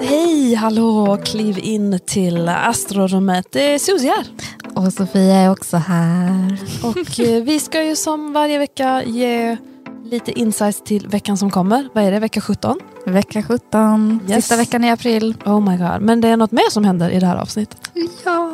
Hej, 0.00 0.54
hallå, 0.54 1.18
kliv 1.24 1.58
in 1.58 1.98
till 2.06 2.48
astrorummet. 2.48 3.46
Det 3.50 3.74
är 3.74 3.78
Susie 3.78 4.10
här. 4.16 4.26
Och 4.74 4.92
Sofia 4.92 5.34
är 5.36 5.50
också 5.50 5.76
här. 5.76 6.58
Och 6.82 7.20
eh, 7.20 7.42
vi 7.42 7.60
ska 7.60 7.82
ju 7.82 7.96
som 7.96 8.32
varje 8.32 8.58
vecka 8.58 9.02
ge 9.04 9.56
lite 10.10 10.32
insights 10.40 10.82
till 10.84 11.08
veckan 11.08 11.36
som 11.36 11.50
kommer. 11.50 11.88
Vad 11.94 12.04
är 12.04 12.10
det, 12.12 12.18
vecka 12.18 12.40
17? 12.40 12.78
Vecka 13.06 13.42
17, 13.42 14.20
Yes. 14.28 14.36
sista 14.36 14.56
veckan 14.56 14.84
i 14.84 14.90
april. 14.90 15.34
Oh 15.44 15.60
my 15.70 15.76
god, 15.76 16.00
men 16.00 16.20
det 16.20 16.28
är 16.28 16.36
något 16.36 16.52
mer 16.52 16.70
som 16.70 16.84
händer 16.84 17.10
i 17.10 17.18
det 17.18 17.26
här 17.26 17.36
avsnittet. 17.36 17.90
Ja. 18.24 18.50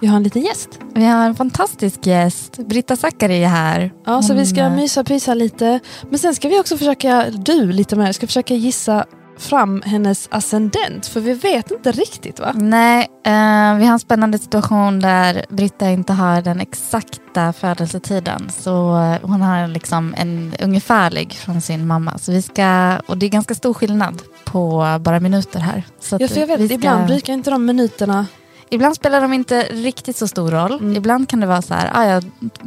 Vi 0.00 0.06
har 0.06 0.16
en 0.16 0.22
liten 0.22 0.42
gäst. 0.42 0.68
Vi 0.94 1.04
har 1.04 1.26
en 1.26 1.34
fantastisk 1.34 2.06
gäst. 2.06 2.56
Britta 2.56 2.96
Zackari 2.96 3.44
är 3.44 3.48
här. 3.48 3.92
Ja, 4.06 4.22
så 4.22 4.34
vi 4.34 4.46
ska 4.46 4.70
mysa 4.70 5.04
pysa 5.04 5.34
lite. 5.34 5.80
Men 6.10 6.18
sen 6.18 6.34
ska 6.34 6.48
vi 6.48 6.60
också 6.60 6.76
försöka, 6.78 7.26
du 7.30 7.72
lite 7.72 7.96
mer, 7.96 8.12
ska 8.12 8.26
försöka 8.26 8.54
gissa 8.54 9.04
fram 9.38 9.82
hennes 9.86 10.28
ascendent. 10.30 11.06
För 11.06 11.20
vi 11.20 11.34
vet 11.34 11.70
inte 11.70 11.92
riktigt 11.92 12.40
va? 12.40 12.52
Nej, 12.54 13.00
eh, 13.02 13.74
vi 13.78 13.84
har 13.86 13.92
en 13.92 13.98
spännande 13.98 14.38
situation 14.38 15.00
där 15.00 15.44
Britta 15.48 15.90
inte 15.90 16.12
har 16.12 16.42
den 16.42 16.60
exakta 16.60 17.52
födelsetiden. 17.52 18.50
Så 18.58 18.96
eh, 19.02 19.16
hon 19.28 19.42
har 19.42 19.66
liksom 19.68 20.14
en 20.18 20.54
ungefärlig 20.62 21.32
från 21.32 21.60
sin 21.60 21.86
mamma. 21.86 22.18
Så 22.18 22.32
vi 22.32 22.42
ska, 22.42 22.98
och 23.06 23.18
det 23.18 23.26
är 23.26 23.30
ganska 23.30 23.54
stor 23.54 23.74
skillnad 23.74 24.22
på 24.44 24.86
bara 25.00 25.20
minuter 25.20 25.60
här. 25.60 25.82
Så 26.00 26.16
Ja, 26.20 26.28
för 26.28 26.40
jag 26.40 26.46
vet, 26.46 26.60
vi 26.60 26.66
ska- 26.66 26.74
ibland 26.74 27.06
brukar 27.06 27.32
inte 27.32 27.50
de 27.50 27.64
minuterna... 27.64 28.26
Ibland 28.70 28.96
spelar 28.96 29.20
de 29.20 29.32
inte 29.32 29.62
riktigt 29.62 30.16
så 30.16 30.28
stor 30.28 30.50
roll. 30.50 30.72
Mm. 30.72 30.96
Ibland 30.96 31.28
kan 31.28 31.40
det 31.40 31.46
vara 31.46 31.62
så 31.62 31.74
här, 31.74 31.90
ah, 31.94 32.04
ja, 32.04 32.20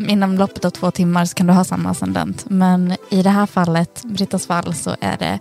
inom 0.08 0.38
loppet 0.38 0.66
av 0.66 0.70
två 0.70 0.92
timmar 0.92 1.26
så 1.26 1.34
kan 1.36 1.48
du 1.48 1.54
ha 1.54 1.64
samma 1.64 1.90
ascendent. 1.90 2.46
Men 2.50 2.96
i 3.10 3.22
det 3.22 3.30
här 3.30 3.46
fallet, 3.46 4.02
Brittas 4.04 4.48
fall, 4.48 4.74
så 4.74 4.96
är 5.02 5.18
det 5.18 5.40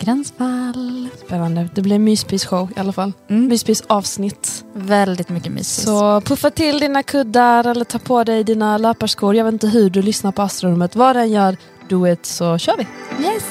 gränsfall. 0.00 1.08
Spännande. 1.26 1.68
Det 1.74 1.82
blir 1.82 1.98
myspys-show 1.98 2.68
i 2.76 2.80
alla 2.80 2.92
fall. 2.92 3.12
Mm. 3.30 3.48
Myspys-avsnitt. 3.48 4.64
Väldigt 4.74 5.28
mycket 5.28 5.52
mysigt. 5.52 5.86
Så 5.88 6.20
puffa 6.20 6.50
till 6.50 6.78
dina 6.80 7.02
kuddar 7.02 7.66
eller 7.66 7.84
ta 7.84 7.98
på 7.98 8.24
dig 8.24 8.44
dina 8.44 8.78
löparskor. 8.78 9.34
Jag 9.34 9.44
vet 9.44 9.52
inte 9.52 9.68
hur 9.68 9.90
du 9.90 10.02
lyssnar 10.02 10.32
på 10.32 10.42
astrorummet. 10.42 10.96
Vad 10.96 11.16
den 11.16 11.30
gör, 11.30 11.56
do 11.88 12.06
it 12.08 12.26
så 12.26 12.58
kör 12.58 12.76
vi. 12.76 12.86
Yes. 13.24 13.44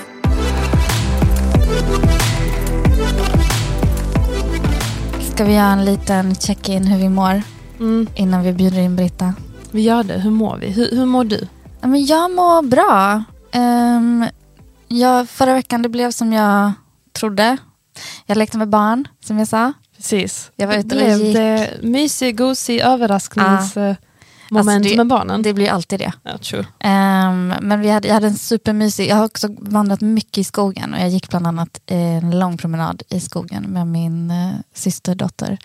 Ska 5.33 5.43
vi 5.45 5.53
göra 5.53 5.65
en 5.71 5.85
liten 5.85 6.35
check-in 6.35 6.83
hur 6.87 6.97
vi 6.99 7.09
mår 7.09 7.41
Mm, 7.79 8.07
innan 8.15 8.43
vi 8.43 8.53
bjuder 8.53 8.79
in 8.79 8.95
Britta? 8.95 9.33
vi 9.71 9.81
gör 9.81 10.03
det. 10.03 10.13
Hur 10.13 10.31
mår 10.31 10.57
vi? 10.57 10.67
Hur, 10.67 10.91
hur 10.91 11.05
mår 11.05 11.23
du? 11.23 11.47
Men 11.81 12.05
jag 12.05 12.31
mår 12.31 12.61
bra. 12.61 13.23
Um, 13.55 14.25
jag, 14.87 15.29
förra 15.29 15.53
veckan 15.53 15.81
det 15.81 15.89
blev 15.89 16.11
som 16.11 16.33
jag 16.33 16.71
trodde. 17.13 17.57
Jag 18.25 18.37
lekte 18.37 18.57
med 18.57 18.69
barn, 18.69 19.07
som 19.25 19.39
jag 19.39 19.47
sa. 19.47 19.73
Precis. 19.97 20.51
Jag 20.55 20.67
var 20.67 20.73
ute 20.73 20.95
och 20.95 21.01
blev 21.01 21.17
gick. 21.21 21.35
det 21.35 21.69
mysig, 21.81 22.37
gosig 22.37 22.79
överraskningsmoment 22.79 23.99
Alltså, 24.51 24.79
det- 24.79 24.97
med 24.97 25.07
barnen? 25.07 25.41
Det 25.41 25.53
blir 25.53 25.69
alltid 25.69 25.99
det. 25.99 26.11
Ja, 26.23 26.37
true. 26.37 26.65
Ehm, 26.79 27.53
men 27.61 27.81
vi 27.81 27.89
hade, 27.89 28.07
jag 28.07 28.13
hade 28.15 28.27
en 28.27 28.35
supermysig, 28.35 29.07
jag 29.09 29.15
har 29.15 29.25
också 29.25 29.47
vandrat 29.59 30.01
mycket 30.01 30.37
i 30.37 30.43
skogen 30.43 30.93
och 30.93 30.99
jag 30.99 31.09
gick 31.09 31.29
bland 31.29 31.47
annat 31.47 31.81
en 31.85 32.39
lång 32.39 32.57
promenad 32.57 33.03
i 33.09 33.19
skogen 33.19 33.63
med 33.63 33.87
min 33.87 34.31
uh, 34.31 34.53
systerdotter. 34.73 35.57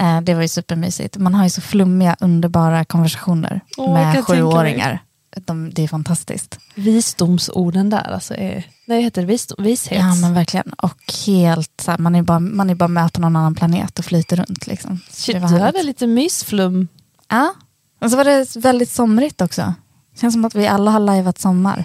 Eh, 0.00 0.20
det 0.20 0.34
var 0.34 0.42
ju 0.42 0.48
supermysigt. 0.48 1.16
Man 1.16 1.34
har 1.34 1.44
ju 1.44 1.50
så 1.50 1.60
flummiga, 1.60 2.16
underbara 2.20 2.84
konversationer 2.84 3.60
jag 3.76 3.92
med 3.92 4.24
sjuåringar. 4.24 5.02
De, 5.36 5.70
det 5.74 5.84
är 5.84 5.88
fantastiskt. 5.88 6.58
Visdomsorden 6.74 7.90
där 7.90 8.12
alltså 8.12 8.34
är... 8.34 8.64
Nej, 8.86 9.02
heter 9.02 9.22
det 9.22 9.26
visdom, 9.26 9.64
vishet? 9.64 9.98
Ja 9.98 10.14
men 10.14 10.34
verkligen. 10.34 10.72
Och 10.72 11.12
helt 11.26 11.80
så 11.82 11.90
här, 11.90 11.98
man 11.98 12.14
är, 12.14 12.22
bara, 12.22 12.40
man 12.40 12.70
är 12.70 12.74
bara 12.74 12.88
med 12.88 13.12
på 13.12 13.20
någon 13.20 13.36
annan 13.36 13.54
planet 13.54 13.98
och 13.98 14.04
flyter 14.04 14.36
runt. 14.36 14.66
Liksom. 14.66 15.00
Shit, 15.10 15.34
det 15.34 15.40
var 15.40 15.48
du 15.48 15.58
hade 15.58 15.82
lite 15.82 16.06
mysflum. 16.06 16.88
Ja, 17.28 17.54
och 18.00 18.10
så 18.10 18.16
var 18.16 18.24
det 18.24 18.56
väldigt 18.56 18.90
somrigt 18.90 19.40
också. 19.40 19.74
Känns 20.20 20.34
som 20.34 20.44
att 20.44 20.54
vi 20.54 20.66
alla 20.66 20.90
har 20.90 21.00
lajvat 21.00 21.38
sommar. 21.38 21.84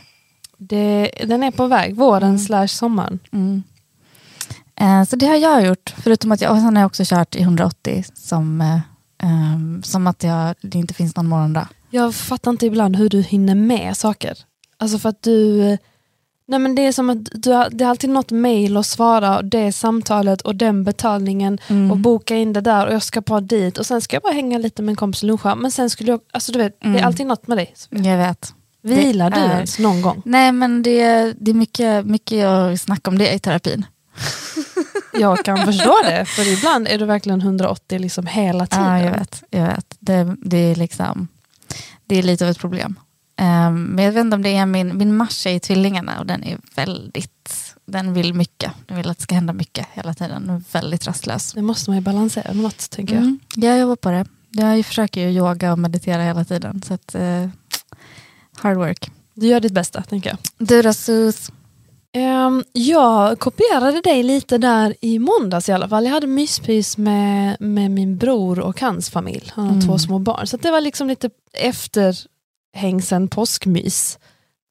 Det, 0.58 1.12
den 1.26 1.44
är 1.44 1.52
på 1.52 1.68
väg, 1.68 1.96
våren 1.96 2.40
slash 2.40 2.68
sommaren. 2.68 3.20
Mm. 3.32 3.64
Eh, 4.76 5.04
så 5.04 5.16
det 5.16 5.26
har 5.26 5.36
jag 5.36 5.66
gjort, 5.66 5.94
förutom 5.98 6.32
att 6.32 6.42
jag, 6.42 6.52
och 6.52 6.58
sen 6.58 6.76
har 6.76 6.82
jag 6.82 6.88
också 6.88 7.04
kört 7.06 7.36
i 7.36 7.42
180 7.42 8.06
som, 8.14 8.62
eh, 8.62 8.80
ehm, 9.18 9.84
som 9.84 10.08
att 10.08 10.24
jag, 10.24 10.56
det 10.62 10.78
inte 10.78 10.94
finns 10.94 11.16
någon 11.16 11.28
morgondag. 11.28 11.68
Jag 11.96 12.16
fattar 12.16 12.52
inte 12.52 12.66
ibland 12.66 12.96
hur 12.96 13.10
du 13.10 13.22
hinner 13.22 13.56
med 13.56 13.98
saker. 13.98 14.38
Alltså 14.78 14.98
för 15.00 15.10
att 15.10 15.22
du... 15.24 15.58
Nej 16.48 16.60
men 16.60 16.76
det 16.76 16.82
är 16.82 16.92
som 16.92 17.10
att 17.10 17.18
du 17.34 17.52
har, 17.52 17.70
det 17.72 17.84
är 17.84 17.88
alltid 17.90 18.10
något 18.10 18.32
mail 18.32 18.78
att 18.78 18.86
svara, 18.86 19.38
och 19.38 19.46
det 19.46 19.72
samtalet 19.72 20.42
och 20.42 20.56
den 20.56 20.84
betalningen 20.84 21.58
Mm. 21.68 21.92
och 21.92 21.98
boka 21.98 22.36
in 22.36 22.54
det 22.54 22.62
där 22.62 22.88
och 22.88 22.94
jag 22.94 23.04
ska 23.04 23.22
bara 23.22 23.42
dit 23.42 23.78
och 23.78 23.86
sen 23.86 24.02
ska 24.02 24.16
jag 24.16 24.24
bara 24.24 24.34
hänga 24.34 24.58
lite 24.58 24.82
med 24.82 24.92
en 24.92 24.96
kompis 24.96 25.24
och 25.24 25.28
luncha. 25.28 25.56
Men 25.56 25.72
sen 25.72 25.90
skulle 25.90 26.12
jag, 26.12 26.20
alltså 26.34 26.52
du 26.52 26.60
vet, 26.60 26.80
det 26.82 26.88
är 26.88 26.92
Mm. 26.92 27.06
alltid 27.06 27.26
något 27.28 27.48
med 27.48 27.58
dig. 27.58 27.74
Jag 27.90 28.18
vet. 28.18 28.54
Vilar 28.82 29.30
Det 29.30 29.36
du 29.40 29.42
är- 29.46 29.54
ens 29.56 29.80
någon 29.80 30.02
gång? 30.02 30.22
Nej 30.26 30.52
men 30.52 30.84
det, 30.84 31.34
det 31.40 31.52
är 31.52 31.56
mycket, 31.56 32.06
mycket 32.06 32.46
att 32.46 32.82
snacka 32.82 33.10
om 33.12 33.18
det 33.18 33.34
i 33.34 33.40
terapin. 33.40 33.86
Jag 35.20 35.46
kan 35.46 35.58
förstå 35.66 35.96
det, 36.04 36.26
för 36.26 36.54
ibland 36.54 36.88
är 36.88 36.98
du 36.98 37.06
verkligen 37.06 37.42
180 37.42 38.00
liksom 38.00 38.26
hela 38.26 38.68
tiden. 38.68 38.86
Ja, 38.86 39.00
jag 39.02 39.12
vet. 39.12 39.44
Jag 39.50 39.66
vet. 39.68 39.96
Det, 40.00 40.36
det, 40.42 40.58
är 40.58 40.76
liksom, 40.76 41.28
det 42.06 42.16
är 42.16 42.24
lite 42.24 42.46
av 42.46 42.52
ett 42.52 42.60
problem. 42.60 43.00
Ehm, 43.38 43.84
men 43.84 44.06
jag 44.06 44.12
vet 44.12 44.22
inte 44.22 44.36
om 44.36 44.42
det 44.42 44.56
är 44.56 44.66
min, 44.66 44.98
min 44.98 45.18
Mars 45.18 45.46
är 45.46 45.52
i 45.52 45.60
tvillingarna 45.60 46.20
och 46.20 46.26
den 46.26 46.44
är 46.44 46.58
väldigt, 46.76 47.76
den 47.86 48.14
vill 48.14 48.34
mycket. 48.34 48.72
Den 48.88 48.98
vill 48.98 49.10
att 49.10 49.18
det 49.18 49.24
ska 49.24 49.36
hända 49.36 49.54
mycket 49.54 49.88
hela 49.94 50.14
tiden. 50.14 50.48
Den 50.48 50.56
är 50.56 50.64
väldigt 50.72 51.08
rastlös. 51.08 51.54
Det 51.54 51.62
måste 51.62 51.90
man 51.90 51.98
ju 51.98 52.02
balansera 52.02 52.54
med 52.54 52.64
något, 52.64 52.90
tänker 52.90 53.14
jag. 53.14 53.24
Mm, 53.24 53.40
jag 53.56 53.80
jobbar 53.80 53.96
på 53.96 54.12
det. 54.12 54.26
Jag 54.50 54.86
försöker 54.86 55.22
ju 55.22 55.38
yoga 55.38 55.72
och 55.72 55.80
meditera 55.80 56.24
hela 56.24 56.46
tiden. 56.46 56.82
Så 56.82 56.94
att, 56.94 57.16
eh, 57.16 57.50
hard 58.58 58.78
work. 58.78 59.12
Du 59.34 59.48
gör 59.48 59.60
ditt 59.60 59.74
bästa, 59.74 60.02
tänker 60.02 60.30
jag. 60.30 60.38
Du 60.68 60.82
då 60.82 60.94
Sus? 60.94 61.52
Ehm, 62.18 62.64
jag 62.74 63.40
kopierade 63.40 64.02
dig 64.02 64.24
lite 64.24 64.58
där 64.58 64.96
i 65.02 65.20
måndags 65.20 65.70
i 65.70 65.72
alla 65.72 65.90
fall. 65.90 66.04
Jag 66.06 66.12
hade 66.12 66.28
myspys 66.28 66.98
med, 66.98 67.58
med 67.62 67.92
min 67.92 68.18
bror 68.18 68.60
och 68.60 68.82
hans 68.82 69.10
familj. 69.10 69.52
Han 69.54 69.66
har 69.66 69.74
Mm. 69.74 69.88
två 69.88 69.98
små 69.98 70.20
barn. 70.20 70.48
Så 70.48 70.58
det 70.58 70.72
var 70.72 70.82
liksom 70.82 71.08
lite 71.08 71.30
efterhängsen 71.54 73.28
påskmys. 73.28 74.20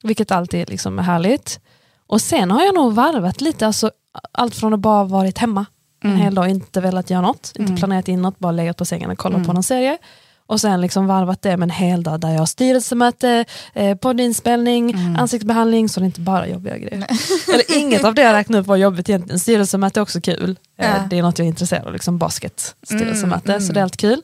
Vilket 0.02 0.30
alltid 0.30 0.60
är 0.60 0.66
liksom 0.66 0.98
härligt. 0.98 1.60
Och 2.06 2.20
sen 2.20 2.50
har 2.50 2.64
jag 2.64 2.74
nog 2.74 2.92
varvat 2.94 3.40
lite. 3.40 3.66
Alltså, 3.66 3.90
allt 4.32 4.54
från 4.54 4.74
att 4.74 4.80
bara 4.80 5.04
varit 5.04 5.38
hemma 5.38 5.66
en 6.02 6.16
hel 6.16 6.34
dag 6.34 6.48
inte 6.48 6.80
velat 6.80 7.10
göra 7.10 7.20
något. 7.20 7.52
Inte 7.54 7.62
Mm. 7.70 7.76
planerat 7.76 8.08
in 8.08 8.22
något, 8.22 8.38
bara 8.38 8.52
legat 8.52 8.76
på 8.76 8.84
sängen 8.84 9.10
och 9.10 9.18
kollat 9.18 9.34
Mm. 9.36 9.46
på 9.46 9.52
någon 9.52 9.62
serie. 9.62 9.98
Och 10.46 10.60
sen 10.60 10.80
liksom 10.80 11.06
varvat 11.06 11.42
det 11.42 11.56
med 11.56 11.66
en 11.66 11.70
hel 11.70 12.02
dag 12.02 12.20
där 12.20 12.30
jag 12.30 12.38
har 12.38 12.46
styrelsemöte, 12.46 13.44
eh, 13.72 13.96
poddinspelning, 13.96 14.90
Mm. 14.90 15.16
ansiktsbehandling, 15.16 15.88
så 15.88 16.00
det 16.00 16.04
är 16.04 16.06
inte 16.06 16.20
bara 16.20 16.48
jobbiga 16.48 16.76
grejer. 16.78 17.06
Eller 17.54 17.78
inget 17.78 18.04
av 18.04 18.14
det 18.14 18.22
jag 18.22 18.32
räknade 18.32 18.60
upp 18.60 18.66
var 18.66 18.76
jobbigt 18.76 19.08
egentligen. 19.08 19.40
Styrelsemöte 19.40 20.00
är 20.00 20.02
också 20.02 20.20
kul. 20.20 20.58
Eh, 20.78 20.86
Ja. 20.90 20.94
Det 21.10 21.18
är 21.18 21.22
något 21.22 21.38
jag 21.38 21.44
är 21.44 21.48
intresserad 21.48 21.86
av, 21.86 21.92
liksom 21.92 22.18
basketstyrelsemöte. 22.18 23.52
Mm, 23.52 23.60
Så 23.60 23.64
mm. 23.64 23.74
det 23.74 23.80
är 23.80 23.82
allt 23.82 23.96
kul. 23.96 24.22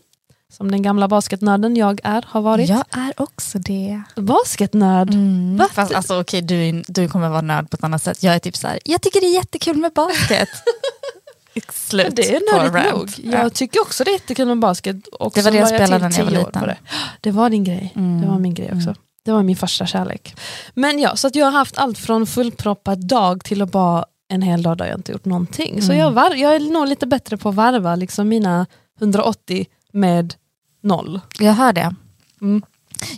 Som 0.53 0.71
den 0.71 0.83
gamla 0.83 1.09
basketnörden 1.09 1.77
jag 1.77 2.01
är, 2.05 2.25
har 2.29 2.41
varit. 2.41 2.69
Jag 2.69 2.85
är 2.91 3.13
också 3.23 3.59
det. 3.59 4.03
Basketnörd. 4.17 5.11
Mm. 5.11 5.57
Va? 5.57 5.69
Fast 5.73 5.95
alltså, 5.95 6.21
okej, 6.21 6.43
du, 6.43 6.55
är- 6.69 6.85
du 6.89 7.09
kommer 7.09 7.29
vara 7.29 7.41
nörd 7.41 7.71
på 7.71 7.75
ett 7.77 7.85
annat 7.85 8.03
sätt. 8.03 8.23
Jag 8.23 8.35
är 8.35 8.39
typ 8.39 8.57
så 8.57 8.67
här, 8.69 8.79
jag 8.85 9.03
tycker 9.03 9.21
det 9.21 9.27
är 9.27 9.35
jättekul 9.35 9.77
med 9.77 9.93
basket. 9.93 10.49
Slut 11.73 12.17
Det 12.17 12.35
är 12.37 12.41
på 12.71 12.77
rant. 12.77 13.19
nog. 13.19 13.35
Jag 13.35 13.55
tycker 13.55 13.81
också 13.83 14.05
det 14.05 14.11
är 14.11 14.13
jättekul 14.13 14.47
med 14.49 14.59
basket. 14.59 15.07
Och 15.07 15.33
Det 15.35 15.41
var 15.41 15.45
så 15.45 15.51
det 15.51 15.59
jag 15.59 15.69
spelade 15.69 16.09
när 16.09 16.19
jag 16.19 16.25
var 16.25 16.33
liten. 16.33 16.63
Det. 16.63 16.77
det 17.21 17.31
var 17.31 17.51
din 17.51 17.65
grej. 17.65 17.93
Mm. 17.97 18.21
Det 18.21 18.27
var 18.27 18.39
min 18.39 18.55
grej 18.55 18.73
också. 18.77 18.95
Det 19.25 19.33
var 19.33 19.43
min 19.43 19.57
första 19.57 19.87
kärlek. 19.87 20.37
Men 20.75 20.99
ja, 20.99 21.17
så 21.17 21.27
att 21.27 21.35
jag 21.35 21.47
har 21.47 21.53
haft 21.53 21.79
allt 21.79 21.99
från 21.99 22.27
fullproppad 22.27 23.07
dag 23.07 23.45
till 23.45 23.63
att 23.63 23.71
bara 23.71 24.05
en 24.29 24.43
hel 24.43 24.63
dag 24.63 24.77
där 24.79 24.87
jag 24.87 24.99
inte 24.99 25.13
gjort 25.13 25.25
någonting. 25.25 25.83
Så 25.83 25.93
Mm. 25.93 25.99
jag, 25.99 26.11
var, 26.11 26.35
jag 26.35 26.55
är 26.55 26.61
nog 26.61 26.87
lite 26.89 27.07
bättre 27.07 27.37
på 27.37 27.49
att 27.49 27.55
varva 27.55 27.97
liksom 27.97 28.29
mina 28.29 28.67
180 29.01 29.67
med 29.93 30.35
noll. 30.83 31.21
Jag 31.39 31.53
hör 31.53 31.73
det. 31.73 31.95
Mm. 32.41 32.63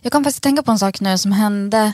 Jag 0.02 0.12
kom 0.12 0.24
faktiskt 0.24 0.42
tänka 0.42 0.62
på 0.62 0.70
en 0.70 0.78
sak 0.78 1.00
nu 1.00 1.18
som 1.18 1.32
hände 1.32 1.92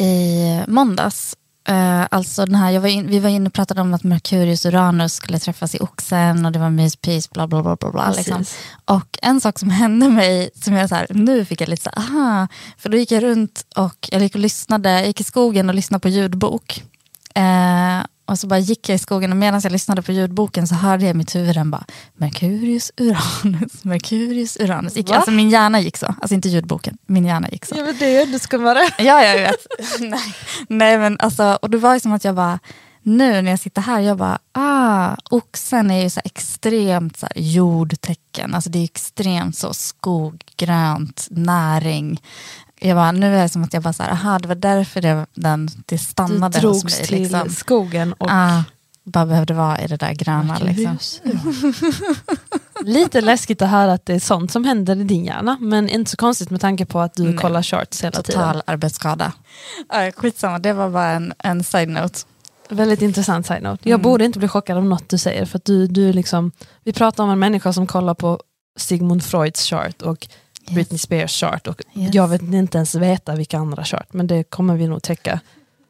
i 0.00 0.60
måndags. 0.66 1.36
Uh, 1.70 2.06
alltså 2.10 2.46
den 2.46 2.54
här, 2.54 2.78
var 2.78 2.88
in, 2.88 3.06
vi 3.06 3.18
var 3.18 3.30
inne 3.30 3.46
och 3.46 3.52
pratade 3.52 3.80
om 3.80 3.94
att 3.94 4.04
Merkurius 4.04 4.64
och 4.64 4.68
Uranus 4.68 5.14
skulle 5.14 5.38
träffas 5.38 5.74
i 5.74 5.78
oxen 5.78 6.46
och 6.46 6.52
det 6.52 6.58
var 6.58 6.70
myspys, 6.70 7.30
bla 7.30 7.46
bla 7.46 7.62
bla. 7.62 7.76
bla, 7.76 7.90
bla 7.90 8.10
liksom. 8.16 8.44
Och 8.84 9.18
en 9.22 9.40
sak 9.40 9.58
som 9.58 9.70
hände 9.80 10.08
mig, 10.08 10.50
som 10.54 10.74
jag 10.74 10.88
så 10.88 10.94
här, 10.94 11.06
nu 11.10 11.44
fick 11.44 11.60
jag 11.60 11.68
lite 11.68 11.82
så 11.82 11.90
aha, 11.90 12.48
för 12.78 12.88
då 12.88 12.96
gick 12.96 13.10
jag 13.10 13.22
runt 13.22 13.64
och 13.76 14.08
jag 14.10 14.22
gick 14.22 14.34
och 14.34 14.40
lyssnade, 14.40 14.90
jag 14.90 15.06
gick 15.06 15.20
i 15.20 15.24
skogen 15.24 15.68
och 15.68 15.74
lyssnade 15.74 16.00
på 16.00 16.08
ljudbok. 16.08 16.82
Uh, 17.38 18.04
och 18.28 18.38
så 18.38 18.46
bara 18.46 18.58
gick 18.58 18.88
jag 18.88 18.96
i 18.96 18.98
skogen 18.98 19.30
och 19.30 19.36
medan 19.36 19.60
jag 19.64 19.72
lyssnade 19.72 20.02
på 20.02 20.12
ljudboken 20.12 20.66
så 20.66 20.74
hörde 20.74 21.04
jag 21.04 21.10
i 21.10 21.14
mitt 21.14 21.34
huvud 21.34 21.54
den 21.54 21.70
bara 21.70 21.84
Merkurius, 22.16 22.92
Uranus, 22.96 23.84
Merkurius, 23.84 24.56
Uranus. 24.60 24.96
Gick, 24.96 25.10
alltså 25.10 25.30
min 25.30 25.50
hjärna 25.50 25.80
gick 25.80 25.96
så, 25.96 26.06
alltså 26.06 26.34
inte 26.34 26.48
ljudboken, 26.48 26.98
min 27.06 27.24
hjärna 27.24 27.48
gick 27.48 27.64
så. 27.64 27.74
Ja 27.78 27.84
men 27.84 27.96
det 27.98 28.16
är 28.16 28.26
du 28.26 28.38
ska 28.38 28.58
vara 28.58 28.80
Ja 28.98 29.24
jag 29.24 29.34
vet. 29.34 29.66
Nej. 30.00 30.34
Nej 30.68 30.98
men 30.98 31.16
alltså, 31.20 31.58
och 31.62 31.70
det 31.70 31.78
var 31.78 31.94
ju 31.94 32.00
som 32.00 32.12
att 32.12 32.24
jag 32.24 32.34
bara, 32.34 32.58
nu 33.02 33.42
när 33.42 33.50
jag 33.50 33.60
sitter 33.60 33.82
här, 33.82 34.00
jag 34.00 34.16
bara, 34.16 34.38
ah, 34.52 35.16
oxen 35.30 35.90
är 35.90 36.02
ju 36.02 36.10
så 36.10 36.20
extremt 36.24 37.16
så 37.16 37.26
jordtecken, 37.36 38.54
alltså 38.54 38.70
det 38.70 38.78
är 38.78 38.84
extremt 38.84 39.56
så 39.56 39.74
skog, 39.74 40.44
grönt, 40.56 41.28
näring. 41.30 42.20
Jag 42.80 42.96
bara, 42.96 43.12
nu 43.12 43.36
är 43.36 43.42
det 43.42 43.48
som 43.48 43.64
att 43.64 43.72
jag 43.74 43.82
bara 43.82 43.92
så 43.92 44.02
här, 44.02 44.10
aha, 44.10 44.38
det 44.38 44.48
var 44.48 44.54
därför 44.54 45.00
det, 45.00 45.26
den, 45.34 45.68
det 45.86 45.98
stannade 45.98 46.60
hos 46.60 46.84
mig. 46.84 47.06
till 47.06 47.22
Liksom. 47.22 47.48
skogen 47.50 48.12
och 48.12 48.26
Ah, 48.30 48.62
bara 49.04 49.26
behövde 49.26 49.54
vara 49.54 49.80
i 49.80 49.86
det 49.86 49.96
där 49.96 50.12
gröna. 50.12 50.58
Liksom. 50.58 50.98
Lite 52.84 53.20
läskigt 53.20 53.62
att 53.62 53.70
höra 53.70 53.92
att 53.92 54.06
det 54.06 54.14
är 54.14 54.20
sånt 54.20 54.52
som 54.52 54.64
händer 54.64 54.96
i 55.00 55.04
din 55.04 55.24
hjärna, 55.24 55.56
men 55.60 55.88
inte 55.88 56.10
så 56.10 56.16
konstigt 56.16 56.50
med 56.50 56.60
tanke 56.60 56.86
på 56.86 57.00
att 57.00 57.14
du 57.14 57.22
Nej. 57.22 57.36
kollar 57.36 57.62
charts 57.62 58.04
hela 58.04 58.22
tiden. 58.22 58.40
Total 58.40 58.62
arbetsskada. 58.66 59.32
Ah, 59.88 60.10
skitsamma, 60.16 60.58
det 60.58 60.72
var 60.72 60.90
bara 60.90 61.10
en, 61.10 61.32
en 61.38 61.64
side-note. 61.64 62.18
Väldigt 62.70 63.02
intressant 63.02 63.46
side-note. 63.46 63.88
Jag 63.88 63.94
Mm. 63.98 64.02
borde 64.02 64.24
inte 64.24 64.38
bli 64.38 64.48
chockad 64.48 64.76
av 64.76 64.84
något 64.84 65.08
du 65.08 65.18
säger, 65.18 65.44
för 65.46 65.58
att 65.58 65.64
du, 65.64 65.86
du 65.86 66.12
liksom, 66.12 66.52
vi 66.84 66.92
pratar 66.92 67.24
om 67.24 67.30
en 67.30 67.38
människa 67.38 67.72
som 67.72 67.86
kollar 67.86 68.14
på 68.14 68.40
Sigmund 68.78 69.24
Freuds 69.24 69.64
chart 69.64 70.02
och 70.02 70.28
Britney 70.70 70.98
Spears 70.98 71.40
chart 71.40 71.66
och 71.66 71.82
Yes. 71.94 72.14
jag 72.14 72.28
vet 72.28 72.42
inte 72.42 72.78
ens 72.78 72.94
veta 72.94 73.34
vilka 73.34 73.58
andra 73.58 73.84
chart, 73.84 74.12
men 74.12 74.26
det 74.26 74.44
kommer 74.44 74.76
vi 74.76 74.86
nog 74.86 75.02
täcka 75.02 75.40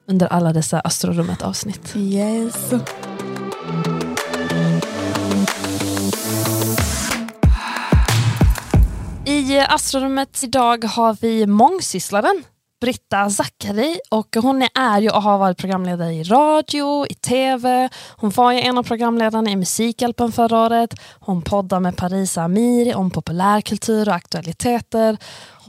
under 0.07 0.27
alla 0.27 0.53
dessa 0.53 0.81
astrorummet 0.81 1.43
avsnitt. 1.43 1.97
Yes. 1.97 2.73
I 9.25 9.59
astrorummet 9.69 10.43
idag 10.43 10.85
har 10.85 11.17
vi 11.21 11.47
mångsysslaren 11.47 12.45
Britta 12.81 13.31
Zackari 13.31 14.01
och 14.11 14.37
hon 14.43 14.63
är 14.75 15.01
ju 15.01 15.11
och 15.11 15.23
har 15.23 15.39
varit 15.39 15.59
programledare 15.59 16.13
i 16.13 16.23
radio, 16.25 17.07
i 17.11 17.15
tv. 17.15 17.89
Hon 18.17 18.31
var 18.31 18.53
ju 18.53 18.61
en 18.61 18.79
av 18.79 18.83
programledarna 18.83 19.51
i 19.51 19.57
Musikhjälpen 19.57 20.33
förra 20.33 20.59
året. 20.61 20.95
Hon 21.21 21.43
poddar 21.43 21.81
med 21.81 21.97
Parisa 21.97 22.43
Amiri 22.43 22.95
om 22.95 23.11
populärkultur 23.11 24.09
och 24.09 24.15
aktualiteter. 24.15 25.17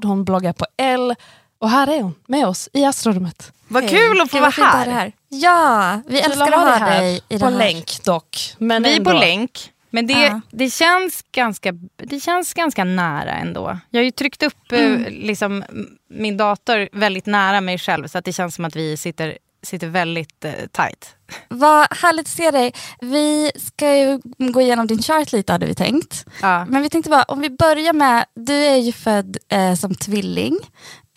Hon 0.03 0.25
bloggar 0.25 0.53
på 0.53 0.65
L. 0.77 1.15
Och 1.59 1.69
här 1.69 1.87
är 1.87 2.01
hon 2.01 2.15
med 2.27 2.47
oss 2.47 2.69
i 2.73 2.85
astrorummet. 2.85 3.51
Vad 3.67 3.83
Hej. 3.83 3.91
kul 3.91 4.21
att 4.21 4.31
få 4.31 4.39
vara 4.39 4.49
här. 4.49 4.85
här. 4.91 5.11
Ja, 5.29 6.01
vi 6.07 6.21
Kul 6.21 6.31
älskar 6.31 6.51
att 6.51 6.79
ha 6.79 6.85
dig 6.87 6.99
dig 7.01 7.21
i 7.29 7.39
På 7.39 7.45
här. 7.45 7.51
länk 7.57 8.03
dock. 8.03 8.55
Men 8.57 8.83
Vi 8.83 8.91
är 8.93 8.97
ändå. 8.97 9.11
på 9.11 9.17
länk. 9.17 9.71
Men 9.89 10.07
det, 10.07 10.13
Ja. 10.13 10.41
det, 10.51 10.69
känns 10.73 11.25
ganska, 11.31 11.71
det 11.97 12.19
känns 12.19 12.53
ganska 12.53 12.83
nära 12.83 13.31
ändå. 13.33 13.77
Jag 13.89 13.99
har 13.99 14.05
ju 14.05 14.11
tryckt 14.11 14.43
upp 14.43 14.71
eh, 14.71 14.85
Mm. 14.85 15.03
liksom, 15.13 15.63
min 16.09 16.37
dator 16.37 16.89
väldigt 16.91 17.25
nära 17.25 17.61
mig 17.61 17.77
själv 17.77 18.07
så 18.07 18.17
att 18.17 18.25
det 18.25 18.33
känns 18.33 18.55
som 18.55 18.65
att 18.65 18.75
vi 18.75 18.97
sitter, 18.97 19.37
sitter 19.61 19.87
väldigt 19.87 20.45
eh, 20.45 20.51
tight. 20.71 21.15
Vad 21.47 21.87
härligt 21.93 22.25
att 22.25 22.31
se 22.31 22.51
dig. 22.51 22.73
Vi 23.01 23.51
ska 23.55 23.97
ju 23.97 24.19
gå 24.37 24.61
igenom 24.61 24.87
din 24.87 25.01
chart 25.01 25.31
lite 25.31 25.51
hade 25.51 25.65
vi 25.65 25.75
tänkt. 25.75 26.25
Ja. 26.41 26.65
Men 26.65 26.81
vi 26.81 26.89
tänkte 26.89 27.09
bara, 27.09 27.23
om 27.23 27.39
vi 27.39 27.49
börjar 27.49 27.93
med, 27.93 28.25
du 28.35 28.53
är 28.53 28.77
ju 28.77 28.91
född 28.91 29.37
eh, 29.49 29.75
som 29.75 29.95
tvilling. 29.95 30.57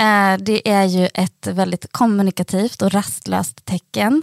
Eh, 0.00 0.38
det 0.38 0.68
är 0.68 0.84
ju 0.84 1.08
ett 1.14 1.46
väldigt 1.46 1.92
kommunikativt 1.92 2.82
och 2.82 2.92
rastlöst 2.92 3.64
tecken. 3.64 4.22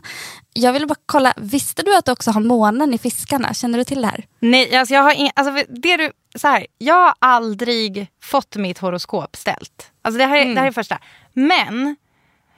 Jag 0.53 0.73
ville 0.73 0.85
bara 0.85 0.99
kolla, 1.05 1.33
visste 1.37 1.83
du 1.83 1.97
att 1.97 2.05
du 2.05 2.11
också 2.11 2.31
har 2.31 2.41
månen 2.41 2.93
i 2.93 2.97
fiskarna? 2.97 3.53
Känner 3.53 3.77
du 3.77 3.83
till 3.83 4.01
det 4.01 4.07
här? 4.07 4.25
Nej, 4.39 4.75
alltså 4.75 4.93
jag 4.93 5.03
har 5.03 5.13
ing, 5.13 5.31
alltså 5.35 5.65
det 5.69 5.97
du, 5.97 6.11
så 6.35 6.47
här, 6.47 6.67
jag 6.77 6.95
har 6.95 7.13
aldrig 7.19 8.07
fått 8.23 8.55
mitt 8.55 8.77
horoskop 8.77 9.35
ställt. 9.35 9.91
Alltså 10.01 10.17
det 10.17 10.25
här 10.25 10.37
är, 10.37 10.45
det 10.45 10.59
här 10.59 10.67
är 10.67 10.71
första. 10.71 10.99
Men 11.33 11.95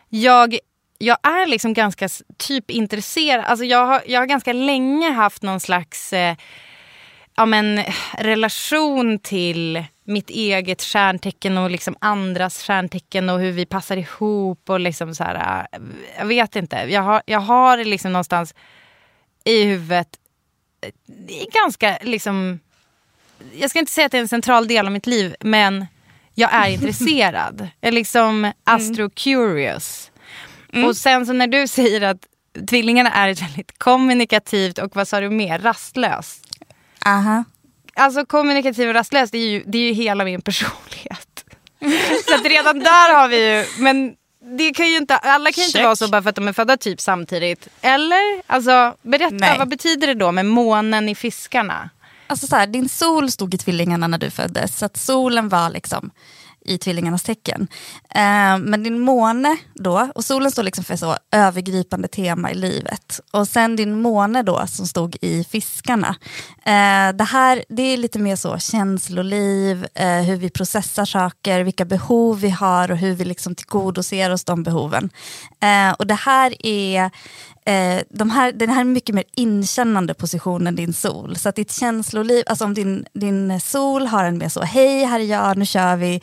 jag, 0.10 0.58
jag 1.02 1.18
är 1.24 1.48
liksom 1.48 1.74
ganska 1.74 2.10
typ 2.38 2.72
intresserad. 2.72 3.46
Alltså 3.46 3.66
jag, 3.66 3.86
har, 3.86 4.02
jag 4.06 4.20
har 4.20 4.26
ganska 4.26 4.54
länge 4.54 5.12
haft 5.12 5.42
någon 5.42 5.60
slags 5.60 6.14
eh, 6.14 6.36
ja, 7.36 7.46
men, 7.46 7.84
relation 8.18 9.20
till 9.20 9.84
mitt 10.04 10.30
eget 10.30 10.82
stjärntecken 10.82 11.58
och 11.58 11.72
liksom 11.72 11.96
andras 12.02 12.64
stjärntecken 12.64 13.30
och 13.30 13.40
hur 13.40 13.52
vi 13.52 13.66
passar 13.66 13.98
ihop. 13.98 14.70
och 14.70 14.80
liksom 14.80 15.16
så 15.16 15.24
här, 15.24 15.68
eh, 15.72 15.80
Jag 16.20 16.26
vet 16.26 16.56
inte. 16.56 16.76
Jag 16.76 17.02
har, 17.02 17.22
jag 17.26 17.40
har 17.40 17.78
liksom 17.86 18.14
någonstans 18.14 18.56
i 19.44 19.64
huvudet 19.64 20.18
det 21.06 21.42
är 21.42 21.52
ganska 21.52 21.98
liksom... 22.02 22.60
Jag 23.54 23.70
ska 23.70 23.80
inte 23.80 23.92
säga 23.92 24.06
att 24.06 24.12
det 24.12 24.18
är 24.18 24.22
en 24.22 24.28
central 24.28 24.68
del 24.68 24.86
av 24.86 24.92
mitt 24.92 25.08
liv, 25.08 25.36
men 25.40 25.86
jag 26.34 26.54
är 26.54 26.70
intresserad. 26.74 27.68
Jag 27.82 27.88
är 27.88 27.92
liksom 27.92 28.52
astro-curious. 28.64 30.11
Och 30.74 30.98
sen 30.98 31.26
så 31.26 31.34
när 31.34 31.48
du 31.48 31.68
säger 31.68 32.02
att 32.02 32.28
tvillingarna 32.68 33.12
är 33.12 33.30
ett 33.30 33.42
väldigt 33.42 33.80
kommunikativt 33.80 34.78
och 34.78 34.96
vad 34.96 35.08
sa 35.08 35.20
du 35.20 35.30
mer, 35.30 35.60
rastlöst. 35.60 36.46
Aha. 37.06 37.44
Alltså 37.94 38.26
kommunikativ 38.26 38.88
och 38.88 38.94
rastlös, 38.94 39.32
det 39.32 39.38
är 39.38 39.50
ju, 39.50 39.64
det 39.68 39.78
är 39.78 39.82
ju 39.82 39.94
hela 39.94 40.24
min 40.26 40.42
personlighet. 40.42 41.46
så 42.28 42.36
att 42.36 42.46
redan 42.46 42.80
där 42.80 43.16
har 43.16 43.28
vi 43.28 43.58
ju, 43.58 43.66
men 43.84 44.14
det 44.58 44.74
kan 44.74 44.88
ju 44.88 44.98
inte, 44.98 45.16
alla 45.18 45.52
kan 45.52 45.62
ju 45.62 45.68
inte 45.68 45.84
vara 45.84 45.96
så 45.96 46.08
bara 46.08 46.22
för 46.22 46.30
att 46.30 46.36
de 46.36 46.48
är 46.48 46.54
födda 46.54 46.78
typ 46.78 47.02
samtidigt. 47.02 47.68
Eller? 47.82 48.42
Alltså 48.48 48.96
berätta, 49.02 49.36
Nej. 49.36 49.58
vad 49.58 49.70
betyder 49.70 50.08
det 50.08 50.14
då 50.14 50.32
med 50.32 50.46
månen 50.46 51.10
i 51.10 51.16
fiskarna? 51.16 51.90
Alltså 52.28 52.48
så 52.48 52.56
här, 52.56 52.68
din 52.68 52.90
sol 52.90 53.32
stod 53.32 53.54
i 53.54 53.58
tvillingarna 53.58 54.08
när 54.08 54.18
du 54.18 54.30
föddes, 54.30 54.78
så 54.78 54.86
att 54.86 54.98
solen 54.98 55.50
var 55.50 55.70
liksom 55.70 56.12
i 56.66 56.78
tvillingarnas 56.78 57.24
tecken. 57.24 57.68
Eh, 58.10 58.58
men 58.58 58.84
din 58.84 59.00
måne 59.00 59.58
då, 59.74 60.10
och 60.16 60.26
solen 60.26 60.52
står 60.52 60.64
liksom 60.64 60.84
för 60.84 60.96
så 60.96 61.18
övergripande 61.32 62.08
tema 62.08 62.52
i 62.52 62.56
livet. 62.56 63.20
Och 63.32 63.48
sen 63.48 63.76
din 63.76 64.02
måne 64.02 64.44
då 64.44 64.68
som 64.68 64.88
stod 64.88 65.18
i 65.22 65.44
fiskarna. 65.44 66.16
Eh, 66.66 67.16
det 67.16 67.24
här 67.24 67.64
det 67.70 67.82
är 67.82 67.98
lite 67.98 68.20
mer 68.20 68.36
så 68.36 68.58
känsloliv, 68.58 69.88
eh, 69.94 70.22
hur 70.22 70.38
vi 70.38 70.50
processar 70.50 71.06
saker, 71.06 71.64
vilka 71.64 71.86
behov 71.86 72.40
vi 72.40 72.50
har 72.50 72.92
och 72.92 72.98
hur 72.98 73.16
vi 73.16 73.26
liksom 73.26 73.56
tillgodoser 73.56 74.32
oss 74.32 74.44
de 74.44 74.64
behoven. 74.64 75.10
Eh, 75.60 75.92
och 75.92 76.08
det 76.08 76.14
här 76.14 76.66
är 76.66 77.12
eh, 77.66 78.02
de 78.10 78.30
här, 78.30 78.52
den 78.52 78.70
här 78.70 78.82
är 78.82 78.86
mycket 78.86 79.16
mer 79.16 79.24
inkännande 79.36 80.14
position 80.14 80.68
än 80.68 80.76
din 80.76 80.94
sol. 80.94 81.36
Så 81.36 81.50
att 81.50 81.56
ditt 81.56 81.72
känsloliv, 81.72 82.44
alltså 82.48 82.66
om 82.66 82.74
din, 82.74 83.06
din 83.14 83.60
sol 83.60 84.08
har 84.08 84.24
en 84.24 84.38
mer 84.38 84.50
så, 84.50 84.62
hej 84.62 85.06
här 85.06 85.20
är 85.20 85.24
jag, 85.24 85.58
nu 85.58 85.66
kör 85.66 85.96
vi, 85.96 86.22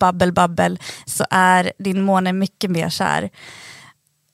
babbel 0.00 0.32
babbel, 0.32 0.78
så 1.06 1.24
är 1.30 1.72
din 1.78 2.02
måne 2.02 2.32
mycket 2.32 2.70
mer 2.70 2.88
så 2.88 3.04
här, 3.04 3.30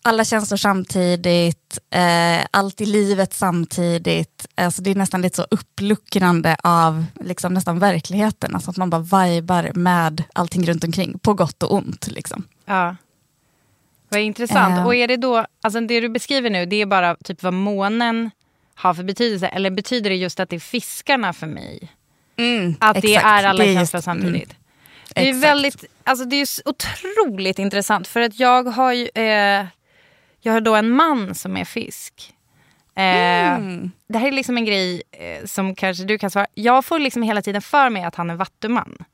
alla 0.07 0.25
känslor 0.25 0.57
samtidigt, 0.57 1.79
eh, 1.91 2.47
allt 2.50 2.81
i 2.81 2.87
livet 2.87 3.35
samtidigt. 3.35 4.47
Alltså 4.55 4.83
det 4.83 4.91
är 4.91 4.95
nästan 4.95 5.23
lite 5.23 5.37
så 5.37 5.47
uppluckrande 5.50 6.57
av 6.62 7.05
liksom 7.21 7.55
nästan 7.55 7.79
verkligheten. 7.79 8.55
Alltså 8.55 8.71
att 8.71 8.76
man 8.76 8.91
bara 8.91 9.26
vibar 9.26 9.71
med 9.75 10.23
allting 10.33 10.67
runt 10.67 10.85
omkring, 10.85 11.19
på 11.19 11.35
gott 11.35 11.62
och 11.62 11.75
ont. 11.75 12.07
Liksom. 12.07 12.45
Ja. 12.64 12.97
Vad 14.14 14.23
intressant. 14.23 14.78
Eh. 14.78 14.87
Och 14.87 14.94
är 14.94 15.09
det 15.09 15.16
då, 15.16 15.47
alltså 15.62 15.80
det 15.80 16.00
du 16.00 16.09
beskriver 16.09 16.50
nu, 16.50 16.66
det 16.66 16.76
är 16.76 16.87
bara 16.87 17.16
typ 17.25 17.42
vad 17.42 17.52
månen 17.52 18.30
har 18.75 18.94
för 18.94 19.02
betydelse? 19.02 19.47
Eller 19.47 19.71
betyder 19.71 20.11
det 20.11 20.16
just 20.16 20.40
att 20.40 20.49
det 20.50 20.56
är 20.56 20.61
fiskarna 20.61 21.33
för 21.33 21.47
mig? 21.47 21.88
Att 22.78 23.02
det 23.02 23.09
exakt. 23.14 23.26
är 23.26 23.44
alla 23.44 23.64
Det 23.64 23.71
är 23.71 23.75
känslor 23.75 23.99
just- 23.99 24.04
samtidigt? 24.04 24.35
mm, 24.50 24.56
Det 25.14 25.21
är 25.21 25.28
exakt. 25.28 25.44
väldigt, 25.44 25.85
alltså 26.04 26.25
det 26.25 26.37
är 26.37 26.47
otroligt 26.64 27.59
intressant 27.59 28.09
för 28.09 28.21
att 28.21 28.38
jag 28.40 28.62
har 28.64 28.92
ju, 28.92 29.09
eh, 29.14 29.66
jag 30.40 30.52
har 30.52 30.61
då 30.61 30.75
en 30.75 30.90
man 30.90 31.35
som 31.35 31.56
är 31.56 31.64
fisk. 31.64 32.33
Eh, 32.97 33.04
Mm. 33.54 33.90
Det 34.09 34.18
här 34.18 34.28
är 34.28 34.33
liksom 34.33 34.56
en 34.56 34.64
grej 34.64 35.02
eh, 35.12 35.44
som 35.47 35.75
kanske 35.75 36.04
du 36.04 36.18
kan 36.18 36.30
svara. 36.30 36.47
Jag 36.54 36.85
får 36.85 36.99
liksom 36.99 37.23
hela 37.23 37.42
tiden 37.42 37.62
för 37.62 37.90
mig 37.90 38.04
att 38.04 38.14
han 38.14 38.30
är 38.30 38.35
vattuman. 38.35 39.04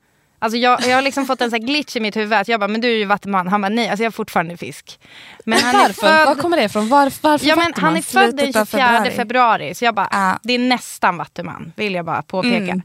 Alltså 0.43 0.57
jag, 0.57 0.81
jag 0.81 0.95
har 0.95 1.01
liksom 1.01 1.25
fått 1.25 1.41
en 1.41 1.49
sån 1.51 1.59
här 1.61 1.67
glitch 1.67 1.95
i 1.95 1.99
mitt 1.99 2.15
huvud 2.17 2.33
att 2.33 2.47
jag 2.47 2.59
bara, 2.59 2.67
men 2.67 2.81
du 2.81 2.87
är 2.87 2.95
ju 2.97 3.05
vattuman. 3.05 3.47
Han 3.47 3.61
bara, 3.61 3.69
nej, 3.69 3.89
alltså 3.89 4.03
jag 4.03 4.07
är 4.11 4.15
fortfarande 4.15 4.57
fisk. 4.57 4.99
Men 5.45 5.59
han 5.59 5.73
Varför? 5.75 6.07
Var 6.07 6.25
född, 6.25 6.37
kommer 6.41 6.57
det 6.57 6.63
ifrån? 6.63 6.89
Var, 6.89 7.11
varför 7.21 7.47
ja, 7.47 7.55
men 7.55 7.73
han 7.75 7.97
är 7.97 8.01
född 8.01 8.23
den 8.37 8.53
Slutet 8.53 8.55
av 8.55 8.65
24 8.65 8.87
februari. 8.87 9.11
februari. 9.15 9.75
så 9.75 9.85
jag 9.85 9.95
bara, 9.95 10.07
Ah. 10.11 10.39
det 10.43 10.53
är 10.53 10.59
nästan 10.59 11.17
vattuman, 11.17 11.71
vill 11.75 11.93
jag 11.93 12.05
bara 12.05 12.21
påpeka. 12.21 12.55
Mm. 12.57 12.81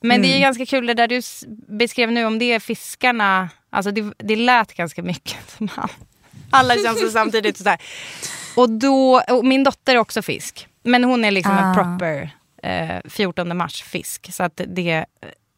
Men 0.00 0.22
det 0.22 0.28
är 0.36 0.40
ganska 0.40 0.66
kul 0.66 0.86
det 0.86 0.94
där 0.94 1.08
du 1.08 1.20
beskrev 1.68 2.12
nu 2.12 2.24
om 2.24 2.38
det 2.38 2.52
är 2.52 2.60
fiskarna, 2.60 3.48
alltså 3.70 3.90
det, 3.90 4.12
det 4.18 4.36
lät 4.36 4.74
ganska 4.74 5.02
mycket 5.02 5.50
som 5.56 5.68
han. 5.74 5.88
Alla 6.50 6.74
känns 6.74 7.00
så 7.00 7.08
samtidigt. 7.10 7.56
Och, 7.56 7.62
så 7.62 7.68
här. 7.68 7.80
och 8.56 8.70
då, 8.70 9.22
och 9.28 9.44
min 9.44 9.64
dotter 9.64 9.94
är 9.94 9.98
också 9.98 10.22
fisk. 10.22 10.68
Men 10.82 11.04
hon 11.04 11.24
är 11.24 11.30
liksom 11.30 11.52
Ah. 11.58 11.68
en 11.68 11.74
proper 11.74 12.30
eh, 12.62 13.10
14 13.10 13.56
mars 13.56 13.82
fisk. 13.82 14.28
Så 14.32 14.42
att 14.42 14.60
det, 14.66 15.04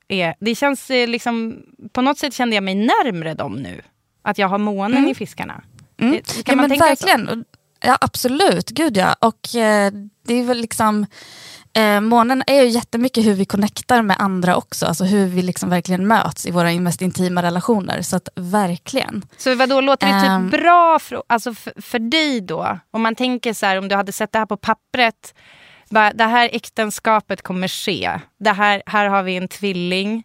är, 0.09 0.35
det 0.41 0.55
känns 0.55 0.91
eh, 0.91 1.09
liksom, 1.09 1.63
på 1.93 2.01
något 2.03 2.19
sätt 2.19 2.35
kände 2.35 2.55
jag 2.57 2.65
mig 2.65 2.75
närmre 2.75 3.35
dem 3.35 3.53
nu. 3.57 3.81
Att 4.23 4.39
jag 4.39 4.49
har 4.49 4.59
månen 4.59 5.09
i 5.09 5.15
fiskarna. 5.15 5.63
Mm. 6.01 6.13
Det- 6.13 6.23
Kan 6.33 6.43
ja, 6.47 6.55
man 6.57 6.63
men 6.63 6.71
tänka 6.71 6.85
verkligen. 6.85 7.29
Och- 7.29 7.45
Ja, 7.81 7.99
absolut. 8.01 8.69
Gud 8.71 8.97
ja. 8.97 9.17
Och 9.21 9.55
eh, 9.57 9.93
det 10.27 10.35
är 10.35 10.45
väl 10.45 10.59
liksom... 10.59 11.07
Eh, 11.73 12.01
månen 12.01 12.43
är 12.47 12.63
ju 12.63 12.69
jättemycket 12.69 13.25
hur 13.27 13.35
vi 13.35 13.45
connectar 13.45 14.03
med 14.03 14.17
andra 14.21 14.57
också. 14.57 14.87
Alltså 14.87 15.05
hur 15.05 15.27
vi 15.27 15.43
liksom 15.43 15.71
verkligen 15.71 16.07
möts 16.07 16.47
i 16.47 16.51
våra 16.51 16.71
mest 16.73 17.03
intima 17.03 17.43
relationer. 17.43 18.03
Så 18.03 18.17
att 18.17 18.29
verkligen. 18.37 19.23
Så 19.37 19.55
vadå, 19.55 19.81
låter 19.81 20.07
det 20.07 20.21
typ 20.21 20.29
Ehm. 20.31 20.51
bra 20.51 20.99
för, 20.99 21.23
alltså 21.27 21.55
för, 21.55 21.83
för 21.83 21.99
dig 21.99 22.41
då? 22.41 22.79
Om 22.91 23.03
man 23.03 23.15
tänker 23.15 23.53
så 23.53 23.67
här, 23.67 23.79
om 23.79 23.89
du 23.89 23.95
hade 23.95 24.13
sett 24.13 24.33
det 24.33 24.39
här 24.39 24.47
på 24.47 24.57
pappret. 24.57 25.35
Det 25.91 26.25
här 26.25 26.51
äktenskapet 26.53 27.43
kommer 27.43 27.69
ske. 27.69 28.11
Det 28.41 28.51
här, 28.53 28.83
här 28.87 29.07
har 29.09 29.23
vi 29.23 29.37
en 29.37 29.49
tvilling. 29.49 30.25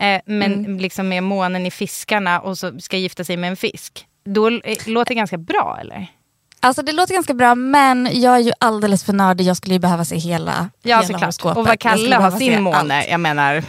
Eh, 0.00 0.20
men 0.26 0.52
Mm. 0.54 0.78
liksom 0.78 1.08
med 1.08 1.22
månen 1.22 1.66
i 1.66 1.70
fiskarna 1.70 2.40
och 2.40 2.58
så 2.58 2.78
ska 2.80 2.96
gifta 2.96 3.24
sig 3.24 3.36
med 3.36 3.50
en 3.50 3.56
fisk. 3.56 4.06
Då 4.24 4.48
eh, 4.50 4.76
låter 4.86 5.08
det 5.08 5.14
ganska 5.14 5.38
bra 5.38 5.78
eller? 5.80 6.06
Alltså 6.60 6.82
det 6.82 6.92
låter 6.92 7.14
ganska 7.14 7.34
bra 7.34 7.54
men 7.54 8.08
jag 8.12 8.34
är 8.34 8.38
ju 8.40 8.52
alldeles 8.60 9.04
för 9.04 9.12
nördig. 9.12 9.44
Jag 9.44 9.56
skulle 9.56 9.74
ju 9.74 9.78
behöva 9.78 10.04
se 10.04 10.16
hela, 10.16 10.70
Ja 10.82 11.00
hela 11.00 11.32
såklart. 11.32 11.56
Och 11.56 11.66
vad 11.66 11.78
Kalle 11.80 12.16
har 12.16 12.30
sin 12.30 12.62
måne. 12.62 12.96
allt. 12.98 13.10
Jag 13.10 13.20
menar, 13.20 13.62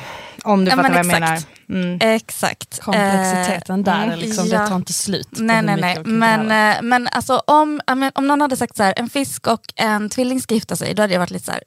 om 0.43 0.65
du 0.65 0.71
Ja, 0.71 0.75
fattar 0.77 0.89
vad 0.89 0.99
jag 0.99 1.05
menar. 1.05 1.39
Exakt. 1.69 1.69
Mm. 1.69 1.97
Exakt. 2.15 2.79
Komplexiteten 2.81 3.83
där, 3.83 4.03
mm, 4.03 4.19
liksom, 4.19 4.47
ja. 4.47 4.61
det 4.61 4.67
tar 4.67 4.75
inte 4.75 4.93
slut. 4.93 5.27
Nej, 5.31 5.61
nej, 5.61 5.81
nej. 5.81 6.03
Men, 6.03 6.41
eh, 6.75 6.81
men 6.81 7.07
alltså, 7.07 7.41
om, 7.47 7.81
men 7.95 8.11
om 8.15 8.27
någon 8.27 8.41
hade 8.41 8.57
sagt 8.57 8.77
så 8.77 8.83
här, 8.83 8.93
en 8.97 9.09
fisk 9.09 9.47
och 9.47 9.61
en 9.75 10.09
tvilling 10.09 10.41
ska 10.41 10.53
gifta 10.55 10.75
sig, 10.75 10.93
då 10.93 11.03
hade 11.03 11.13
jag 11.13 11.19
varit 11.19 11.31
lite 11.31 11.45
så 11.45 11.51
här, 11.51 11.63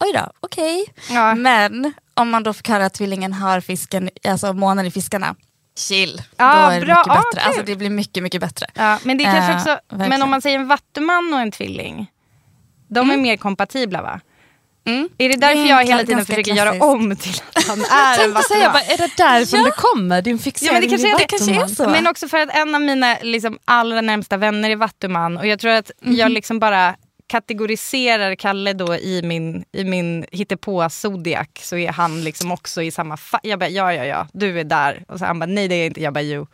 oj 0.00 0.12
då, 0.14 0.30
okej. 0.40 0.84
Ja. 1.10 1.34
Men 1.34 1.92
om 2.14 2.30
man 2.30 2.42
då 2.42 2.52
fick 2.52 2.68
höra 2.68 2.86
att 2.86 2.94
tvillingen 2.94 3.32
har 3.32 3.60
fisken, 3.60 4.10
alltså 4.28 4.52
månen 4.52 4.86
i 4.86 4.90
fiskarna, 4.90 5.34
chill. 5.78 6.22
Ja, 6.36 6.52
då 6.54 6.70
är 6.70 6.80
det 6.80 6.86
bra. 6.86 6.96
mycket 6.98 7.12
bättre. 7.12 7.40
kul. 7.40 7.40
Alltså, 7.46 7.62
det 7.62 7.76
blir 7.76 7.90
mycket, 7.90 8.22
mycket 8.22 8.40
bättre. 8.40 8.66
Ja, 8.74 8.98
men 9.02 9.18
det 9.18 9.24
är 9.24 9.32
kanske 9.32 9.52
Eh, 9.52 9.56
också, 9.56 9.78
men 9.88 9.98
verkligen. 9.98 10.22
om 10.22 10.30
man 10.30 10.42
säger 10.42 10.58
en 10.58 10.68
vattuman 10.68 11.34
och 11.34 11.40
en 11.40 11.50
tvilling. 11.50 12.10
De 12.88 13.10
är 13.10 13.16
mer 13.16 13.36
kompatibla 13.36 14.02
va? 14.02 14.20
Mm. 14.86 15.08
Är 15.18 15.28
det 15.28 15.36
därför 15.36 15.54
Det 15.62 15.62
är 15.62 15.68
jag 15.68 15.86
hela 15.86 16.04
tiden 16.04 16.26
försöker 16.26 16.52
göra 16.54 16.64
klassiskt. 16.70 16.84
om 16.84 17.16
till 17.16 17.40
att 17.54 17.64
han 17.64 17.80
är 17.80 18.24
en 18.24 18.32
vattuman? 18.32 18.72
bara, 18.72 18.82
är 18.82 18.96
det 18.98 19.10
därifrån 19.16 19.64
det 19.64 19.70
kommer? 19.70 20.22
Din 20.22 20.38
fixering 20.38 20.66
Ja, 20.66 20.72
men 20.72 20.82
det 20.82 20.88
kanske 20.88 21.06
vid 21.08 21.16
det. 21.18 21.24
kanske 21.28 21.54
är 21.64 21.66
så. 21.84 21.88
Men 21.90 22.06
också 22.06 22.28
för 22.28 22.38
att 22.38 22.54
en 22.56 22.74
av 22.74 22.80
mina 22.80 23.16
liksom, 23.22 23.58
allra 23.64 24.00
närmsta 24.00 24.36
vänner 24.36 24.70
är 24.70 24.76
vattuman 24.76 25.36
och 25.36 25.46
jag 25.46 25.58
tror 25.60 25.70
att 25.70 25.90
Mhm. 26.02 26.14
jag 26.16 26.30
liksom 26.32 26.58
bara 26.58 26.96
kategoriserar 27.28 28.34
Kalle 28.34 28.72
då 28.72 28.94
i 28.96 29.20
min, 29.24 29.64
i 29.72 29.84
min 29.84 30.24
hittepå-zodiac 30.32 31.46
så 31.60 31.76
är 31.76 31.92
han 31.92 32.24
liksom 32.24 32.52
också 32.52 32.82
i 32.82 32.90
samma 32.90 33.16
fa- 33.16 33.40
Jag 33.42 33.58
bara 33.58 33.68
ja 33.70 33.92
ja 33.94 34.04
ja, 34.04 34.26
du 34.32 34.60
är 34.60 34.64
där. 34.64 35.04
Och 35.08 35.18
så 35.18 35.24
han 35.24 35.38
bara 35.38 35.46
nej 35.46 35.68
det 35.68 35.74
är 35.74 35.78
jag 35.78 35.86
inte. 35.86 36.00
Jag 36.02 36.12
bara 36.12 36.22
jo. 36.22 36.46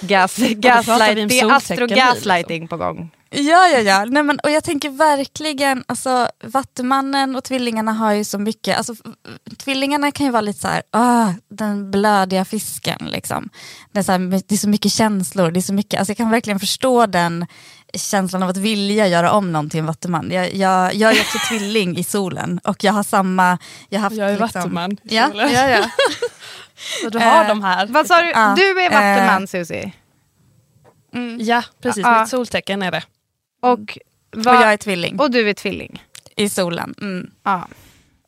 Gas, 0.00 0.36
gaslight, 0.36 1.28
det 1.28 1.40
är 1.40 1.50
astro-gaslighting 1.56 2.68
på 2.68 2.76
gång. 2.76 3.10
Ja, 3.32 3.68
ja, 3.68 3.78
ja. 3.78 4.04
Nej, 4.04 4.22
men, 4.22 4.38
och 4.40 4.50
jag 4.50 4.64
tänker 4.64 4.90
verkligen, 4.90 5.84
alltså 5.88 6.28
Vattumannen 6.44 7.36
och 7.36 7.44
tvillingarna 7.44 7.92
har 7.92 8.12
ju 8.12 8.24
så 8.24 8.38
mycket, 8.38 8.76
alltså 8.78 8.94
tvillingarna 9.58 10.10
kan 10.12 10.26
ju 10.26 10.32
vara 10.32 10.40
lite 10.40 10.60
så 10.60 10.68
här, 10.68 10.82
ah, 10.90 11.28
den 11.48 11.90
blödiga 11.90 12.44
fisken 12.44 12.98
liksom. 13.12 13.48
Det 13.92 13.98
är, 13.98 14.02
så 14.02 14.12
här, 14.12 14.18
det 14.18 14.54
är 14.54 14.56
så 14.56 14.68
mycket 14.68 14.92
känslor, 14.92 15.50
det 15.50 15.60
är 15.60 15.62
så 15.62 15.72
mycket, 15.74 15.98
alltså 15.98 16.10
jag 16.10 16.16
kan 16.16 16.30
verkligen 16.30 16.60
förstå 16.60 17.06
den 17.06 17.46
känslan 17.94 18.42
av 18.42 18.48
att 18.48 18.56
vilja 18.56 19.06
göra 19.06 19.32
om 19.32 19.52
någon 19.52 19.70
till 19.70 19.80
en 19.80 19.86
vattuman. 19.86 20.30
Jag, 20.30 20.54
jag, 20.54 20.94
jag 20.94 21.16
är 21.16 21.20
också 21.20 21.38
tvilling 21.48 21.96
i 21.96 22.04
solen 22.04 22.60
och 22.64 22.84
jag 22.84 22.92
har 22.92 23.02
samma, 23.02 23.58
jag 23.88 24.00
haft, 24.00 24.16
Jag 24.16 24.28
är 24.30 24.38
liksom, 24.38 24.60
vattuman 24.60 24.92
i 24.92 24.98
Ja, 25.16 25.28
solen. 25.30 25.52
ja, 25.52 25.68
ja. 25.68 25.84
Så 27.02 27.08
du 27.10 27.18
har 27.18 27.42
Eh, 27.44 27.48
de 27.48 27.62
här. 27.64 27.86
Vad 27.86 28.06
sa 28.06 28.20
du? 28.20 28.26
Du 28.62 28.80
är 28.80 28.92
eh, 28.92 29.16
vattuman 29.16 29.46
Susie. 29.46 29.92
Ja, 31.38 31.62
precis. 31.82 32.02
Ja. 32.02 32.20
Mitt 32.20 32.28
soltecken 32.28 32.82
är 32.82 32.90
det. 32.90 33.02
Och, 33.60 33.70
och 33.72 33.98
vad- 34.32 34.54
jag 34.54 34.72
är 34.72 34.76
tvilling 34.76 35.20
och 35.20 35.30
du 35.30 35.48
är 35.50 35.54
tvilling. 35.54 36.02
i 36.36 36.48
solen. 36.48 36.94
Mm. 37.00 37.30
Ja. 37.42 37.68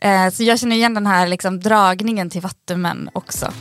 Eh, 0.01 0.31
så 0.31 0.43
jag 0.43 0.59
känner 0.59 0.77
igen 0.77 0.95
den 0.95 1.07
här 1.07 1.27
liksom, 1.27 1.61
dragningen 1.61 2.31
till 2.31 2.41
vattumän 2.41 3.11
också. 3.13 3.53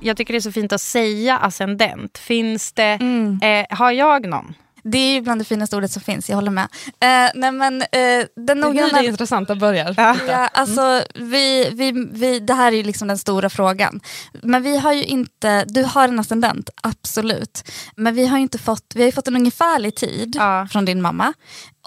Jag 0.00 0.16
tycker 0.16 0.32
det 0.34 0.38
är 0.38 0.40
så 0.40 0.52
fint 0.52 0.72
att 0.72 0.80
säga 0.80 1.38
ascendent. 1.38 2.18
Finns 2.18 2.72
det, 2.72 2.98
Mm. 3.00 3.40
eh, 3.42 3.66
har 3.78 3.90
jag 3.92 4.26
någon? 4.28 4.54
Det 4.86 4.98
är 4.98 5.12
ju 5.14 5.20
bland 5.20 5.40
det 5.40 5.44
finaste 5.44 5.76
ordet 5.76 5.90
som 5.92 6.02
finns, 6.02 6.28
jag 6.28 6.36
håller 6.36 6.50
med. 6.50 6.64
Eh, 6.84 7.30
nej 7.34 7.52
men 7.52 7.82
eh, 7.82 7.88
den 7.90 8.26
Det 8.36 8.52
är 8.52 8.54
noggranna... 8.54 9.00
det 9.02 9.06
intressanta 9.06 9.54
börjar. 9.54 9.94
Ja, 9.96 10.48
alltså, 10.52 11.02
vi, 11.14 11.70
vi, 11.72 11.92
vi, 12.12 12.40
det 12.40 12.54
här 12.54 12.72
är 12.72 12.76
ju 12.76 12.82
liksom 12.82 13.08
den 13.08 13.18
stora 13.18 13.50
frågan. 13.50 14.00
Men 14.42 14.62
vi 14.62 14.78
har 14.78 14.92
ju 14.92 15.04
inte, 15.04 15.64
du 15.64 15.82
har 15.84 16.08
en 16.08 16.20
ascendent, 16.20 16.70
absolut. 16.82 17.70
Men 17.96 18.14
vi 18.14 18.26
har 18.26 18.36
ju 18.38 18.42
inte 18.42 18.58
fått, 18.58 18.92
vi 18.94 19.04
har 19.04 19.10
fått 19.10 19.28
en 19.28 19.36
ungefärlig 19.36 19.94
tid 19.94 20.34
Ja. 20.38 20.68
från 20.70 20.84
din 20.84 21.02
mamma. 21.02 21.32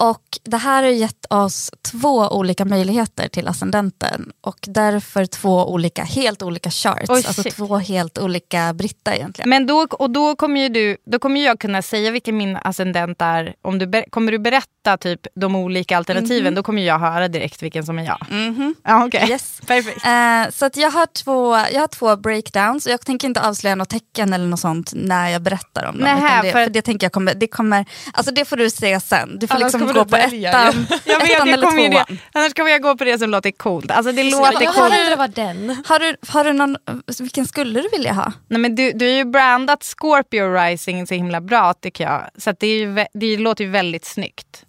Och 0.00 0.22
det 0.44 0.56
här 0.56 0.82
har 0.82 0.90
gett 0.90 1.26
oss 1.32 1.70
två 1.90 2.28
olika 2.28 2.64
möjligheter 2.64 3.28
till 3.28 3.48
ascendenten. 3.48 4.32
Och 4.40 4.56
därför 4.62 5.26
två 5.26 5.70
olika, 5.72 6.04
helt 6.04 6.42
olika 6.42 6.70
charts. 6.70 7.10
Oj, 7.10 7.16
alltså 7.26 7.42
shit. 7.42 7.56
två 7.56 7.76
helt 7.78 8.18
olika 8.18 8.72
Britta 8.74 9.14
egentligen. 9.16 9.50
Men 9.50 9.66
då, 9.66 9.86
och 9.90 10.10
då 10.10 10.36
kommer 10.36 10.60
ju 10.60 10.68
du, 10.68 10.96
då 11.06 11.18
kommer 11.18 11.44
jag 11.44 11.60
kunna 11.60 11.82
säga 11.82 12.10
vilken 12.10 12.36
min 12.36 12.56
ascendent 12.62 13.22
är. 13.22 13.54
Om 13.62 13.78
du, 13.78 14.04
kommer 14.10 14.32
du 14.32 14.38
berätta 14.38 14.96
typ 14.96 15.26
de 15.34 15.56
olika 15.56 15.96
alternativen, 15.96 16.54
då 16.54 16.62
kommer 16.62 16.82
jag 16.82 16.98
höra 16.98 17.28
direkt 17.28 17.62
vilken 17.62 17.86
som 17.86 17.98
är 17.98 18.04
jag. 18.04 18.26
Mhm. 18.30 18.74
Ja, 18.84 19.06
okej. 19.06 19.28
Yes. 19.30 19.60
Perfekt. 19.66 20.06
Eh, 20.06 20.50
så 20.52 20.66
att 20.66 20.76
jag, 20.76 20.90
har 20.90 21.06
två, 21.06 21.56
jag 21.56 21.80
har 21.80 21.86
två 21.88 22.16
breakdowns 22.16 22.86
och 22.86 22.92
jag 22.92 23.00
tänker 23.00 23.28
inte 23.28 23.40
avslöja 23.42 23.74
något 23.74 23.88
tecken 23.88 24.32
eller 24.32 24.46
något 24.46 24.60
sånt 24.60 24.92
när 24.94 25.28
jag 25.28 25.42
berättar 25.42 25.84
om 25.86 25.94
dem. 25.94 26.04
Nähä, 26.04 26.42
det, 26.42 26.52
för- 26.52 26.64
för 26.64 26.70
det 26.70 26.82
tänker 26.82 27.04
jag 27.04 27.12
kommer, 27.12 27.34
det 27.34 27.46
kommer, 27.46 27.84
alltså 28.12 28.32
det 28.34 28.44
får 28.44 28.56
du 28.56 28.70
se 28.70 29.00
sen. 29.00 29.38
Du 29.38 29.46
får 29.46 29.54
liksom 29.58 29.87
kommer 29.92 30.04
gå 30.04 30.10
på 30.10 30.16
ettan, 30.16 30.86
Jag 31.04 31.18
vet, 31.20 31.30
ettan 31.30 31.48
jag 31.48 31.48
eller 31.48 31.70
tvåan. 31.70 31.90
det. 31.90 32.04
Annars 32.32 32.54
kommer 32.54 32.70
jag 32.70 32.82
gå 32.82 32.96
på 32.96 33.04
det 33.04 33.18
som 33.18 33.30
låter 33.30 33.50
coolt. 33.50 33.90
Alltså 33.90 34.12
det 34.12 34.22
låter 34.22 34.62
Jag 34.62 34.74
coolt. 34.74 34.92
hellre 34.92 35.16
vara 35.16 35.28
den. 35.28 35.82
Har 35.86 35.98
du, 35.98 36.16
har 36.28 36.44
du 36.44 36.52
någon, 36.52 36.76
vilken 37.20 37.46
skulle 37.46 37.80
du 37.82 37.88
vilja 37.92 38.12
ha? 38.12 38.32
Nej, 38.48 38.60
men 38.60 38.74
du, 38.74 38.92
du 38.92 39.04
har 39.04 39.12
ju 39.12 39.24
brandat 39.24 39.82
Scorpio 39.82 40.54
Rising 40.54 41.06
så 41.06 41.14
himla 41.14 41.40
bra 41.40 41.74
tycker 41.74 42.04
jag. 42.04 42.22
Så 42.38 42.50
att 42.50 42.60
det, 42.60 42.66
är 42.66 42.78
ju, 42.78 43.04
det 43.14 43.36
låter 43.36 43.64
ju 43.64 43.70
väldigt 43.70 44.04
snyggt. 44.04 44.64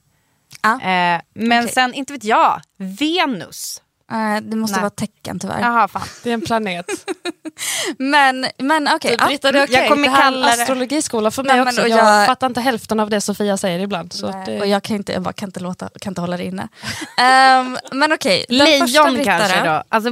Ja. 0.61 0.73
Eh, 0.73 1.21
men 1.35 1.59
Okej. 1.63 1.73
sen, 1.73 1.93
inte 1.93 2.13
vet 2.13 2.23
jag, 2.23 2.61
Venus. 2.99 3.81
Eh, 4.11 4.41
det 4.41 4.55
måste 4.57 4.75
Nej. 4.75 4.81
vara 4.81 4.89
tecken 4.89 5.39
tyvärr. 5.39 5.59
Jaha, 5.61 5.87
fan. 5.87 6.01
Det 6.23 6.29
är 6.29 6.33
en 6.33 6.41
planet. 6.41 6.85
Men, 7.97 8.45
men 8.57 8.87
okej. 8.95 9.15
ja. 9.19 9.25
Britta, 9.25 9.51
det 9.51 9.59
är 9.59 9.63
okej. 9.65 9.75
Jag 9.75 9.89
kommer 9.89 10.03
det 10.03 10.09
här 10.09 10.17
är 10.17 10.21
kalla 10.23 10.47
det- 10.47 10.53
astrologiskola 10.53 11.31
för 11.31 11.43
Nej, 11.43 11.55
mig 11.55 11.65
men 11.65 11.67
också. 11.73 11.81
och 11.81 11.89
Jag, 11.89 11.97
jag- 12.21 12.25
fattar 12.25 12.47
inte 12.47 12.61
hälften 12.61 12.99
av 12.99 13.09
det 13.09 13.21
Sofia 13.21 13.57
säger 13.57 13.79
ibland. 13.79 14.13
Så 14.13 14.31
Nej, 14.31 14.43
det... 14.45 14.59
Och 14.59 14.67
jag 14.67 14.83
kan 14.83 14.95
inte, 14.95 15.11
jag 15.13 15.21
bara 15.21 15.33
kan 15.33 15.49
inte, 15.49 15.59
låta, 15.59 15.89
kan 16.01 16.11
inte 16.11 16.21
hålla 16.21 16.37
det 16.37 16.43
inne. 16.45 16.67
Ehm, 17.17 17.77
men 17.91 18.11
okej, 18.13 18.45
första 18.49 18.63
Lejon 18.63 19.13
Britta 19.13 19.37
kanske 19.39 19.61
då. 19.69 19.83
Alltså, 19.89 20.09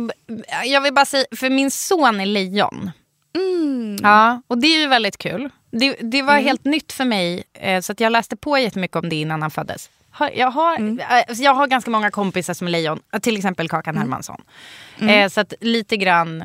jag 0.66 0.82
vill 0.82 0.94
bara 0.94 1.06
säga, 1.06 1.25
för 1.36 1.50
min 1.50 1.72
son 1.72 2.20
är 2.22 2.25
lejon. 2.25 2.92
Mm. 3.36 3.98
Ja, 4.04 4.42
och 4.48 4.58
det 4.58 4.68
är 4.68 4.80
ju 4.80 4.88
väldigt 4.88 5.18
kul. 5.18 5.50
Det, 5.72 5.94
det 6.01 6.22
var 6.22 6.38
helt 6.39 6.66
nytt 6.66 6.92
för 6.94 7.06
mig, 7.06 7.44
eh, 7.60 7.82
så 7.82 7.92
att 7.92 8.00
jag 8.00 8.12
läste 8.12 8.36
på 8.36 8.58
jättemycket 8.58 8.98
om 8.98 9.10
det 9.10 9.16
innan 9.16 9.42
han 9.42 9.51
föddes. 9.51 9.89
Har- 10.18 10.32
Jag 10.36 10.52
har, 10.52 10.76
Mm. 10.76 11.00
eh, 11.00 11.06
alltså 11.28 11.44
jag 11.44 11.54
har 11.54 11.68
ganska 11.68 11.92
många 11.92 12.12
kompisar 12.12 12.54
som 12.54 12.68
är 12.68 12.72
lejon, 12.72 13.00
till 13.22 13.38
exempel 13.38 13.70
Kakan 13.70 13.96
Mm. 13.96 14.02
Hermansson. 14.02 14.42
Eh, 15.00 15.30
så 15.30 15.42
att 15.42 15.54
lite 15.62 15.98
grann 15.98 16.44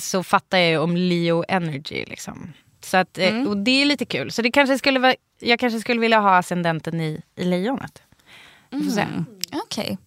så 0.00 0.22
fattar 0.22 0.58
jag 0.58 0.70
ju 0.70 0.78
om 0.78 0.96
Leo 0.96 1.44
Energy. 1.48 2.04
Liksom. 2.08 2.52
Så 2.84 2.96
att, 2.96 3.18
eh, 3.18 3.28
Mm. 3.28 3.48
Och 3.48 3.56
det 3.56 3.82
är 3.82 3.86
lite 3.86 4.04
kul. 4.04 4.30
Så 4.32 4.42
det 4.42 4.50
kanske 4.50 4.78
skulle 4.78 4.98
vara, 4.98 5.14
jag 5.40 5.58
kanske 5.58 5.80
skulle 5.80 6.00
vilja 6.00 6.20
ha 6.20 6.36
ascendenten 6.38 7.00
i, 7.00 7.20
i 7.36 7.44
lejonet. 7.44 8.02
Mm. 8.72 9.24
Okej. 9.52 9.98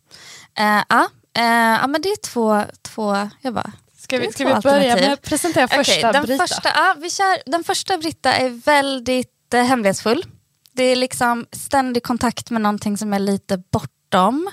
Eh, 0.58 0.84
ja, 0.90 1.08
eh, 1.38 1.44
ja, 1.82 1.88
men 1.88 2.02
det 2.02 2.10
är 2.10 2.22
två, 2.22 2.64
två 2.82 3.30
jag 3.42 3.54
bara... 3.54 3.72
Ska 3.98 4.18
vi, 4.18 4.32
ska 4.32 4.46
vi 4.56 4.62
börja 4.62 4.96
med 4.96 5.14
att 5.14 5.22
presentera 5.22 5.68
första 5.68 6.12
den 6.12 6.26
Brita? 6.26 6.48
Första, 6.48 6.70
ja, 6.76 6.96
vi 7.00 7.10
kör, 7.10 7.38
den 7.52 7.64
första 7.64 7.98
Britta 7.98 8.34
är 8.34 8.50
väldigt 8.50 9.54
eh, 9.54 9.64
hemlighetsfull. 9.64 10.26
Det 10.76 10.84
är 10.84 10.96
liksom 10.96 11.46
ständig 11.52 12.04
kontakt 12.04 12.50
med 12.50 12.62
någonting 12.62 12.98
som 12.98 13.14
är 13.14 13.20
lite 13.20 13.58
bortom. 13.72 14.50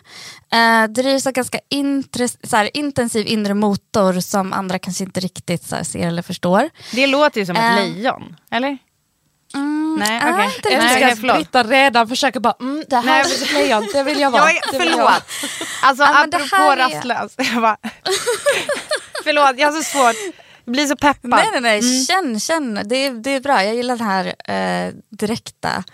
Eh, 0.52 0.84
drivs 0.90 1.26
av 1.26 1.32
ganska 1.32 1.58
intress- 1.74 2.38
så 2.42 2.56
här, 2.56 2.76
intensiv 2.76 3.26
inre 3.26 3.54
motor 3.54 4.20
som 4.20 4.52
andra 4.52 4.78
kanske 4.78 5.04
inte 5.04 5.20
riktigt 5.20 5.68
så 5.68 5.76
här, 5.76 5.82
ser 5.84 6.06
eller 6.08 6.22
förstår. 6.22 6.70
Det 6.92 7.06
låter 7.06 7.40
ju 7.40 7.46
som 7.46 7.56
ett 7.56 7.78
Eh. 7.78 7.84
lejon, 7.84 8.36
eller? 8.50 8.78
Mm, 9.54 9.96
Nej, 10.00 10.20
ah, 10.24 10.32
okej. 10.34 10.52
inte 10.56 10.68
Nej, 10.68 10.76
Jag 10.78 10.84
älskar 10.92 11.08
att 11.12 11.18
förlåt. 11.20 11.36
Britta 11.36 11.62
redan 11.64 12.08
försöker 12.08 12.40
bara, 12.40 12.54
mm, 12.60 12.84
det 12.88 12.96
här 12.96 13.04
Nej, 13.04 13.20
är 13.20 13.42
ett 13.42 13.52
lejon, 13.52 13.88
det 13.92 14.02
vill 14.02 14.20
jag 14.20 14.30
vara. 14.30 14.50
Jag 14.72 14.78
vill 14.78 14.88
jag 14.90 14.96
vara. 14.96 15.14
förlåt. 15.26 15.68
Alltså 15.82 16.04
apropå 16.04 16.56
här 16.56 16.76
är- 16.76 16.76
rastlös. 16.76 17.34
Jag 17.52 17.62
bara, 17.62 17.76
förlåt, 19.24 19.54
jag 19.58 19.72
har 19.72 19.82
så 19.82 19.82
svårt. 19.82 20.34
Jag 20.64 20.72
blir 20.72 20.86
så 20.86 20.96
peppad. 20.96 21.30
Nej, 21.30 21.48
nej, 21.52 21.60
nej. 21.60 21.78
Mm. 21.78 22.04
Känn, 22.04 22.40
känn. 22.40 22.80
Det 22.84 22.96
är, 22.96 23.12
det 23.12 23.30
är 23.30 23.40
bra. 23.40 23.64
Jag 23.64 23.74
gillar 23.74 23.96
den 23.96 24.06
här 24.06 24.34
eh, 24.48 24.94
direkta. 25.10 25.84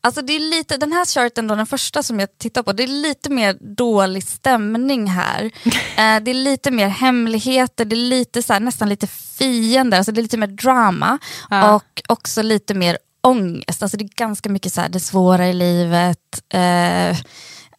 Alltså 0.00 0.22
det 0.22 0.32
är 0.32 0.40
lite, 0.40 0.76
den 0.76 0.92
här 0.92 1.04
charten, 1.04 1.46
då, 1.46 1.54
den 1.54 1.66
första 1.66 2.02
som 2.02 2.20
jag 2.20 2.38
tittar 2.38 2.62
på, 2.62 2.72
det 2.72 2.82
är 2.82 2.86
lite 2.86 3.30
mer 3.30 3.56
dålig 3.60 4.24
stämning 4.24 5.06
här. 5.06 5.44
eh, 5.96 6.22
det 6.22 6.30
är 6.30 6.34
lite 6.34 6.70
mer 6.70 6.88
hemligheter, 6.88 7.84
det 7.84 7.94
är 7.94 8.08
lite 8.08 8.42
så 8.42 8.52
här, 8.52 8.60
nästan 8.60 8.88
lite 8.88 9.06
fiender, 9.06 9.98
alltså 9.98 10.12
det 10.12 10.20
är 10.20 10.22
lite 10.22 10.36
mer 10.36 10.46
drama. 10.46 11.18
Ja. 11.50 11.74
Och 11.74 12.02
också 12.08 12.42
lite 12.42 12.74
mer 12.74 12.98
ångest. 13.20 13.82
Alltså 13.82 13.96
det 13.96 14.04
är 14.04 14.08
ganska 14.14 14.48
mycket 14.48 14.72
så 14.72 14.80
här, 14.80 14.88
det 14.88 15.00
svåra 15.00 15.48
i 15.48 15.52
livet. 15.52 16.42
Eh, 16.54 17.16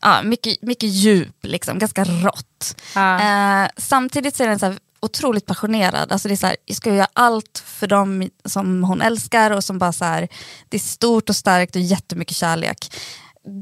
ja, 0.01 0.21
mycket, 0.23 0.61
mycket 0.61 0.89
djup, 0.89 1.35
liksom, 1.41 1.79
ganska 1.79 2.03
rått. 2.03 2.81
Ja. 2.95 3.21
Eh, 3.21 3.69
samtidigt 3.77 4.35
så 4.35 4.43
är 4.43 4.47
den 4.47 4.59
så 4.59 4.65
här 4.65 4.77
otroligt 5.01 5.45
passionerad. 5.45 6.11
Alltså 6.11 6.27
det 6.27 6.33
är 6.33 6.35
så 6.35 6.47
här, 6.47 6.57
jag 6.65 6.77
ska 6.77 6.93
göra 6.93 7.07
allt 7.13 7.63
för 7.65 7.87
dem 7.87 8.29
som 8.45 8.83
hon 8.83 9.01
älskar 9.01 9.51
och 9.51 9.63
som 9.63 9.79
bara 9.79 9.93
så 9.93 10.05
här, 10.05 10.27
det 10.69 10.77
är 10.77 10.81
stort 10.81 11.29
och 11.29 11.35
starkt 11.35 11.75
och 11.75 11.81
jättemycket 11.81 12.37
kärlek. 12.37 12.95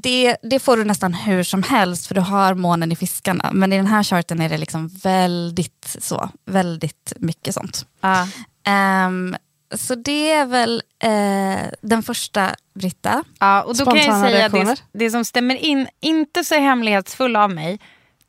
Det, 0.03 0.37
det 0.41 0.59
får 0.59 0.77
du 0.77 0.83
nästan 0.83 1.13
hur 1.13 1.43
som 1.43 1.63
helst 1.63 2.07
för 2.07 2.15
du 2.15 2.21
har 2.21 2.53
månen 2.53 2.91
i 2.91 2.95
fiskarna. 2.95 3.49
Men 3.53 3.73
i 3.73 3.77
den 3.77 3.87
här 3.87 4.03
charten 4.03 4.41
är 4.41 4.49
det 4.49 4.57
liksom 4.57 4.87
väldigt 4.87 5.95
så, 5.99 6.29
väldigt 6.45 7.13
mycket 7.15 7.53
sånt. 7.53 7.85
Ja. 8.01 8.27
Ehm, 8.63 9.35
så 9.75 9.95
det 9.95 10.31
är 10.31 10.45
väl 10.45 10.81
eh, 10.99 11.69
den 11.81 12.03
första 12.03 12.55
Britta. 12.73 13.23
Ja, 13.39 13.63
och 13.63 13.77
då 13.77 13.85
kan 13.85 13.95
jag 13.95 14.03
Spontana 14.03 14.25
säga 14.25 14.35
det, 14.35 14.41
reaktioner? 14.41 14.79
det 14.93 15.11
som 15.11 15.25
stämmer 15.25 15.55
in, 15.55 15.87
inte 15.99 16.43
så 16.43 16.55
hemlighetsfull 16.55 17.35
av 17.35 17.49
mig, 17.51 17.79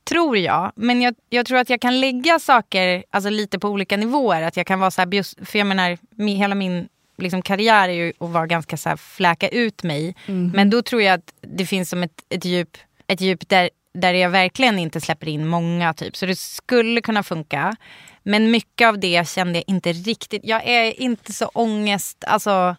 tror 0.08 0.38
jag. 0.38 0.72
Men 0.76 1.02
jag, 1.02 1.14
jag 1.28 1.46
tror 1.46 1.58
att 1.58 1.70
jag 1.70 1.80
kan 1.80 2.00
lägga 2.00 2.38
saker 2.38 3.04
alltså, 3.10 3.30
lite 3.30 3.58
på 3.58 3.68
olika 3.68 3.96
nivåer. 3.96 4.42
Att 4.42 4.56
jag 4.56 4.66
kan 4.66 4.80
vara 4.80 4.90
så 4.90 5.00
här, 5.00 5.44
för 5.44 5.58
jag 5.58 5.66
menar, 5.66 5.98
hela 6.28 6.54
min 6.54 6.88
liksom, 7.18 7.42
karriär 7.42 7.88
är 7.88 7.92
ju 7.92 8.12
att 8.18 8.30
vara 8.30 8.46
ganska 8.46 8.76
så 8.76 8.88
här, 8.88 8.96
fläka 8.96 9.48
ut 9.48 9.82
mig. 9.82 10.14
Men 10.54 10.70
då 10.70 10.82
tror 10.82 11.02
jag 11.02 11.14
att 11.14 11.34
det 11.40 11.66
finns 11.66 11.90
som 11.90 12.02
ett, 12.02 12.24
ett 12.28 12.44
djup, 12.44 12.76
ett 13.06 13.20
djup 13.20 13.48
där, 13.48 13.70
där 13.94 14.14
jag 14.14 14.30
verkligen 14.30 14.78
inte 14.78 15.00
släpper 15.00 15.28
in 15.28 15.46
många. 15.46 15.94
typ. 15.94 16.16
Så 16.16 16.26
det 16.26 16.38
skulle 16.38 17.00
kunna 17.00 17.22
funka. 17.22 17.76
Men 18.22 18.50
mycket 18.50 18.88
av 18.88 18.98
det 18.98 19.28
kände 19.28 19.58
jag 19.58 19.64
inte 19.66 19.92
riktigt. 19.92 20.40
Jag 20.44 20.66
är 20.66 21.00
inte 21.00 21.32
så 21.32 21.46
ångest, 21.46 22.24
alltså 22.26 22.76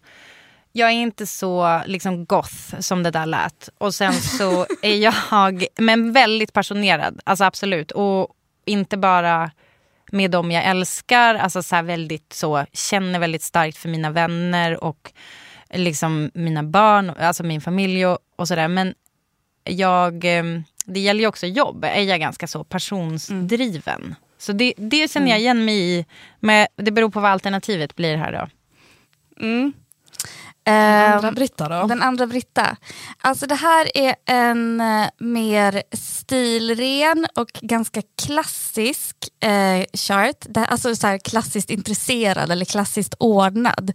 jag 0.72 0.88
är 0.88 0.94
inte 0.94 1.26
så 1.26 1.82
liksom 1.86 2.24
goth 2.24 2.80
som 2.80 3.02
det 3.02 3.10
där 3.10 3.26
lät. 3.26 3.68
Och 3.78 3.94
sen 3.94 4.12
så 4.12 4.66
är 4.82 4.96
jag, 4.96 5.64
men 5.78 6.12
väldigt 6.12 6.52
passionerad, 6.52 7.20
alltså 7.24 7.44
absolut. 7.44 7.90
Och 7.90 8.28
inte 8.64 8.96
bara 8.96 9.50
med 10.12 10.30
dem 10.30 10.50
jag 10.50 10.64
älskar, 10.64 11.34
alltså 11.34 11.62
så 11.62 11.82
väldigt 11.82 12.32
så, 12.32 12.66
känner 12.72 13.18
väldigt 13.18 13.42
starkt 13.42 13.76
för 13.76 13.88
mina 13.88 14.10
vänner 14.10 14.84
och 14.84 15.12
liksom 15.74 16.30
mina 16.34 16.62
barn, 16.62 17.10
alltså 17.10 17.42
min 17.42 17.60
familj 17.60 18.06
och, 18.06 18.18
och 18.36 18.48
sådär. 18.48 18.68
Men 18.68 18.94
jag, 19.64 20.24
eh, 20.24 20.44
det 20.84 21.00
gäller 21.00 21.20
ju 21.20 21.26
också 21.26 21.46
jobb, 21.46 21.84
är 21.84 22.02
jag 22.02 22.20
ganska 22.20 22.46
så 22.46 22.64
passionsdriven. 22.64 24.14
Så 24.38 24.52
det, 24.52 24.74
det 24.76 25.10
känner 25.10 25.30
jag 25.30 25.40
igen 25.40 25.64
mig 25.64 25.98
i, 25.98 26.06
men 26.40 26.66
det 26.76 26.90
beror 26.90 27.10
på 27.10 27.20
vad 27.20 27.30
alternativet 27.30 27.96
blir 27.96 28.16
här 28.16 28.32
då. 28.32 28.48
Ehm, 30.70 31.12
Andra 31.16 31.32
Britta 31.32 31.68
då? 31.68 31.86
Den 31.86 32.02
andra 32.02 32.26
Britta. 32.26 32.76
Alltså 33.20 33.46
det 33.46 33.54
här 33.54 33.96
är 33.96 34.14
en 34.26 34.80
eh, 34.80 35.08
mer 35.18 35.82
stilren 35.96 37.26
och 37.36 37.50
ganska 37.60 38.02
klassisk 38.22 39.16
eh, 39.40 39.84
chart. 39.92 40.36
Det, 40.48 40.66
alltså 40.66 40.96
så 40.96 41.06
här 41.06 41.18
klassiskt 41.18 41.70
intresserad 41.70 42.50
eller 42.50 42.64
klassiskt 42.64 43.14
ordnad. 43.18 43.92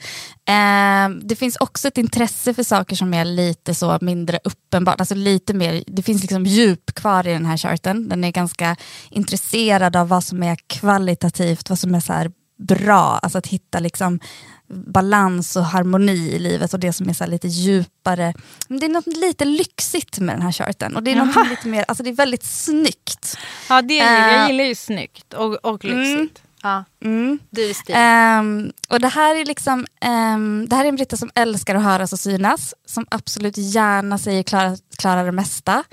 Eh, 0.47 1.09
det 1.21 1.35
finns 1.35 1.55
också 1.55 1.87
ett 1.87 1.97
intresse 1.97 2.53
för 2.53 2.63
saker 2.63 2.95
som 2.95 3.13
är 3.13 3.25
lite 3.25 3.75
så 3.75 3.97
mindre 4.01 4.39
uppenbart. 4.43 4.99
Alltså 4.99 5.15
lite 5.15 5.53
mer, 5.53 5.83
det 5.87 6.03
finns 6.03 6.21
liksom 6.21 6.45
djup 6.45 6.95
kvar 6.95 7.27
i 7.27 7.31
den 7.31 7.45
här 7.45 7.57
charten. 7.57 8.09
Den 8.09 8.23
är 8.23 8.31
ganska 8.31 8.75
intresserad 9.09 9.95
av 9.95 10.07
vad 10.07 10.23
som 10.23 10.43
är 10.43 10.57
kvalitativt, 10.67 11.69
vad 11.69 11.79
som 11.79 11.95
är 11.95 11.99
så 11.99 12.31
bra. 12.57 13.19
Alltså 13.21 13.37
att 13.37 13.47
hitta 13.47 13.79
liksom 13.79 14.19
balans 14.67 15.55
och 15.55 15.65
harmoni 15.65 16.31
i 16.31 16.39
livet 16.39 16.73
och 16.73 16.79
det 16.79 16.93
som 16.93 17.09
är 17.09 17.13
så 17.13 17.25
lite 17.25 17.47
djupare. 17.47 18.33
Men 18.67 18.79
det 18.79 18.85
är 18.85 18.89
något 18.89 19.07
lite 19.07 19.45
lyxigt 19.45 20.19
med 20.19 20.35
den 20.35 20.41
här 20.41 20.51
charten 20.51 20.95
och 20.95 21.03
det 21.03 21.11
är, 21.11 21.15
något 21.15 21.49
lite 21.49 21.67
mer, 21.67 21.85
alltså 21.87 22.03
det 22.03 22.09
är 22.09 22.13
väldigt 22.13 22.43
snyggt. 22.43 23.37
Ja, 23.69 23.81
det 23.81 23.93
gillar, 23.93 24.29
jag 24.29 24.41
Eh, 24.41 24.47
gillar 24.47 24.63
ju 24.63 24.75
snyggt 24.75 25.33
och, 25.33 25.65
och 25.65 25.83
lyxigt. 25.83 26.41
Ja. 26.61 26.83
Mm. 27.03 27.39
Dyr 27.49 27.73
stil. 27.73 27.95
Ehm, 27.97 28.71
och 28.89 28.99
det 28.99 29.07
här 29.07 29.35
är 29.35 29.45
liksom, 29.45 29.85
ehm, 30.01 30.65
det 30.69 30.75
här 30.75 30.85
är 30.85 30.89
en 30.89 30.95
Britta 30.95 31.17
som 31.17 31.31
älskar 31.35 31.75
att 31.75 31.83
höras 31.83 32.13
och 32.13 32.19
synas, 32.19 32.73
som 32.85 33.05
absolut 33.11 33.57
gärna 33.57 34.17
säger 34.17 34.43
klara, 34.43 34.77
klara 34.97 35.23
det 35.23 35.31
mesta. 35.31 35.83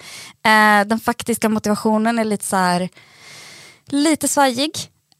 Eh, 0.44 0.86
den 0.86 1.00
faktiska 1.00 1.48
motivationen 1.48 2.18
är 2.18 2.24
lite 2.24 2.46
så 2.46 2.56
här, 2.56 2.88
lite 3.86 4.28
svajig. 4.28 4.70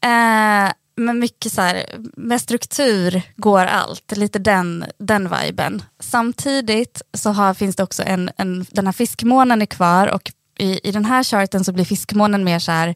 Eh, 0.03 0.71
men 0.95 1.19
mycket 1.19 1.53
så 1.53 1.61
här, 1.61 1.85
med 2.17 2.41
struktur 2.41 3.21
går 3.35 3.65
allt, 3.65 4.17
lite 4.17 4.39
den, 4.39 4.85
den 4.97 5.29
viben. 5.29 5.83
Samtidigt 5.99 7.01
så 7.13 7.29
har, 7.29 7.53
finns 7.53 7.75
det 7.75 7.83
också 7.83 8.03
en, 8.03 8.29
en, 8.37 8.65
den 8.71 8.85
här 8.85 8.93
fiskmånen 8.93 9.61
är 9.61 9.65
kvar 9.65 10.07
och 10.07 10.31
i, 10.59 10.89
i 10.89 10.91
den 10.91 11.05
här 11.05 11.23
charten 11.23 11.63
så 11.63 11.71
blir 11.71 11.85
fiskmånen 11.85 12.43
mer 12.43 12.59
så 12.59 12.71
här, 12.71 12.95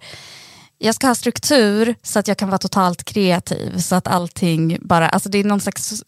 jag 0.78 0.96
ska 0.96 1.08
ha 1.08 1.16
struktur 1.16 1.96
så 2.04 2.20
att 2.20 2.28
jag 2.28 2.38
kan 2.38 2.50
vara 2.50 2.58
totalt 2.58 3.04
kreativ. 3.04 3.78
Så 3.78 3.96
att 3.96 4.08
allting 4.08 4.78
bara, 4.82 5.10
alltså 5.10 5.30
det 5.30 5.38
är 5.38 5.44
någon 5.44 5.62
slags 5.62 6.04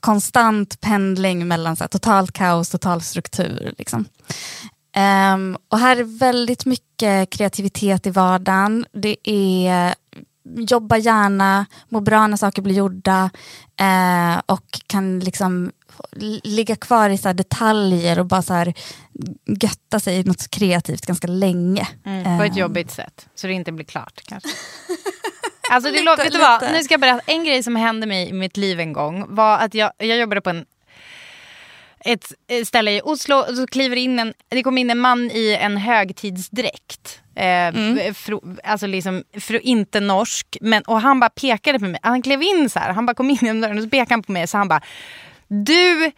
konstant 0.00 0.80
pendling 0.80 1.48
mellan 1.48 1.76
så 1.76 1.84
här, 1.84 1.88
totalt 1.88 2.32
kaos, 2.32 2.70
total 2.70 3.02
struktur. 3.02 3.74
Liksom. 3.78 4.04
Um, 5.34 5.56
och 5.68 5.78
här 5.78 5.96
är 5.96 6.18
väldigt 6.18 6.66
mycket 6.66 7.30
kreativitet 7.30 8.06
i 8.06 8.10
vardagen. 8.10 8.86
Det 8.92 9.16
är 9.30 9.94
jobba 10.56 10.96
gärna, 10.96 11.66
må 11.88 12.00
bra 12.00 12.26
när 12.26 12.36
saker 12.36 12.62
blir 12.62 12.74
gjorda 12.74 13.30
eh, 13.80 14.40
och 14.46 14.80
kan 14.86 15.20
liksom 15.20 15.72
ligga 16.42 16.76
kvar 16.76 17.10
i 17.10 17.18
så 17.18 17.32
detaljer 17.32 18.18
och 18.18 18.26
bara 18.26 18.42
så 18.42 18.54
här 18.54 18.74
götta 19.46 20.00
sig 20.00 20.16
i 20.20 20.24
något 20.24 20.50
kreativt 20.50 21.06
ganska 21.06 21.26
länge. 21.26 21.88
Mm, 22.06 22.38
på 22.38 22.44
ett 22.44 22.50
Ehm. 22.52 22.58
jobbigt 22.58 22.90
sätt, 22.90 23.28
så 23.34 23.46
det 23.46 23.52
inte 23.52 23.72
blir 23.72 23.84
klart 23.86 24.22
kanske. 24.26 24.48
Alltså 25.70 25.90
det 25.90 25.98
Lite, 26.00 26.16
vet 26.16 26.32
du 26.32 26.38
vad, 26.38 26.62
nu 26.72 26.82
ska 26.82 26.94
jag 26.94 27.00
berätta. 27.00 27.32
En 27.32 27.44
grej 27.44 27.62
som 27.62 27.76
hände 27.76 28.06
mig 28.06 28.28
i 28.28 28.32
mitt 28.32 28.56
liv 28.56 28.80
en 28.80 28.92
gång 28.92 29.24
var 29.34 29.58
att 29.58 29.74
jag, 29.74 29.90
jag 29.98 30.18
jobbade 30.18 30.40
på 30.40 30.50
en 30.50 30.64
ett 32.04 32.32
ett 32.48 32.68
ställe 32.68 32.90
i 32.90 33.00
Oslo 33.04 33.36
och 33.36 33.56
så 33.56 33.66
kliver 33.66 33.96
in 33.96 34.18
en, 34.18 34.34
det 34.48 34.62
kom 34.62 34.78
in 34.78 34.90
en 34.90 34.98
man 34.98 35.30
i 35.30 35.56
en 35.60 35.76
högtidsdräkt. 35.76 37.20
Eh, 37.36 38.12
fro, 38.14 38.42
alltså 38.64 38.86
liksom, 38.86 39.24
fro, 39.40 39.58
inte 39.58 40.00
norsk, 40.00 40.56
men, 40.60 40.82
och 40.82 41.00
han 41.00 41.20
bara 41.20 41.30
pekade 41.30 41.78
på 41.78 41.84
mig. 41.84 42.00
Han 42.02 42.22
klev 42.22 42.42
in 42.42 42.70
så 42.70 42.78
här, 42.78 42.92
han 42.92 43.06
bara 43.06 43.14
kom 43.14 43.30
in 43.30 43.38
genom 43.40 43.60
dörren 43.60 43.76
och 43.76 43.84
så 43.84 43.90
pekade 43.90 44.14
han 44.14 44.22
på 44.22 44.32
mig 44.32 44.46
så 44.46 44.58
han 44.58 44.68
bara 44.68 44.80
Du 45.48 46.12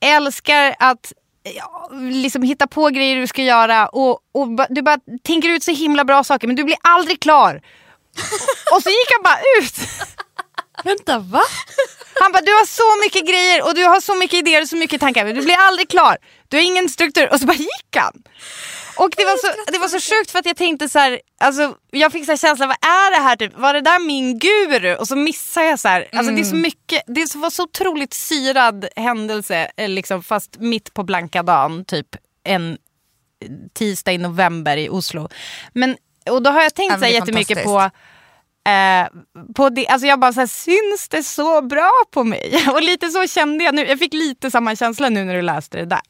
älskar 0.00 0.74
att 0.78 1.12
ja, 1.56 1.90
liksom 1.92 2.42
hitta 2.42 2.66
på 2.66 2.88
grejer 2.88 3.16
du 3.16 3.26
ska 3.26 3.42
göra 3.42 3.88
och, 3.88 4.18
och 4.32 4.48
du 4.68 4.82
bara 4.82 4.98
tänker 5.22 5.48
ut 5.48 5.62
så 5.62 5.70
himla 5.70 6.04
bra 6.04 6.24
saker 6.24 6.46
men 6.46 6.56
du 6.56 6.64
blir 6.64 6.76
aldrig 6.82 7.20
klar. 7.20 7.54
och 8.74 8.82
så 8.82 8.88
gick 8.88 9.08
han 9.16 9.22
bara 9.22 9.38
ut. 9.60 9.74
Vänta, 10.84 11.18
va? 11.18 11.42
Han 12.20 12.32
bara, 12.32 12.40
du 12.40 12.52
har 12.52 12.66
så 12.66 13.04
mycket 13.04 13.28
grejer 13.28 13.64
och 13.66 13.74
du 13.74 13.84
har 13.84 14.00
så 14.00 14.14
mycket 14.14 14.38
idéer 14.38 14.62
och 14.62 14.68
så 14.68 14.76
mycket 14.76 15.00
tankar 15.00 15.24
men 15.24 15.34
du 15.34 15.42
blir 15.42 15.56
aldrig 15.58 15.88
klar. 15.88 16.16
Du 16.48 16.56
har 16.56 16.64
ingen 16.64 16.88
struktur. 16.88 17.32
Och 17.32 17.40
så 17.40 17.46
bara 17.46 17.56
gick 17.56 17.96
han. 17.96 18.22
Och 18.96 19.10
det 19.16 19.24
var 19.24 19.36
så, 19.36 19.72
det 19.72 19.78
var 19.78 19.88
så 19.88 20.00
sjukt 20.00 20.30
för 20.30 20.38
att 20.38 20.46
jag 20.46 20.56
tänkte 20.56 20.88
så 20.88 20.98
här, 20.98 21.20
alltså, 21.40 21.74
jag 21.90 22.12
fick 22.12 22.24
så 22.24 22.32
här 22.32 22.36
känslan, 22.36 22.68
vad 22.68 22.90
är 22.90 23.10
det 23.10 23.22
här 23.22 23.36
typ? 23.36 23.58
Var 23.58 23.74
det 23.74 23.80
där 23.80 24.06
min 24.06 24.38
guru? 24.38 24.94
Och 24.94 25.08
så 25.08 25.16
missade 25.16 25.66
jag 25.66 25.80
så 25.80 25.88
här, 25.88 26.08
alltså 26.12 26.32
det 26.32 26.40
är 26.40 26.44
så 26.44 26.54
mycket, 26.54 27.02
det 27.06 27.34
var 27.34 27.50
så 27.50 27.62
otroligt 27.62 28.14
syrad 28.14 28.88
händelse, 28.96 29.70
eh, 29.76 29.88
liksom, 29.88 30.22
fast 30.22 30.56
mitt 30.58 30.94
på 30.94 31.02
blanka 31.02 31.42
dagen, 31.42 31.84
typ 31.84 32.06
en 32.44 32.78
tisdag 33.74 34.12
i 34.12 34.18
november 34.18 34.76
i 34.76 34.88
Oslo. 34.88 35.28
Men, 35.72 35.96
och 36.30 36.42
då 36.42 36.50
har 36.50 36.62
jag 36.62 36.74
tänkt 36.74 36.92
Ja, 36.92 36.98
så 36.98 37.04
här 37.04 37.12
jättemycket 37.12 37.64
på. 37.64 37.90
Eh, 38.68 39.08
på 39.54 39.68
det, 39.68 39.88
alltså 39.88 40.06
jag 40.06 40.20
bara 40.20 40.32
så 40.32 40.40
här, 40.40 40.46
syns 40.46 41.08
det 41.08 41.22
så 41.22 41.62
bra 41.62 41.90
på 42.10 42.24
mig? 42.24 42.64
Och 42.72 42.82
lite 42.82 43.08
så 43.08 43.26
kände 43.26 43.64
jag 43.64 43.74
nu. 43.74 43.86
Jag 43.86 43.98
fick 43.98 44.12
lite 44.14 44.50
samma 44.50 44.76
känsla 44.76 45.08
nu 45.08 45.24
när 45.24 45.34
du 45.34 45.42
läste 45.42 45.78
det 45.78 45.84
där. 45.84 46.00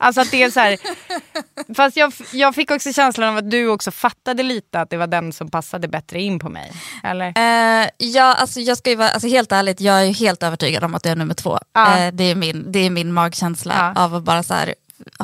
Alltså 0.00 0.20
att 0.20 0.30
det 0.30 0.42
är 0.42 0.50
så 0.50 0.60
här, 0.60 0.76
fast 1.74 1.96
jag, 1.96 2.12
jag 2.32 2.54
fick 2.54 2.70
också 2.70 2.92
känslan 2.92 3.28
av 3.28 3.36
att 3.36 3.50
du 3.50 3.68
också 3.68 3.90
fattade 3.90 4.42
lite 4.42 4.80
att 4.80 4.90
det 4.90 4.96
var 4.96 5.06
den 5.06 5.32
som 5.32 5.50
passade 5.50 5.88
bättre 5.88 6.20
in 6.20 6.38
på 6.38 6.48
mig. 6.48 6.72
Eller? 7.04 7.26
Eh, 7.36 7.88
ja, 7.98 8.34
alltså 8.34 8.60
jag 8.60 8.78
ska 8.78 8.90
ju 8.90 8.96
vara, 8.96 9.08
alltså 9.08 9.28
helt 9.28 9.52
ärligt, 9.52 9.80
jag 9.80 10.06
är 10.06 10.12
helt 10.14 10.42
övertygad 10.42 10.84
om 10.84 10.94
att 10.94 11.04
jag 11.04 11.12
är 11.12 11.16
nummer 11.16 11.34
två. 11.34 11.58
Ja. 11.72 11.98
Eh, 11.98 12.12
det, 12.12 12.24
är 12.24 12.34
min, 12.34 12.72
det 12.72 12.78
är 12.78 12.90
min 12.90 13.12
magkänsla 13.12 13.92
Ja. 13.96 14.04
av 14.04 14.14
att 14.14 14.22
bara 14.22 14.42
så 14.42 14.54
här, 14.54 14.74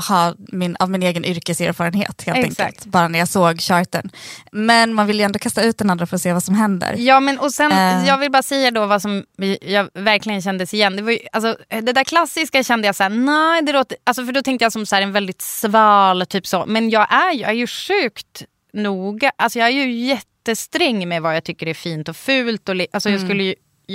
ha 0.08 0.34
min, 0.38 0.76
av 0.78 0.90
min 0.90 1.02
egen 1.02 1.24
yrkeserfarenhet 1.24 2.22
helt 2.26 2.38
Exakt. 2.38 2.60
enkelt. 2.60 2.84
Bara 2.86 3.08
när 3.08 3.18
jag 3.18 3.28
såg 3.28 3.60
charten. 3.60 4.10
Men 4.52 4.94
man 4.94 5.06
vill 5.06 5.18
ju 5.18 5.22
ändå 5.24 5.38
kasta 5.38 5.62
ut 5.62 5.78
den 5.78 5.90
andra 5.90 6.06
för 6.06 6.16
att 6.16 6.22
se 6.22 6.32
vad 6.32 6.42
som 6.42 6.54
händer. 6.54 6.94
Ja 6.98 7.20
men 7.20 7.38
och 7.38 7.52
sen, 7.52 7.72
Eh. 7.72 8.06
jag 8.06 8.18
vill 8.18 8.30
bara 8.30 8.42
säga 8.42 8.70
då 8.70 8.86
vad 8.86 9.02
som 9.02 9.24
jag 9.60 9.88
verkligen 9.94 10.42
kändes 10.42 10.74
igen. 10.74 10.96
Det, 10.96 11.02
var 11.02 11.10
ju, 11.12 11.18
alltså, 11.32 11.56
det 11.68 11.92
där 11.92 12.04
klassiska 12.04 12.62
kände 12.62 12.86
jag 12.88 12.94
såhär, 12.96 13.10
nej 13.10 13.62
det 13.62 13.72
låter, 13.72 13.96
alltså, 14.04 14.26
för 14.26 14.32
då 14.32 14.42
tänkte 14.42 14.64
jag 14.64 14.72
som 14.72 14.86
så 14.86 14.94
här, 14.94 15.02
en 15.02 15.12
väldigt 15.12 15.42
sval 15.42 16.26
typ 16.26 16.46
så. 16.46 16.64
Men 16.66 16.90
jag 16.90 17.12
är, 17.12 17.34
jag 17.34 17.50
är 17.50 17.54
ju 17.54 17.66
sjukt 17.66 18.42
noga, 18.72 19.32
alltså 19.38 19.58
jag 19.58 19.68
är 19.68 19.72
ju 19.72 19.92
jättesträng 19.92 21.08
med 21.08 21.22
vad 21.22 21.36
jag 21.36 21.44
tycker 21.44 21.66
är 21.68 21.74
fint 21.74 22.08
och 22.08 22.16
fult. 22.16 22.68
Och, 22.68 22.74
alltså, 22.92 23.10
jag 23.10 23.20
skulle 23.20 23.42
ju, 23.44 23.54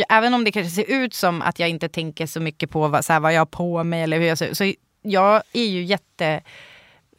även 0.09 0.33
om 0.33 0.43
det 0.43 0.51
kanske 0.51 0.71
ser 0.71 0.91
ut 0.91 1.13
som 1.13 1.41
att 1.41 1.59
jag 1.59 1.69
inte 1.69 1.89
tänker 1.89 2.27
så 2.27 2.39
mycket 2.39 2.69
på 2.69 2.87
vad, 2.87 3.05
så 3.05 3.13
här, 3.13 3.19
vad 3.19 3.33
jag 3.33 3.41
har 3.41 3.45
på 3.45 3.83
mig 3.83 4.03
eller 4.03 4.19
hur 4.19 4.25
jag 4.27 4.37
ser 4.37 4.47
ut. 4.47 4.57
Så 4.57 4.73
jag 5.11 5.43
är 5.53 5.65
ju 5.65 5.83
jätte 5.83 6.41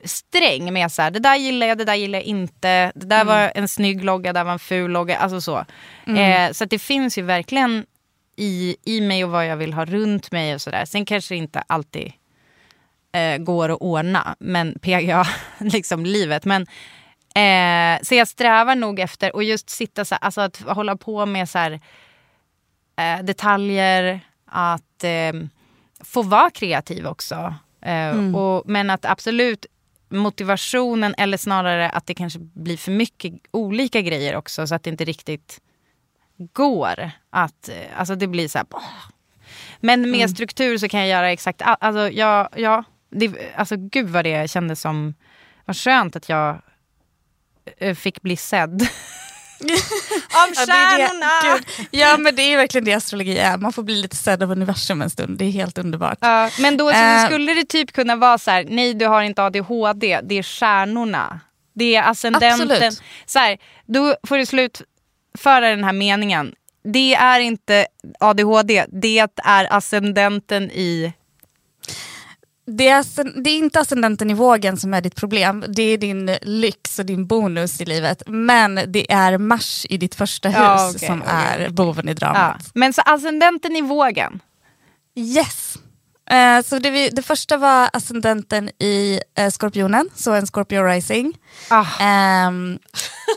sträng 0.05 0.73
med 0.73 0.93
så 0.93 1.03
här, 1.03 1.11
det 1.11 1.19
där 1.19 1.37
gillar 1.37 1.67
jag, 1.67 1.79
det 1.79 1.85
där 1.85 1.95
gillar 1.95 2.19
jag 2.19 2.27
inte. 2.27 2.93
Det 2.95 3.07
där 3.07 3.25
var 3.25 3.53
en 3.55 3.69
snygg 3.69 4.05
logga, 4.05 4.33
det 4.33 4.39
där 4.39 4.45
var 4.45 4.53
en 4.53 4.59
ful 4.59 4.91
logga. 4.91 5.19
Alltså 5.19 5.41
så. 5.41 5.65
Eh, 6.07 6.53
så 6.53 6.65
det 6.65 6.79
finns 6.79 7.19
ju 7.19 7.23
verkligen 7.23 7.87
i, 8.37 8.77
i 8.85 9.01
mig 9.01 9.25
och 9.25 9.31
vad 9.31 9.47
jag 9.47 9.57
vill 9.57 9.73
ha 9.73 9.85
runt 9.85 10.33
mig 10.33 10.55
och 10.55 10.61
sådär. 10.61 10.85
Sen 10.85 11.05
kanske 11.05 11.35
det 11.35 11.39
inte 11.39 11.63
alltid 11.67 12.13
eh, 13.13 13.39
går 13.39 13.69
att 13.69 13.81
ordna, 13.81 14.37
men 14.39 14.79
PGA, 14.79 15.27
liksom 15.59 16.07
livet. 16.07 16.45
Men, 16.45 16.63
eh, 17.35 18.03
så 18.03 18.15
jag 18.15 18.29
strävar 18.29 18.75
nog 18.75 19.01
efter 19.01 19.39
att 19.39 19.45
just 19.45 19.71
sitta 19.71 20.05
så 20.05 20.15
här, 20.15 20.25
alltså 20.25 20.41
att 20.41 20.61
hålla 20.61 20.97
på 20.97 21.27
med 21.27 21.49
så 21.49 21.59
här, 21.59 21.81
eh, 22.97 23.25
detaljer, 23.25 24.21
att 24.47 25.05
eh, 25.05 25.33
få 26.05 26.23
vara 26.23 26.51
kreativ 26.51 27.07
också. 27.07 27.55
Eh, 27.83 28.35
och, 28.37 28.63
men 28.67 28.91
att 28.91 29.05
absolut 29.05 29.67
motivationen 30.09 31.15
eller 31.19 31.37
snarare 31.37 31.91
att 31.91 32.07
det 32.07 32.15
kanske 32.15 32.39
blir 32.39 32.77
för 32.77 32.93
mycket 32.93 33.35
olika 33.51 34.01
grejer 34.01 34.37
också 34.37 34.67
så 34.67 34.75
att 34.75 34.83
det 34.83 34.91
inte 34.91 35.05
riktigt 35.05 35.61
går. 36.53 37.11
Att, 37.31 37.69
eh, 37.69 37.99
alltså 38.01 38.15
det 38.15 38.27
blir 38.27 38.49
så 38.49 38.59
här... 38.59 38.67
"Åh." 38.71 38.83
Men 39.81 40.11
med 40.11 40.31
struktur 40.31 40.79
så 40.79 40.89
kan 40.89 41.01
jag 41.01 41.09
göra 41.09 41.33
exakt 41.33 41.63
allt. 41.63 41.79
Alltså, 41.81 42.11
ja, 42.11 42.49
ja, 42.57 42.85
det, 43.11 43.33
alltså 43.57 43.77
gud 43.77 44.09
vad 44.09 44.25
det 44.25 44.51
kändes 44.51 44.81
som... 44.81 45.15
Vad 45.65 45.77
skönt 45.77 46.17
att 46.17 46.29
jag 46.29 46.63
eh, 47.77 47.95
fick 47.95 48.23
bli 48.23 48.37
sedd. 48.37 48.83
Ja, 50.33 50.47
det- 50.49 50.67
stjärnorna! 50.67 51.31
Gud. 51.77 51.87
Ja 51.91 52.17
men 52.19 52.37
det 52.37 52.43
är 52.43 52.57
verkligen 52.57 52.85
det 52.85 52.93
astrologi 52.93 53.39
är, 53.39 53.57
man 53.57 53.73
får 53.73 53.83
bli 53.83 54.03
lite 54.03 54.17
sedd 54.17 54.43
av 54.43 54.51
universum 54.51 55.03
en 55.03 55.11
stund, 55.11 55.39
det 55.39 55.45
är 55.45 55.51
helt 55.51 55.79
underbart. 55.79 56.19
Ja, 56.21 56.51
men 56.59 56.77
då 56.77 56.91
Eh. 56.91 57.27
skulle 57.27 57.55
det 57.55 57.65
typ 57.65 57.93
kunna 57.93 58.17
vara 58.17 58.39
så 58.39 58.51
här, 58.51 58.67
nej 58.69 58.95
du 58.95 59.07
har 59.07 59.23
inte 59.23 59.43
ADHD, 59.45 60.21
det 60.23 60.39
är 60.39 60.43
stjärnorna. 60.43 61.41
Det 61.75 61.97
är 61.97 62.03
ascendenten. 62.11 62.53
Absolut. 62.71 63.03
Så 63.27 63.39
här, 63.39 63.59
då 63.87 64.17
får 64.27 64.39
du 64.39 64.47
slutföra 64.47 65.71
den 65.71 65.85
här 65.85 65.93
meningen. 65.93 66.55
Det 66.85 67.15
är 67.15 67.41
inte 67.41 67.87
ADHD, 68.21 68.85
det 68.89 69.19
är 69.45 69.67
ascendenten 69.77 70.71
i... 70.71 71.13
Det 72.77 72.89
är, 72.89 73.43
det 73.43 73.51
är 73.51 73.59
inte 73.59 73.81
ascendenten 73.81 74.31
i 74.31 74.35
vågen 74.35 74.77
som 74.77 74.95
är 74.95 75.01
ditt 75.01 75.17
problem, 75.17 75.65
det 75.69 75.83
är 75.83 75.99
din 75.99 76.37
lyx 76.43 76.99
och 76.99 77.07
din 77.07 77.27
bonus 77.27 77.81
i 77.81 77.85
livet. 77.85 78.23
Men 78.27 78.81
det 78.89 79.13
är 79.13 79.39
Mars 79.39 79.87
i 79.89 79.97
ditt 79.97 80.15
första 80.15 80.49
hus 80.49 80.57
Ja, 80.59 80.89
okej, 80.95 81.09
som 81.09 81.23
okej, 81.23 81.35
är 81.35 81.69
boven 81.71 82.09
i 82.09 82.13
Ja. 82.13 82.15
dramat. 82.15 82.71
Men 82.75 82.93
så 82.93 83.03
ascendenten 83.05 83.77
i 83.77 83.81
vågen. 83.81 84.41
Yes! 85.17 85.75
Eh, 86.31 86.63
så 86.63 86.79
det, 86.79 86.91
vi, 86.91 87.09
det 87.09 87.23
första 87.23 87.57
var 87.57 87.91
ascendenten 87.93 88.69
i 88.79 89.21
eh, 89.39 89.51
Skorpionen, 89.51 90.09
så 90.17 90.33
en 90.33 90.47
Scorpio 90.47 90.83
rising. 90.85 91.35
Ah. 91.69 91.87
Ehm, 92.01 92.79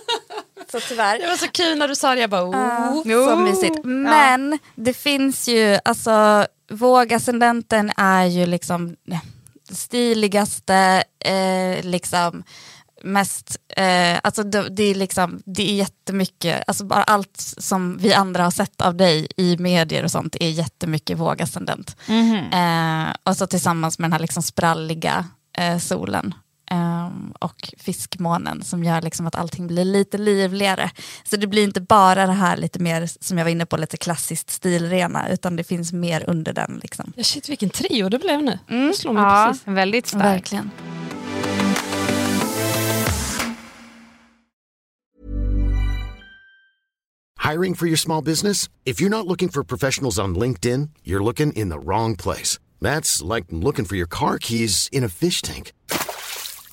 så 0.72 0.80
tyvärr. 0.80 1.19
Det 1.19 1.28
var 1.28 1.38
så 1.38 1.48
kul 1.48 1.78
när 1.78 1.88
du 1.88 1.96
sa 1.96 2.15
det, 2.15 2.22
jag 2.22 2.30
bara 2.30 2.43
oh. 2.43 3.02
Ja, 3.06 3.26
så 3.30 3.36
mysigt. 3.36 3.80
Men 3.84 4.60
det 4.76 4.93
finns 4.93 5.48
ju, 5.48 5.80
alltså 5.86 6.48
vågascendenten 6.74 7.92
är 7.98 8.26
ju 8.26 8.46
liksom 8.46 8.96
stiligaste, 9.72 11.04
eh, 11.26 11.84
liksom 11.84 12.44
mest, 13.04 13.58
eh, 13.70 14.20
alltså 14.24 14.44
det, 14.44 14.70
det, 14.70 14.84
är 14.84 14.96
liksom, 14.96 15.42
det 15.46 15.70
är 15.70 15.76
jättemycket, 15.76 16.64
alltså 16.68 16.86
bara 16.86 17.04
allt 17.04 17.42
som 17.58 17.98
vi 17.98 18.14
andra 18.14 18.44
har 18.44 18.52
sett 18.52 18.82
av 18.82 18.96
dig 18.96 19.28
i 19.38 19.58
medier 19.58 20.04
och 20.04 20.12
sånt 20.12 20.36
är 20.40 20.50
jättemycket 20.50 21.18
vågascendent. 21.18 21.96
Eh, 22.54 23.16
och 23.24 23.38
så 23.38 23.48
tillsammans 23.48 24.00
med 24.00 24.06
den 24.06 24.14
här 24.14 24.20
liksom 24.20 24.44
spralliga 24.44 25.26
eh, 25.58 25.78
solen. 25.78 26.34
Ehm, 26.74 27.34
och 27.40 27.74
fiskmånen 27.78 28.64
som 28.64 28.84
gör 28.84 29.02
liksom 29.02 29.28
att 29.28 29.36
allting 29.36 29.68
blir 29.68 29.86
lite 29.86 30.18
livligare. 30.18 30.92
Så 31.24 31.38
det 31.38 31.48
blir 31.48 31.64
inte 31.64 31.82
bara 31.82 32.26
det 32.26 32.34
här 32.34 32.58
lite 32.58 32.80
mer, 32.80 33.10
som 33.20 33.38
jag 33.38 33.46
var 33.46 33.52
inne 33.52 33.66
på, 33.66 33.78
lite 33.78 33.98
klassiskt 33.98 34.50
stilrena, 34.50 35.30
utan 35.30 35.56
det 35.56 35.64
finns 35.64 35.94
mer 35.94 36.24
under 36.30 36.54
den. 36.54 36.80
Liksom. 36.84 37.14
Ja, 37.16 37.24
shit 37.24 37.50
vilken 37.50 37.70
trio 37.70 38.10
det 38.10 38.20
blev 38.20 38.44
nu. 38.44 38.60
Det 38.68 38.94
slår 38.98 39.14
mig 39.14 39.24
Ja, 39.24 39.48
precis. 39.52 39.68
väldigt 39.68 40.08
stark. 40.08 40.24
Verkligen. 40.24 40.72
Hiring 47.40 47.76
for 47.76 47.88
your 47.88 47.98
small 47.98 48.22
business? 48.22 48.70
If 48.86 49.02
you're 49.02 49.10
not 49.10 49.28
looking 49.28 49.50
for 49.50 49.64
professionals 49.64 50.18
on 50.20 50.36
LinkedIn, 50.36 50.90
you're 51.04 51.24
looking 51.24 51.52
in 51.54 51.70
the 51.70 51.80
wrong 51.80 52.16
place. 52.16 52.58
That's 52.82 53.22
like 53.22 53.46
looking 53.50 53.86
for 53.86 53.96
your 53.96 54.08
car 54.08 54.38
keys 54.40 54.90
in 54.92 55.04
a 55.04 55.10
fish 55.10 55.42
tank. 55.42 55.74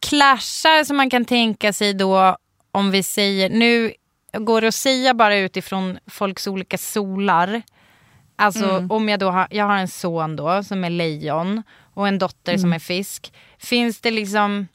clashar 0.00 0.84
som 0.84 0.96
man 0.96 1.10
kan 1.10 1.24
tänka 1.24 1.72
sig 1.72 1.94
då 1.94 2.36
om 2.72 2.90
vi 2.90 3.02
säger, 3.02 3.50
nu 3.50 3.92
går 4.32 4.60
det 4.60 4.68
att 4.68 4.74
säga 4.74 5.14
bara 5.14 5.36
utifrån 5.36 5.98
folks 6.06 6.46
olika 6.46 6.78
solar. 6.78 7.62
Alltså 8.36 8.86
om 8.90 9.08
jag 9.08 9.20
då 9.20 9.30
har, 9.30 9.46
jag 9.50 9.64
har 9.64 9.76
en 9.76 9.88
son 9.88 10.36
då 10.36 10.62
som 10.62 10.84
är 10.84 10.90
lejon 10.90 11.62
och 11.94 12.08
en 12.08 12.18
dotter 12.18 12.58
som 12.58 12.72
är 12.72 12.78
fisk. 12.78 13.32
Finns 13.58 14.00
det 14.00 14.10
liksom, 14.10 14.68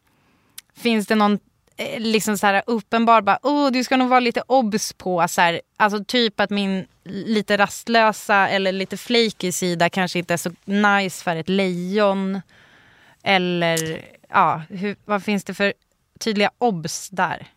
finns 0.75 1.07
det 1.07 1.15
någon 1.15 1.39
eh, 1.77 1.99
liksom 1.99 2.37
så 2.37 2.47
här 2.47 2.63
uppenbar 2.67 3.21
bara, 3.21 3.39
oh, 3.43 3.71
du 3.71 3.83
ska 3.83 3.97
nog 3.97 4.09
vara 4.09 4.19
lite 4.19 4.43
obs 4.47 4.93
på 4.93 5.27
så 5.27 5.41
här, 5.41 5.61
alltså 5.77 6.03
typ 6.03 6.39
att 6.39 6.49
min 6.49 6.87
lite 7.03 7.57
rastlösa 7.57 8.49
eller 8.49 8.71
lite 8.71 8.97
flaky 8.97 9.51
sida 9.51 9.89
kanske 9.89 10.19
inte 10.19 10.33
är 10.33 10.37
så 10.37 10.51
nice 10.65 11.23
för 11.23 11.35
ett 11.35 11.49
lejon. 11.49 12.41
Eller 13.23 14.01
ja, 14.31 14.61
hur, 14.69 14.95
vad 15.05 15.23
finns 15.23 15.43
det 15.43 15.53
för 15.53 15.73
tydliga 16.19 16.51
obs 16.57 17.09
där? 17.09 17.47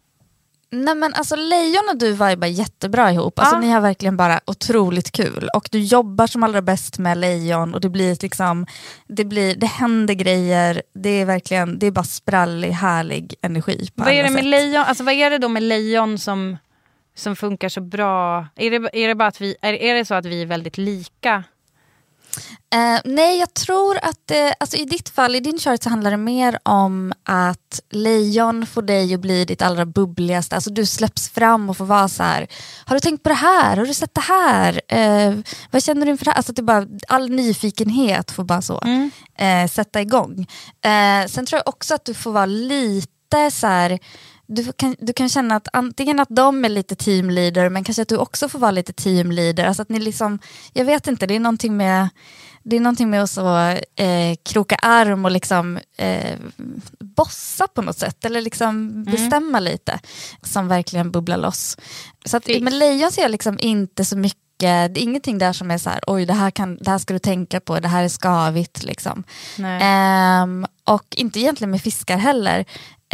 Nej 0.70 0.94
men 0.94 1.14
alltså 1.14 1.36
Lejon 1.36 1.84
och 1.90 1.98
du 1.98 2.10
vibar 2.12 2.46
jättebra 2.46 3.12
ihop, 3.12 3.38
alltså 3.38 3.54
Ja. 3.56 3.60
ni 3.60 3.70
har 3.70 3.80
verkligen 3.80 4.16
bara 4.16 4.40
otroligt 4.46 5.12
kul 5.12 5.48
och 5.56 5.68
du 5.72 5.80
jobbar 5.80 6.26
som 6.26 6.42
allra 6.42 6.62
bäst 6.62 6.98
med 6.98 7.18
Lejon 7.18 7.74
och 7.74 7.80
det 7.80 7.88
blir 7.88 8.18
liksom, 8.22 8.66
det, 9.06 9.24
blir, 9.24 9.54
det 9.56 9.66
händer 9.66 10.14
grejer, 10.14 10.82
det 10.94 11.08
är 11.08 11.24
verkligen, 11.24 11.78
det 11.78 11.86
är 11.86 11.90
bara 11.90 12.04
sprallig, 12.04 12.70
härlig 12.70 13.34
energi 13.42 13.88
Vad 13.94 14.08
är 14.08 14.22
det 14.22 14.30
med 14.30 14.38
sätt. 14.42 14.44
lejon, 14.44 14.82
alltså 14.84 15.04
vad 15.04 15.14
är 15.14 15.30
det 15.30 15.38
då 15.38 15.48
med 15.48 15.62
lejon 15.62 16.18
som, 16.18 16.56
som 17.16 17.36
funkar 17.36 17.68
så 17.68 17.80
bra? 17.80 18.46
Är 18.56 18.70
det, 18.70 18.90
är 18.92 19.08
det 19.08 19.14
bara 19.14 19.28
att 19.28 19.40
vi, 19.40 19.56
är, 19.62 19.72
är 19.72 19.94
det 19.94 20.04
så 20.04 20.14
att 20.14 20.26
vi 20.26 20.42
är 20.42 20.46
väldigt 20.46 20.78
lika? 20.78 21.44
Eh, 22.74 23.00
nej, 23.04 23.38
jag 23.38 23.54
tror 23.54 23.96
att 24.02 24.30
eh, 24.30 24.52
alltså 24.60 24.76
i 24.76 24.84
ditt 24.84 25.08
fall, 25.08 25.36
i 25.36 25.40
din 25.40 25.58
chart 25.58 25.82
så 25.82 25.90
handlar 25.90 26.10
det 26.10 26.16
mer 26.16 26.58
om 26.62 27.12
att 27.22 27.80
lejon 27.90 28.66
får 28.66 28.82
dig 28.82 29.14
att 29.14 29.20
bli 29.20 29.44
ditt 29.44 29.62
allra 29.62 29.86
bubbligaste. 29.86 30.54
Alltså 30.54 30.70
du 30.70 30.86
släpps 30.86 31.28
fram 31.28 31.70
och 31.70 31.76
får 31.76 31.84
vara 31.84 32.08
så 32.08 32.22
här. 32.22 32.46
Har 32.86 32.96
du 32.96 33.00
tänkt 33.00 33.22
på 33.22 33.28
det 33.28 33.34
här? 33.34 33.76
Har 33.76 33.86
du 33.86 33.94
sett 33.94 34.14
det 34.14 34.20
här? 34.20 34.80
Eh, 34.88 35.34
vad 35.70 35.82
känner 35.82 36.06
du 36.06 36.12
inför 36.12 36.24
det 36.24 36.30
här? 36.30 36.36
Alltså 36.38 36.52
det 36.52 36.62
bara, 36.62 36.86
all 37.08 37.30
nyfikenhet 37.30 38.30
får 38.30 38.44
bara 38.44 38.62
så 38.62 38.80
Mm. 38.84 39.10
eh, 39.38 39.70
sätta 39.70 40.00
igång. 40.00 40.46
Eh, 40.84 41.26
sen 41.28 41.46
tror 41.46 41.58
jag 41.64 41.68
också 41.68 41.94
att 41.94 42.04
du 42.04 42.14
får 42.14 42.32
vara 42.32 42.46
lite 42.46 43.50
så 43.52 43.66
här 43.66 43.98
du 44.46 44.72
kan, 44.72 44.96
du 44.98 45.12
kan 45.12 45.28
känna 45.28 45.56
att 45.56 45.68
antingen 45.72 46.20
att 46.20 46.28
de 46.30 46.64
är 46.64 46.68
lite 46.68 46.94
teamleader 46.94 47.68
men 47.68 47.84
kanske 47.84 48.02
att 48.02 48.08
du 48.08 48.16
också 48.16 48.48
får 48.48 48.58
vara 48.58 48.70
lite 48.70 48.92
teamleader. 48.92 49.64
Alltså 49.64 49.82
att 49.82 49.88
ni 49.88 49.98
liksom, 49.98 50.38
jag 50.72 50.84
vet 50.84 51.06
inte, 51.06 51.26
det 51.26 51.34
är 51.36 51.40
någonting 51.40 51.76
med 51.76 52.08
det 52.66 52.76
är 52.76 52.80
någonting 52.80 53.10
med 53.10 53.22
att 53.22 53.30
så, 53.30 53.56
eh, 53.96 54.36
kroka 54.42 54.74
arm 54.74 55.24
och 55.24 55.30
liksom 55.30 55.78
eh, 55.96 56.38
bossa 57.00 57.66
på 57.66 57.82
något 57.82 57.98
sätt 57.98 58.24
eller 58.24 58.40
liksom 58.40 59.04
bestämma 59.04 59.60
lite 59.60 60.00
som 60.42 60.68
verkligen 60.68 61.10
bubblar 61.10 61.36
loss. 61.36 61.76
Så 62.24 62.36
att, 62.36 62.46
med 62.46 62.72
lejon 62.72 63.12
ser 63.12 63.22
jag 63.22 63.30
liksom 63.30 63.58
inte 63.60 64.04
så 64.04 64.16
mycket, 64.16 64.40
det 64.58 64.66
är 64.66 64.98
ingenting 64.98 65.38
där 65.38 65.52
som 65.52 65.70
är 65.70 65.78
så 65.78 65.90
här, 65.90 66.00
oj 66.06 66.26
det 66.26 66.32
här, 66.32 66.50
kan, 66.50 66.76
det 66.76 66.90
här 66.90 66.98
ska 66.98 67.14
du 67.14 67.18
tänka 67.18 67.60
på, 67.60 67.80
det 67.80 67.88
här 67.88 68.04
är 68.04 68.08
skavigt 68.08 68.82
liksom. 68.82 69.24
Ehm, 69.80 70.66
och 70.84 71.04
inte 71.16 71.40
egentligen 71.40 71.70
med 71.70 71.82
fiskar 71.82 72.16
heller. 72.16 72.64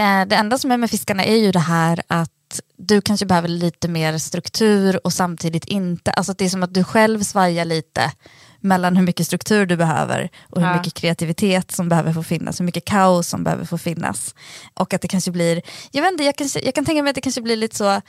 Eh, 0.00 0.26
det 0.26 0.36
enda 0.36 0.58
som 0.58 0.70
är 0.72 0.76
med 0.76 0.90
fiskarna 0.90 1.24
är 1.24 1.36
ju 1.36 1.52
det 1.52 1.58
här 1.58 2.02
att 2.06 2.30
du 2.76 3.00
kanske 3.00 3.26
behöver 3.26 3.48
lite 3.48 3.88
mer 3.88 4.18
struktur 4.18 5.00
och 5.06 5.12
samtidigt 5.12 5.64
inte. 5.64 6.10
Alltså 6.10 6.32
det 6.32 6.44
är 6.44 6.48
som 6.48 6.62
att 6.62 6.74
du 6.74 6.84
själv 6.84 7.22
svajar 7.22 7.64
lite 7.64 8.12
mellan 8.60 8.96
hur 8.96 9.04
mycket 9.04 9.26
struktur 9.26 9.66
du 9.66 9.76
behöver 9.76 10.30
och 10.50 10.60
hur 10.60 10.68
Ja. 10.68 10.76
mycket 10.76 10.94
kreativitet 10.94 11.70
som 11.70 11.88
behöver 11.88 12.12
få 12.12 12.22
finnas, 12.22 12.60
hur 12.60 12.64
mycket 12.64 12.84
kaos 12.84 13.28
som 13.28 13.44
behöver 13.44 13.64
få 13.64 13.78
finnas. 13.78 14.34
Och 14.74 14.94
att 14.94 15.00
det 15.02 15.08
kanske 15.08 15.30
blir, 15.30 15.62
jag 15.90 16.02
vet 16.02 16.12
inte, 16.12 16.24
jag 16.24 16.36
kan, 16.36 16.48
jag 16.62 16.74
kan 16.74 16.84
tänka 16.84 17.02
mig 17.02 17.10
att 17.10 17.14
det 17.14 17.20
kanske 17.20 17.42
blir 17.42 17.56
lite 17.56 17.76
så, 17.76 18.00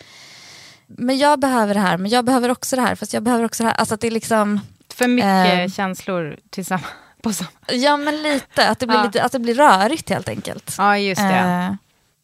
men 0.88 1.18
jag 1.18 1.40
behöver 1.40 1.74
det 1.74 1.80
här, 1.80 1.98
men 1.98 2.12
jag 2.12 2.26
behöver 2.26 2.50
också 2.52 2.76
det 2.76 2.82
här, 2.82 2.96
fast 2.96 3.14
jag 3.14 3.24
behöver 3.24 3.44
också 3.46 3.64
det 3.64 3.70
här. 3.70 3.76
Alltså 3.76 3.96
att 3.96 4.02
det 4.02 4.08
är 4.08 4.12
liksom, 4.12 4.60
För 4.94 5.08
mycket 5.08 5.60
Eh. 5.70 5.74
känslor 5.76 6.38
tillsammans. 6.50 6.88
På 7.22 7.34
samma. 7.34 7.50
ja 7.68 7.98
men 7.98 8.22
lite, 8.24 8.70
att 8.70 8.80
det 8.80 8.88
blir, 8.88 8.98
Ja. 8.98 9.04
lite, 9.04 9.24
att 9.24 9.32
det 9.32 9.40
blir 9.40 9.56
rörigt 9.56 10.10
helt 10.10 10.30
enkelt. 10.30 10.76
Ja, 10.78 10.98
just 10.98 11.22
det. 11.22 11.36
Eh, 11.38 11.74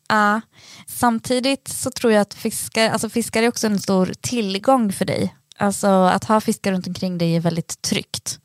ja. 0.10 0.42
Samtidigt 0.88 1.68
så 1.68 1.92
tror 1.92 2.14
jag 2.14 2.22
att 2.22 2.34
fiskar, 2.34 2.90
alltså 2.90 3.10
fiskar 3.10 3.44
är 3.44 3.48
också 3.48 3.68
en 3.68 3.80
stor 3.80 4.14
tillgång 4.22 4.92
för 4.94 5.06
dig. 5.06 5.36
Alltså 5.58 5.88
att 5.88 6.24
ha 6.24 6.42
fiskar 6.42 6.72
runt 6.72 6.88
omkring 6.88 7.18
dig 7.18 7.36
är 7.36 7.40
väldigt 7.40 7.82
tryggt 7.82 8.40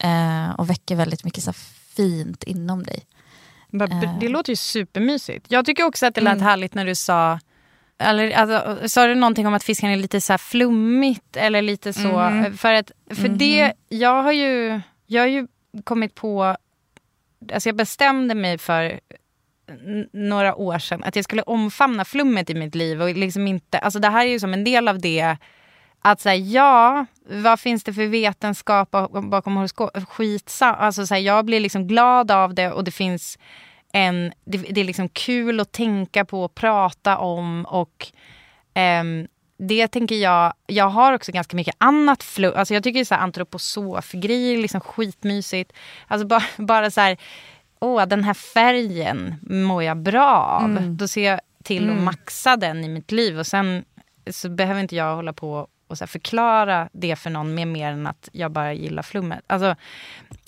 eh, 0.00 0.50
och 0.50 0.70
väcker 0.70 0.96
väldigt 0.96 1.24
mycket 1.24 1.44
så 1.44 1.52
fint 1.96 2.42
inom 2.44 2.82
dig. 2.82 3.04
Eh. 3.80 4.18
Det 4.20 4.28
låter 4.28 4.52
ju 4.52 4.56
supermysigt. 4.56 5.46
Jag 5.48 5.64
tycker 5.66 5.84
också 5.84 6.06
att 6.06 6.14
det 6.14 6.20
lät 6.20 6.32
Mm. 6.32 6.44
härligt 6.44 6.74
när 6.74 6.84
du 6.86 6.94
sa 6.94 7.38
eller, 7.98 8.30
alltså, 8.30 8.88
sa 8.88 9.06
du 9.06 9.14
någonting 9.14 9.46
om 9.46 9.54
att 9.54 9.64
fisken 9.64 9.90
är 9.90 9.96
lite 9.96 10.20
så 10.20 10.32
här 10.32 10.38
flummigt 10.38 11.36
eller 11.36 11.62
lite 11.62 11.92
så? 11.92 12.30
Mhm. 12.30 12.56
För, 12.56 12.72
att, 12.72 12.90
för 13.14 13.28
det, 13.28 13.72
jag 13.88 14.22
har 14.22 14.32
ju, 14.32 14.80
jag 15.06 15.22
har 15.22 15.26
ju 15.28 15.46
kommit 15.84 16.14
på, 16.14 16.56
alltså 17.52 17.68
jag 17.68 17.76
bestämde 17.76 18.34
mig 18.34 18.58
för 18.58 19.00
några 20.12 20.54
år 20.54 20.78
sedan 20.78 21.04
att 21.04 21.16
jag 21.16 21.24
skulle 21.24 21.42
omfamna 21.42 22.04
flummet 22.04 22.50
i 22.50 22.54
mitt 22.54 22.74
liv 22.74 23.02
och 23.02 23.10
liksom 23.10 23.46
inte, 23.46 23.78
alltså 23.78 23.98
det 23.98 24.08
här 24.08 24.26
är 24.26 24.30
ju 24.30 24.40
som 24.40 24.54
en 24.54 24.64
del 24.64 24.88
av 24.88 24.98
det 24.98 25.36
att 26.00 26.20
säga 26.20 26.36
ja, 26.36 27.06
vad 27.28 27.60
finns 27.60 27.84
det 27.84 27.92
för 27.92 28.06
vetenskap 28.06 28.90
bakom 29.22 29.56
horoskop? 29.56 29.90
Skitsam. 30.08 30.74
Alltså 30.78 31.06
så 31.06 31.14
här, 31.14 31.20
jag 31.20 31.44
blir 31.44 31.60
liksom 31.60 31.86
glad 31.86 32.30
av 32.30 32.54
det 32.54 32.72
och 32.72 32.84
det 32.84 32.90
finns 32.90 33.38
en, 33.92 34.32
det, 34.44 34.58
det 34.58 34.80
är 34.80 34.84
liksom 34.84 35.08
kul 35.08 35.60
att 35.60 35.72
tänka 35.72 36.24
på 36.24 36.44
och 36.44 36.54
prata 36.54 37.18
om 37.18 37.64
och 37.64 38.12
ehm, 38.74 39.28
det 39.56 39.88
tänker 39.88 40.14
jag, 40.14 40.52
jag 40.66 40.88
har 40.88 41.12
också 41.12 41.32
ganska 41.32 41.56
mycket 41.56 41.74
annat 41.78 42.22
flum, 42.22 42.52
alltså 42.56 42.74
jag 42.74 42.82
tycker 42.82 43.04
så 43.04 43.14
här 43.14 43.22
antroposof-grejer 43.22 44.58
liksom 44.58 44.80
skitmysigt. 44.80 45.72
Alltså 46.06 46.26
bara, 46.26 46.42
bara 46.56 46.90
så 46.90 47.00
här, 47.00 47.16
åh 47.80 48.06
den 48.06 48.24
här 48.24 48.34
färgen 48.34 49.34
mår 49.42 49.82
jag 49.82 49.96
bra 49.96 50.36
av. 50.36 50.80
Då 50.82 51.08
ser 51.08 51.30
jag 51.30 51.40
till 51.62 51.90
att 51.90 52.02
maxa 52.02 52.56
den 52.56 52.84
i 52.84 52.88
mitt 52.88 53.12
liv 53.12 53.38
och 53.38 53.46
sen 53.46 53.84
så 54.30 54.48
behöver 54.48 54.80
inte 54.80 54.96
jag 54.96 55.16
hålla 55.16 55.32
på 55.32 55.68
och 55.86 55.98
så 55.98 56.06
förklara 56.06 56.88
det 56.92 57.16
för 57.16 57.30
någon 57.30 57.54
med 57.54 57.68
mer 57.68 57.92
än 57.92 58.06
att 58.06 58.28
jag 58.32 58.50
bara 58.50 58.72
gillar 58.72 59.02
flummet. 59.02 59.44
Alltså, 59.46 59.76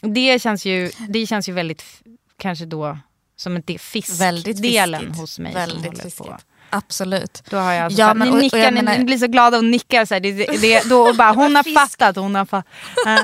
det, 0.02 0.42
känns 0.42 0.66
ju, 0.66 0.90
det 1.08 1.26
känns 1.26 1.48
ju 1.48 1.52
väldigt, 1.52 2.02
kanske 2.36 2.64
då, 2.64 2.98
som 3.36 3.56
en 3.56 3.78
fiskdelen 3.78 5.12
hos 5.12 5.38
mig. 5.38 5.54
Väldigt 5.54 5.76
som 5.76 5.84
håller 5.84 6.02
fiskigt. 6.02 6.28
på. 6.28 6.38
Absolut. 6.70 7.42
Då 7.50 7.56
har 7.56 7.72
jag 7.72 7.84
alltså, 7.84 8.00
Ja, 8.00 8.14
men 8.14 8.26
ni 8.28 8.32
och- 8.32 8.36
och 8.36 8.42
nickar, 8.42 8.58
jag 8.58 8.74
ni, 8.74 8.82
menar- 8.82 8.98
ni 8.98 9.04
blir 9.04 9.18
så 9.18 9.26
glada 9.26 9.58
och 9.58 9.64
nickar. 9.64 10.04
Så 10.04 10.14
här, 10.14 10.20
det, 10.20 10.32
det, 10.32 10.46
det, 10.60 10.88
då 10.88 11.00
och 11.08 11.16
bara, 11.16 11.32
hon 11.32 11.56
har 11.56 11.74
fattat, 11.74 12.16
hon 12.16 12.34
har 12.34 12.44
fattat. 12.44 12.72
Äh, 13.06 13.18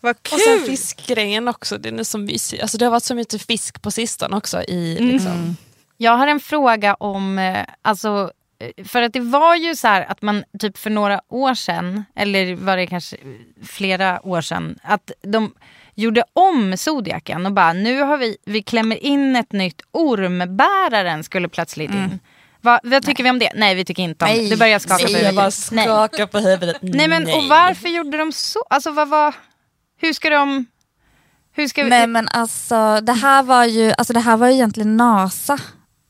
vad 0.00 0.16
Och 0.16 0.28
sen 0.40 0.58
kul! 0.58 0.66
fiskgrejen 0.66 1.48
också, 1.48 1.78
den 1.78 1.98
är 1.98 2.04
så 2.04 2.18
mysig. 2.18 2.60
Alltså 2.60 2.78
det 2.78 2.84
har 2.84 2.90
varit 2.92 3.02
så 3.02 3.14
mycket 3.14 3.42
fisk 3.46 3.82
på 3.82 3.90
sistone 3.90 4.36
också. 4.36 4.62
I, 4.62 4.96
Mm. 4.98 5.10
liksom. 5.12 5.56
Jag 5.96 6.16
har 6.16 6.26
en 6.26 6.40
fråga 6.40 6.94
om, 6.94 7.38
eh, 7.38 7.64
alltså, 7.82 8.30
eh, 8.58 8.84
för 8.84 9.02
att 9.02 9.12
det 9.12 9.20
var 9.20 9.56
ju 9.56 9.76
så 9.76 9.88
här 9.88 10.04
att 10.10 10.22
man 10.22 10.44
typ 10.58 10.78
för 10.78 10.90
några 10.90 11.20
år 11.28 11.54
sedan, 11.54 12.04
eller 12.16 12.54
var 12.54 12.76
det 12.76 12.86
kanske 12.86 13.16
flera 13.66 14.26
år 14.26 14.40
sedan, 14.40 14.78
att 14.82 15.10
de 15.22 15.54
gjorde 15.94 16.24
om 16.32 16.76
Zodiaken 16.76 17.46
och 17.46 17.52
bara 17.52 17.72
nu 17.72 18.00
har 18.02 18.16
vi, 18.16 18.36
vi 18.44 18.62
klämmer 18.62 19.04
in 19.04 19.36
ett 19.36 19.52
nytt 19.52 19.82
ormbäraren 19.92 21.24
skulle 21.24 21.48
plötsligt 21.48 21.90
in. 21.90 22.18
Va, 22.64 22.80
vad 22.82 23.04
tycker 23.06 23.24
vi 23.24 23.30
om 23.30 23.38
det? 23.38 23.50
Nej 23.54 23.74
vi 23.74 23.84
tycker 23.84 24.02
inte 24.02 24.24
om 24.24 24.30
det. 24.30 24.36
Nej, 24.36 24.50
Du 24.50 24.56
börjar 24.56 24.78
skaka 24.78 25.04
på 25.06 25.12
nej, 25.12 25.24
huvudet. 25.24 25.34
jag 25.70 25.76
Nej. 25.76 25.84
skakar 25.84 26.26
på 26.26 26.38
huvudet. 26.38 26.76
Nej 26.82 27.08
men 27.08 27.22
och 27.22 27.44
varför 27.48 27.88
gjorde 27.88 28.18
de 28.18 28.32
så? 28.32 28.64
Alltså 28.70 28.90
vad 28.90 29.08
var, 29.08 29.34
hur 30.00 30.12
ska 30.12 30.30
de, 30.30 30.66
hur 31.52 31.68
ska 31.68 31.82
vi, 31.82 31.90
Men, 31.90 32.12
men 32.12 32.28
alltså 32.28 33.00
det 33.00 33.12
här 33.12 33.42
var 33.42 33.64
ju, 33.64 33.92
alltså 33.98 34.12
det 34.12 34.20
här 34.20 34.36
var 34.36 34.48
ju 34.48 34.54
egentligen 34.54 34.96
NASA 34.96 35.58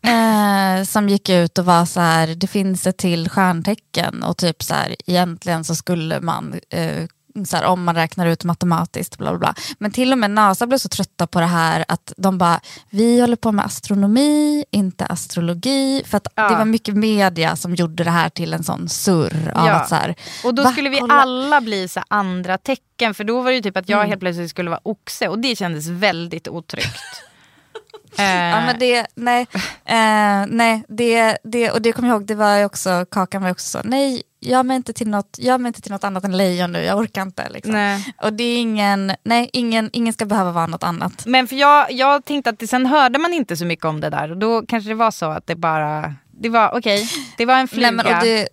eh, 0.06 0.84
som 0.84 1.08
gick 1.08 1.28
ut 1.28 1.58
och 1.58 1.64
var 1.64 1.84
så 1.86 2.00
här, 2.00 2.26
det 2.26 2.46
finns 2.46 2.86
ett 2.86 2.96
till 2.96 3.28
stjärntecken 3.30 4.22
och 4.22 4.36
typ 4.36 4.62
så 4.62 4.74
här, 4.74 4.96
egentligen 5.06 5.64
så 5.64 5.74
skulle 5.74 6.20
man 6.20 6.60
eh, 6.70 7.04
så 7.46 7.56
här, 7.56 7.64
om 7.64 7.84
man 7.84 7.94
räknar 7.94 8.26
ut 8.26 8.44
matematiskt, 8.44 9.18
bla 9.18 9.30
bla 9.30 9.38
bla. 9.38 9.54
Men 9.78 9.90
till 9.92 10.12
och 10.12 10.18
med 10.18 10.30
NASA 10.30 10.66
blev 10.66 10.78
så 10.78 10.88
trötta 10.88 11.26
på 11.26 11.40
det 11.40 11.46
här 11.46 11.84
att 11.88 12.12
de 12.16 12.38
bara, 12.38 12.60
vi 12.90 13.20
håller 13.20 13.36
på 13.36 13.52
med 13.52 13.64
astronomi, 13.64 14.64
inte 14.70 15.06
astrologi. 15.06 16.02
För 16.06 16.16
att 16.16 16.26
Ja. 16.34 16.48
det 16.48 16.56
var 16.56 16.64
mycket 16.64 16.94
media 16.96 17.56
som 17.56 17.74
gjorde 17.74 18.04
det 18.04 18.10
här 18.10 18.28
till 18.28 18.52
en 18.54 18.64
sån 18.64 18.88
surr 18.88 19.52
av 19.54 19.66
Ja. 19.66 19.72
att 19.72 19.88
så 19.88 19.94
här, 19.94 20.14
Och 20.44 20.54
då 20.54 20.62
Va? 20.62 20.72
skulle 20.72 20.90
vi 20.90 20.98
Kolla. 20.98 21.14
alla 21.14 21.60
bli 21.60 21.88
så 21.88 22.00
andra 22.08 22.58
tecken. 22.58 23.14
För 23.14 23.24
då 23.24 23.40
var 23.40 23.50
det 23.50 23.56
ju 23.56 23.62
typ 23.62 23.76
att 23.76 23.88
jag 23.88 23.98
Mm. 23.98 24.08
helt 24.08 24.20
plötsligt 24.20 24.50
skulle 24.50 24.70
vara 24.70 24.80
oxe. 24.82 25.28
Och 25.28 25.38
det 25.38 25.56
kändes 25.56 25.86
väldigt 25.88 26.48
otryggt. 26.48 26.86
eh, 28.18 28.24
Ja 28.24 28.60
men 28.66 28.78
det, 28.78 29.06
nej, 29.14 29.46
eh, 29.84 30.46
nej 30.48 30.82
det, 30.88 31.38
det, 31.44 31.70
och 31.70 31.82
det 31.82 31.92
kommer 31.92 32.08
jag 32.08 32.14
ihåg, 32.16 32.26
det 32.26 32.34
var 32.34 32.56
ju 32.56 32.64
också, 32.64 33.06
Kakan 33.10 33.42
var 33.42 33.50
också 33.50 33.66
så, 33.78 33.80
nej, 33.88 34.22
gör 34.44 34.62
mig 34.62 34.76
inte 34.76 34.92
till 34.92 35.08
något, 35.08 35.38
gör 35.38 35.58
mig 35.58 35.68
inte 35.68 35.80
till 35.80 35.92
något 35.92 36.04
annat 36.04 36.24
än 36.24 36.36
lejon 36.36 36.72
nu, 36.72 36.82
jag 36.82 36.98
orkar 36.98 37.22
inte. 37.22 37.48
Liksom. 37.48 38.00
Och 38.22 38.32
det 38.32 38.44
är 38.44 38.58
ingen, 38.60 39.12
nej, 39.24 39.50
ingen, 39.52 39.90
ingen 39.92 40.12
ska 40.12 40.24
behöva 40.24 40.52
vara 40.52 40.66
något 40.66 40.82
annat. 40.82 41.26
Men 41.26 41.48
för 41.48 41.56
jag, 41.56 41.92
jag 41.92 42.24
tänkte 42.24 42.50
att 42.50 42.58
det, 42.58 42.66
sen 42.66 42.86
hörde 42.86 43.18
man 43.18 43.32
inte 43.32 43.56
så 43.56 43.64
mycket 43.64 43.84
om 43.84 44.00
det 44.00 44.10
där. 44.10 44.30
Och 44.30 44.36
då 44.36 44.62
kanske 44.66 44.90
det 44.90 44.94
var 44.94 45.10
så 45.10 45.26
att 45.30 45.46
det 45.46 45.56
bara, 45.56 46.14
det 46.30 46.48
var 46.48 46.78
okej, 46.78 47.08
det 47.36 47.46
var 47.46 47.58
en 47.58 47.68
fluga. 47.68 47.90
Nej, 47.90 48.04
men, 48.04 48.16
och 48.16 48.22
det, 48.22 48.48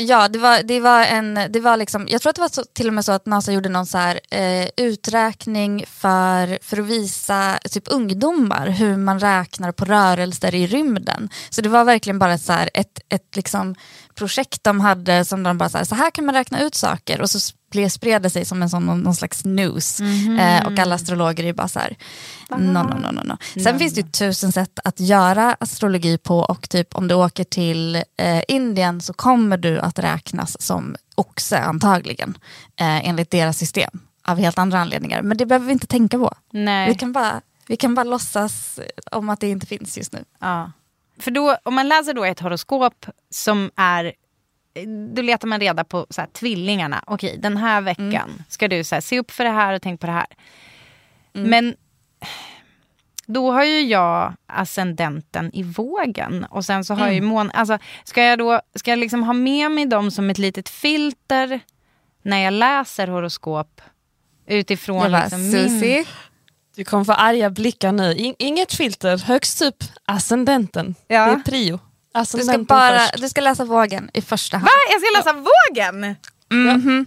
ja, 0.00 0.28
det 0.28 0.38
var, 0.38 0.62
det 0.62 0.80
var 0.80 1.04
en, 1.04 1.38
det 1.50 1.60
var 1.60 1.76
liksom, 1.76 2.06
jag 2.08 2.22
tror 2.22 2.30
att 2.30 2.36
det 2.36 2.42
var 2.42 2.48
så, 2.48 2.64
till 2.64 2.88
och 2.88 2.94
med 2.94 3.04
så 3.04 3.12
att 3.12 3.26
NASA 3.26 3.52
gjorde 3.52 3.68
någon 3.68 3.86
så 3.86 3.98
här, 3.98 4.20
eh, 4.30 4.68
uträkning 4.76 5.84
för, 5.86 6.58
för 6.62 6.80
att 6.80 6.86
visa 6.86 7.58
typ 7.70 7.84
ungdomar 7.86 8.66
hur 8.66 8.96
man 8.96 9.20
räknar 9.20 9.72
på 9.72 9.84
rörelser 9.84 10.54
i 10.54 10.66
rymden. 10.66 11.28
Så 11.50 11.60
det 11.60 11.68
var 11.68 11.84
verkligen 11.84 12.18
bara 12.18 12.38
så 12.38 12.52
här, 12.52 12.70
ett, 12.74 13.00
ett 13.08 13.36
liksom 13.36 13.74
projekt 14.20 14.64
de 14.64 14.80
hade 14.80 15.24
som 15.24 15.42
de 15.42 15.58
bara 15.58 15.68
så 15.68 15.78
här, 15.78 15.84
så 15.84 15.94
här 15.94 16.10
kan 16.10 16.24
man 16.26 16.34
räkna 16.34 16.60
ut 16.60 16.74
saker 16.74 17.20
och 17.20 17.30
så 17.30 17.40
spred, 17.90 18.22
det 18.22 18.30
sig 18.30 18.44
som 18.44 18.62
en 18.62 18.70
sån, 18.70 18.86
någon, 18.86 19.14
slags 19.14 19.44
news. 19.44 20.00
Eh, 20.40 20.66
och 20.66 20.78
alla 20.78 20.94
astrologer 20.94 21.44
är 21.44 21.52
bara 21.52 21.68
så 21.68 21.78
här, 21.78 21.96
no, 22.50 22.56
no, 22.56 22.82
no, 22.82 23.12
no, 23.12 23.22
no. 23.24 23.62
Sen 23.62 23.78
finns 23.78 23.94
det 23.94 24.00
ju 24.00 24.06
tusen 24.06 24.52
sätt 24.52 24.78
att 24.84 25.00
göra 25.00 25.56
astrologi 25.60 26.18
på 26.18 26.38
och 26.38 26.68
typ 26.68 26.94
om 26.94 27.08
du 27.08 27.14
åker 27.14 27.44
till 27.44 27.96
eh, 27.96 28.42
Indien 28.48 29.00
så 29.00 29.12
kommer 29.12 29.56
du 29.56 29.78
att 29.78 29.98
räknas 29.98 30.62
som 30.62 30.96
oxe 31.14 31.58
antagligen. 31.58 32.38
Eh, 32.76 33.08
enligt 33.08 33.30
deras 33.30 33.58
system. 33.58 34.00
Av 34.24 34.38
helt 34.38 34.58
andra 34.58 34.78
anledningar. 34.78 35.22
Men 35.22 35.36
det 35.36 35.46
behöver 35.46 35.66
vi 35.66 35.72
inte 35.72 35.86
tänka 35.86 36.18
på. 36.18 36.34
Nej. 36.52 36.88
Vi 36.88 36.94
kan, 36.94 37.12
bara, 37.12 37.40
vi 37.66 37.76
kan 37.76 37.94
bara 37.94 38.04
låtsas 38.04 38.80
om 39.10 39.28
att 39.28 39.40
det 39.40 39.48
inte 39.48 39.66
finns 39.66 39.98
just 39.98 40.12
nu. 40.12 40.24
Ja. 40.40 40.72
För 41.20 41.30
då, 41.30 41.56
om 41.62 41.74
man 41.74 41.88
läser 41.88 42.14
då 42.14 42.24
ett 42.24 42.40
horoskop 42.40 43.06
som 43.30 43.70
är 43.76 44.12
då 45.14 45.22
letar 45.22 45.48
man 45.48 45.60
reda 45.60 45.84
på 45.84 46.06
så 46.10 46.20
här, 46.20 46.28
tvillingarna. 46.28 47.04
Okej, 47.06 47.38
den 47.38 47.56
här 47.56 47.80
veckan 47.80 48.42
ska 48.48 48.68
du 48.68 48.84
så 48.84 48.94
här, 48.94 49.00
se 49.00 49.18
upp 49.18 49.30
för 49.30 49.44
det 49.44 49.50
här 49.50 49.74
och 49.74 49.82
tänk 49.82 50.00
på 50.00 50.06
det 50.06 50.12
här. 50.12 50.26
Men 51.32 51.74
då 53.26 53.52
har 53.52 53.64
ju 53.64 53.80
jag 53.80 54.34
ascendenten 54.46 55.50
i 55.54 55.62
vågen. 55.62 56.44
Och 56.44 56.64
sen 56.64 56.84
så 56.84 56.94
har 56.94 57.06
jag 57.06 57.14
ju 57.14 57.20
mån... 57.20 57.50
Alltså, 57.54 57.78
ska 58.04 58.22
jag 58.22 58.38
då 58.38 58.60
ska 58.74 58.90
jag 58.90 58.98
liksom 58.98 59.22
ha 59.22 59.32
med 59.32 59.70
mig 59.70 59.86
dem 59.86 60.10
som 60.10 60.30
ett 60.30 60.38
litet 60.38 60.68
filter 60.68 61.60
när 62.22 62.38
jag 62.38 62.52
läser 62.52 63.08
horoskop 63.08 63.80
utifrån 64.46 65.02
Jag 65.02 65.10
bara, 65.10 65.22
liksom 65.22 65.42
min... 65.42 65.52
Susie, 65.52 66.04
Du 66.80 66.84
kommer 66.84 67.04
få 67.04 67.12
arga 67.12 67.50
blickar 67.50 67.92
nu. 67.92 68.14
In, 68.14 68.34
inget 68.38 68.74
filter, 68.74 69.18
högst 69.18 69.62
upp 69.62 69.84
ascendenten. 70.04 70.94
Ja. 71.08 71.26
Det 71.26 71.32
är 71.32 71.38
prio. 71.38 71.80
du 72.12 72.42
ska, 72.44 72.58
bara, 72.58 72.98
först. 72.98 73.22
du 73.22 73.28
ska 73.28 73.40
läsa 73.40 73.64
vågen 73.64 74.10
i 74.14 74.22
första 74.22 74.56
hand. 74.56 74.64
Va? 74.64 74.70
Jag 74.90 75.00
ska 75.00 75.18
läsa 75.18 75.32
vågen? 75.32 76.16
Mhm. 76.50 77.06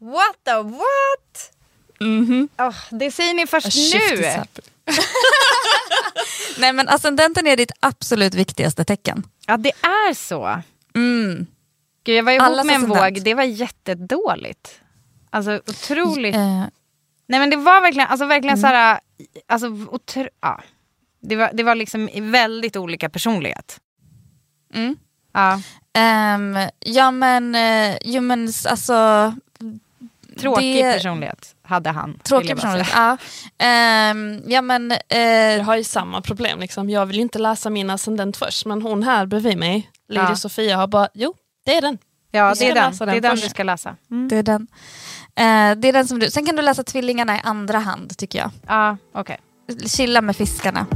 What 0.00 0.44
the 0.44 0.54
what? 0.54 1.52
Mhm. 2.00 2.48
Åh, 2.58 2.74
det 2.90 3.10
säger 3.10 3.34
ni 3.34 3.46
först 3.46 3.76
nu. 3.76 4.22
Nej 6.58 6.72
men 6.72 6.88
ascendenten 6.88 7.46
är 7.46 7.56
ditt 7.56 7.72
absolut 7.80 8.34
viktigaste 8.34 8.84
tecken. 8.84 9.22
Ja, 9.46 9.56
det 9.56 9.72
är 9.82 10.14
så. 10.14 10.62
Mm. 10.94 11.46
Gud, 12.04 12.16
jag 12.16 12.22
var 12.22 12.32
ihop 12.32 12.42
Allas 12.46 12.66
med 12.66 12.74
en 12.74 12.82
ascendent. 12.82 13.16
våg, 13.16 13.24
det 13.24 13.34
var 13.34 13.42
jättedåligt. 13.44 14.80
Alltså 15.30 15.60
otroligt. 15.66 16.34
Eh, 16.34 16.64
Nej 17.28 17.40
men 17.40 17.50
det 17.50 17.56
var 17.56 17.80
verkligen, 17.80 18.08
alltså 18.08 18.26
verkligen 18.26 18.58
så 18.58 18.66
här, 18.66 19.00
alltså 19.48 19.66
otro, 19.66 20.28
ja. 20.40 20.60
Det 21.20 21.36
var, 21.36 21.50
det 21.52 21.62
var 21.62 21.74
liksom 21.74 22.08
väldigt 22.20 22.76
olika 22.76 23.08
personlighet. 23.08 23.80
mm. 24.74 24.96
Ja. 25.32 25.60
Ehm, 25.92 26.58
ja 26.80 27.10
men, 27.10 27.56
jo, 28.04 28.20
men 28.20 28.48
alltså... 28.68 29.34
Tråkig 30.38 30.84
det- 30.84 30.92
personlighet 30.92 31.54
hade 31.62 31.90
han. 31.90 32.18
Tråkig 32.22 32.56
personlighet, 32.56 32.92
ja. 32.94 33.16
Ehm, 33.58 34.42
ja 34.46 34.62
men, 34.62 34.94
Jag 35.08 35.64
har 35.64 35.76
ju 35.76 35.84
samma 35.84 36.22
problem. 36.22 36.60
Liksom. 36.60 36.90
Jag 36.90 37.06
vill 37.06 37.18
inte 37.20 37.38
läsa 37.38 37.70
min 37.70 37.90
ascendent 37.90 38.36
först, 38.36 38.66
men 38.66 38.82
hon 38.82 39.02
här 39.02 39.26
bredvid 39.26 39.58
mig, 39.58 39.90
Lady 40.08 40.30
Ja. 40.30 40.36
Sofia, 40.36 40.76
har 40.76 40.86
bara, 40.86 41.08
jo, 41.14 41.34
det 41.64 41.76
är 41.76 41.80
den. 41.82 41.98
Ja, 42.30 42.54
det 42.58 42.64
är 42.68 42.74
den, 42.74 42.90
läsa 42.90 43.06
det 43.06 43.12
är 43.12 43.14
den 43.14 43.22
den 43.22 43.30
först. 43.30 43.42
du 43.42 43.48
ska 43.50 43.62
läsa. 43.62 43.96
Mm. 44.10 44.28
det 44.28 44.36
är 44.36 44.42
den. 44.42 44.66
Eh, 45.38 45.76
det 45.76 45.88
är 45.88 45.92
den 45.92 46.08
som 46.08 46.18
du, 46.18 46.30
sen 46.30 46.46
kan 46.46 46.56
du 46.56 46.62
läsa 46.62 46.84
tvillingarna 46.84 47.36
i 47.36 47.40
andra 47.44 47.78
hand 47.78 48.18
tycker 48.18 48.38
jag. 48.38 48.50
Ja, 48.66 48.96
okej. 49.12 49.36
Chilla 49.86 50.20
med 50.20 50.36
fiskarna. 50.36 50.86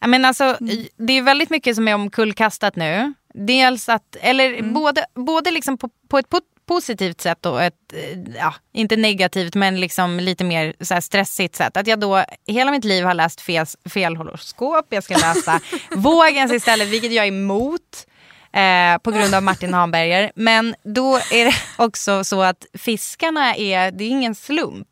Ja, 0.00 0.06
Men 0.06 0.24
alltså, 0.24 0.56
det 0.96 1.12
är 1.12 1.22
väldigt 1.22 1.50
mycket 1.50 1.76
som 1.76 1.88
är 1.88 1.94
omkullkastat 1.94 2.76
nu. 2.76 3.14
Dels 3.34 3.88
att, 3.88 4.16
eller 4.20 4.62
både, 4.62 5.06
både 5.14 5.50
liksom 5.50 5.78
på, 5.78 5.90
på 6.08 6.18
ett 6.18 6.28
po- 6.28 6.40
positivt 6.68 7.20
sätt 7.20 7.46
och 7.46 7.62
ett, 7.62 7.74
eh, 7.92 8.18
ja, 8.38 8.54
inte 8.72 8.96
negativt 8.96 9.54
men 9.54 9.80
liksom 9.80 10.20
lite 10.20 10.44
mer 10.44 10.74
så 10.80 11.00
stressigt 11.00 11.56
sätt. 11.56 11.76
Att 11.76 11.86
jag 11.86 12.00
då 12.00 12.24
hela 12.46 12.70
mitt 12.70 12.84
liv 12.84 13.04
har 13.04 13.14
läst 13.14 13.40
fel, 13.40 13.66
fel 13.90 14.16
horoskop, 14.16 14.86
jag 14.90 15.04
ska 15.04 15.14
läsa 15.16 15.60
vågens 15.90 16.52
istället, 16.52 16.88
vilket 16.88 17.12
jag 17.12 17.24
är 17.24 17.28
emot. 17.28 18.06
Eh, 18.52 18.98
på 18.98 19.10
grund 19.10 19.34
av 19.34 19.42
Martin 19.42 19.74
Hanberger. 19.74 20.32
Men 20.34 20.74
då 20.82 21.16
är 21.16 21.44
det 21.44 21.54
också 21.84 22.24
så 22.24 22.42
att 22.42 22.66
fiskarna 22.74 23.54
är, 23.54 23.90
det 23.90 24.04
är 24.04 24.08
ingen 24.08 24.34
slump. 24.34 24.88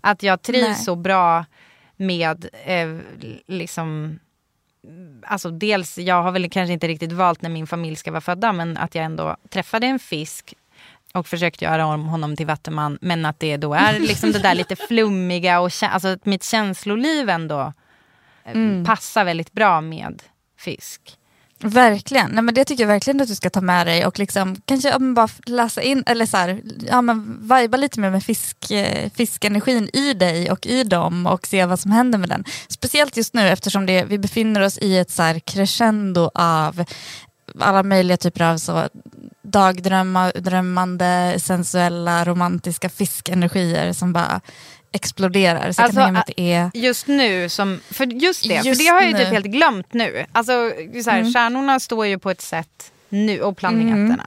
Att 0.00 0.22
jag 0.22 0.42
trivs 0.42 0.66
Nej. 0.66 0.74
så 0.74 0.96
bra 0.96 1.44
med 1.96 2.48
eh, 2.64 2.98
liksom 3.46 4.18
alltså 5.22 5.50
dels, 5.50 5.98
jag 5.98 6.22
har 6.22 6.32
väl 6.32 6.50
kanske 6.50 6.72
inte 6.72 6.88
riktigt 6.88 7.12
valt 7.12 7.42
när 7.42 7.50
min 7.50 7.66
familj 7.66 7.96
ska 7.96 8.10
vara 8.10 8.20
födda 8.20 8.52
men 8.52 8.76
att 8.76 8.94
jag 8.94 9.04
ändå 9.04 9.36
träffade 9.48 9.86
en 9.86 9.98
fisk 9.98 10.54
och 11.14 11.26
försökte 11.26 11.64
göra 11.64 11.86
om 11.86 12.06
honom 12.06 12.36
till 12.36 12.46
vattuman 12.46 12.98
men 13.00 13.24
att 13.24 13.40
det 13.40 13.56
då 13.56 13.74
är 13.74 13.98
liksom 14.00 14.32
det 14.32 14.38
där 14.38 14.54
lite 14.54 14.76
flummiga 14.76 15.60
och 15.60 15.70
alltså 15.82 16.08
att 16.08 16.26
mitt 16.26 16.44
känsloliv 16.44 17.28
ändå 17.28 17.72
eh, 18.44 18.84
passar 18.84 19.24
väldigt 19.24 19.52
bra 19.52 19.80
med 19.80 20.22
fisk. 20.58 21.18
Verkligen, 21.58 22.30
Nej, 22.30 22.42
men 22.42 22.54
det 22.54 22.64
tycker 22.64 22.82
jag 22.82 22.88
verkligen 22.88 23.20
att 23.20 23.28
du 23.28 23.34
ska 23.34 23.50
ta 23.50 23.60
med 23.60 23.86
dig 23.86 24.06
och 24.06 24.18
liksom, 24.18 24.56
kanske 24.64 24.88
ja, 24.88 24.98
bara 24.98 25.28
läsa 25.46 25.82
in, 25.82 26.02
eller 26.06 26.26
så 26.26 26.36
här, 26.36 26.62
ja, 26.86 27.02
men 27.02 27.48
viba 27.48 27.76
lite 27.76 28.00
mer 28.00 28.10
med 28.10 28.24
fisk, 28.24 28.70
eh, 28.70 29.10
fiskenergin 29.14 29.88
i 29.92 30.14
dig 30.14 30.50
och 30.50 30.66
i 30.66 30.84
dem 30.84 31.26
och 31.26 31.46
se 31.46 31.66
vad 31.66 31.80
som 31.80 31.90
händer 31.90 32.18
med 32.18 32.28
den. 32.28 32.44
Speciellt 32.68 33.16
just 33.16 33.34
nu 33.34 33.48
eftersom 33.48 33.86
det, 33.86 34.04
vi 34.04 34.18
befinner 34.18 34.60
oss 34.60 34.78
i 34.78 34.98
ett 34.98 35.10
så 35.10 35.22
här 35.22 35.38
crescendo 35.38 36.30
av 36.34 36.84
alla 37.60 37.82
möjliga 37.82 38.16
typer 38.16 38.44
av 38.44 38.58
så 38.58 38.88
dagdrömmande, 39.42 41.36
sensuella, 41.38 42.24
romantiska 42.24 42.88
fiskenergier 42.88 43.92
som 43.92 44.12
bara 44.12 44.40
exploderar. 44.96 45.72
Så 45.72 45.80
jag 45.82 45.84
Alltså, 45.84 46.00
kan 46.00 46.14
tänka 46.14 46.32
det 46.36 46.52
är... 46.52 46.70
Just 46.74 47.06
nu, 47.06 47.48
som, 47.48 47.80
för 47.90 48.06
just 48.06 48.48
det, 48.48 48.54
Just 48.54 48.66
för 48.80 48.84
det 48.84 48.90
har 48.90 49.00
jag 49.00 49.10
ju 49.10 49.16
nu. 49.16 49.24
typ 49.24 49.32
helt 49.32 49.46
glömt 49.46 49.92
nu. 49.94 50.26
Alltså, 50.32 50.52
så 51.04 51.10
här, 51.10 51.32
Stjärnorna 51.32 51.80
står 51.80 52.06
ju 52.06 52.18
på 52.18 52.30
ett 52.30 52.40
sätt 52.40 52.92
nu 53.08 53.40
och 53.40 53.56
planeterna. 53.56 54.26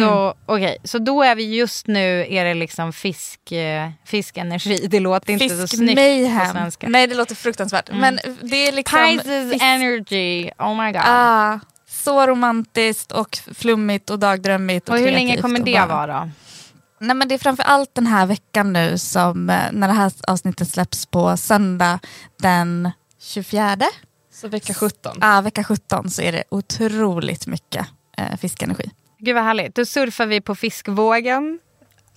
Så 0.00 0.34
okej, 0.46 0.76
så 0.84 0.98
då 0.98 1.22
är 1.22 1.34
vi 1.34 1.56
just 1.56 1.86
nu, 1.86 2.26
är 2.30 2.44
det 2.44 2.54
liksom 2.54 2.92
fisk, 2.92 3.52
eh, 3.52 3.90
fiskenergi. 4.04 4.86
Det 4.90 5.00
låter 5.00 5.32
inte 5.32 5.48
så 5.48 5.54
snyggt 5.68 5.70
på 5.70 5.76
Fiskmayhem. 6.02 6.52
svenska. 6.52 6.88
Nej 6.88 7.06
det 7.06 7.14
låter 7.14 7.34
fruktansvärt. 7.34 7.90
Men 7.92 8.18
det 8.42 8.68
är 8.68 8.72
liksom... 8.72 8.98
Pisces 9.18 9.52
fisk- 9.52 9.62
energy, 9.64 10.50
oh 10.58 10.84
my 10.84 10.92
god. 10.92 11.02
Ah, 11.04 11.58
så 11.88 12.26
romantiskt 12.26 13.12
och 13.12 13.38
flummigt 13.54 14.10
och 14.10 14.18
dagdrömmigt. 14.18 14.88
Och, 14.88 14.94
och 14.94 15.00
hur 15.00 15.10
länge 15.12 15.36
kommer 15.36 15.60
det 15.60 15.72
bara- 15.72 15.86
vara 15.86 16.06
då? 16.24 16.30
Nej, 17.06 17.16
men 17.16 17.28
det 17.28 17.34
är 17.34 17.38
framför 17.38 17.62
allt 17.62 17.94
den 17.94 18.06
här 18.06 18.26
veckan 18.26 18.72
nu 18.72 18.98
som 18.98 19.50
eh, 19.50 19.56
när 19.72 19.88
det 19.88 19.94
här 19.94 20.12
avsnittet 20.28 20.68
släpps 20.68 21.06
på 21.06 21.36
söndag 21.36 21.98
den 22.42 22.90
24. 23.20 23.76
Så 24.32 24.48
vecka 24.48 24.74
17. 24.74 25.18
Ah, 25.20 25.40
vecka 25.40 25.64
17 25.64 26.10
så 26.10 26.22
är 26.22 26.32
det 26.32 26.44
otroligt 26.50 27.46
mycket 27.46 27.86
eh, 28.18 28.36
fiskenergi. 28.36 28.90
Gud 29.18 29.34
vad 29.34 29.44
härligt, 29.44 29.74
då 29.74 29.84
surfar 29.86 30.26
vi 30.26 30.40
på 30.40 30.54
fiskvågen 30.54 31.58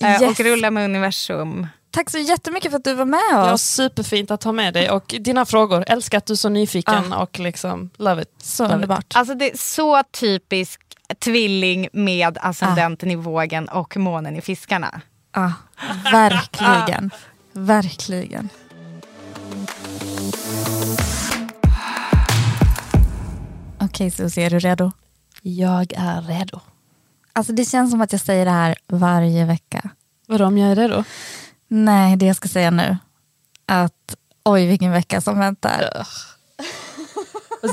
eh, 0.02 0.10
Yes. 0.12 0.22
och 0.22 0.40
rullar 0.46 0.72
med 0.72 0.86
universum. 0.86 1.68
Tack 1.92 2.10
så 2.10 2.18
jättemycket 2.18 2.72
för 2.72 2.78
att 2.78 2.84
du 2.84 2.94
var 2.94 3.06
med 3.06 3.20
Ja, 3.32 3.54
oss. 3.54 3.62
superfint 3.64 4.32
att 4.32 4.44
ha 4.44 4.52
med 4.52 4.74
dig 4.74 4.90
och 4.92 5.16
dina 5.20 5.46
frågor. 5.46 5.84
Älskar 5.88 6.18
att 6.18 6.26
du 6.26 6.34
är 6.34 6.38
så 6.38 6.50
nyfiken 6.50 7.14
och 7.14 7.40
liksom 7.40 7.90
love 7.98 8.22
it. 8.22 8.30
Så 8.44 8.64
Love 8.64 8.72
it. 8.74 8.76
underbart. 8.76 9.06
Alltså 9.16 9.34
det 9.36 9.52
är 9.54 9.58
så 9.58 10.04
typisk 10.04 10.82
tvilling 11.20 11.88
med 11.94 12.38
ascendenten 12.42 13.12
i 13.12 13.16
vågen 13.16 13.68
och 13.68 13.98
månen 13.98 14.36
i 14.36 14.42
fiskarna. 14.42 15.02
Ah, 15.32 15.52
verkligen. 16.12 17.12
verkligen. 17.54 18.50
Okej 23.80 24.12
Susie, 24.12 24.46
är 24.46 24.50
du 24.50 24.60
redo? 24.60 24.92
Jag 25.42 25.94
är 25.96 26.22
redo. 26.22 26.60
Alltså 27.34 27.54
det 27.54 27.66
känns 27.66 27.92
som 27.92 28.02
att 28.02 28.12
jag 28.12 28.22
säger 28.22 28.46
det 28.46 28.52
här 28.52 28.76
varje 28.88 29.46
vecka. 29.46 29.90
Vadå 30.28 30.46
om 30.46 30.58
jag 30.58 30.72
är 30.72 30.76
redo? 30.76 31.04
Nej, 31.68 32.16
det 32.16 32.26
jag 32.26 32.36
ska 32.36 32.48
säga 32.48 32.72
nu. 32.72 32.98
Att 33.66 34.16
oj 34.46 34.66
vilken 34.68 34.92
vecka 34.92 35.22
som 35.22 35.40
väntar. 35.40 35.92
Alltså, 35.96 36.37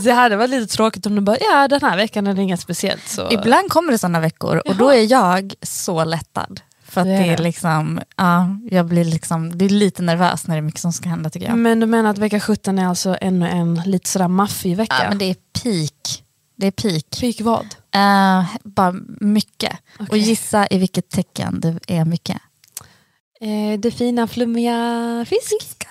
det 0.04 0.12
hade 0.12 0.36
varit 0.36 0.50
lite 0.50 0.74
tråkigt 0.74 1.06
om 1.06 1.14
du 1.14 1.20
bara, 1.20 1.36
ja 1.40 1.68
den 1.68 1.80
här 1.82 1.96
veckan 1.96 2.26
är 2.26 2.34
det 2.34 2.42
inget 2.42 2.60
speciellt. 2.60 3.08
Så... 3.08 3.32
Ibland 3.32 3.70
kommer 3.70 3.92
det 3.92 3.98
sådana 3.98 4.20
veckor 4.20 4.62
och 4.66 4.76
då 4.76 4.88
är 4.88 5.12
jag 5.12 5.54
så 5.62 6.04
lättad. 6.04 6.60
För 6.94 7.00
att 7.00 7.06
Det 7.06 7.12
är 7.12 7.38
liksom, 7.38 8.00
ja, 8.16 8.48
jag 8.70 8.86
blir 8.86 9.04
liksom, 9.04 9.58
det 9.58 9.64
är 9.64 9.68
lite 9.68 10.02
nervös 10.02 10.46
när 10.46 10.54
det 10.54 10.60
är 10.60 10.62
mycket 10.62 10.80
som 10.80 10.92
ska 10.92 11.08
hända 11.08 11.30
tycker 11.30 11.46
jag. 11.46 11.58
Men 11.58 11.80
du 11.80 11.86
menar 11.86 12.10
att 12.10 12.18
vecka 12.18 12.40
17 12.40 12.78
är 12.78 12.86
alltså 12.86 13.16
ännu 13.20 13.48
en 13.48 13.74
lite 13.74 14.08
sådär 14.08 14.28
maffig 14.28 14.76
vecka? 14.76 14.96
Ja, 15.02 15.08
men 15.08 15.18
det 15.18 15.24
är 15.24 15.36
peak. 15.62 16.24
Det 16.56 16.66
är 16.66 16.70
peak. 16.70 17.04
Fick 17.20 17.40
vad? 17.40 17.66
Eh, 17.94 18.44
bara 18.62 18.94
mycket. 19.20 19.72
Och 19.98 20.06
Okej. 20.08 20.18
gissa 20.18 20.66
i 20.70 20.78
vilket 20.78 21.10
tecken 21.10 21.60
det 21.60 21.78
är 21.86 22.04
mycket. 22.04 22.38
Eh, 23.40 23.78
det 23.78 23.90
fina 23.90 24.26
flummiga 24.26 25.26
fisk. 25.28 25.83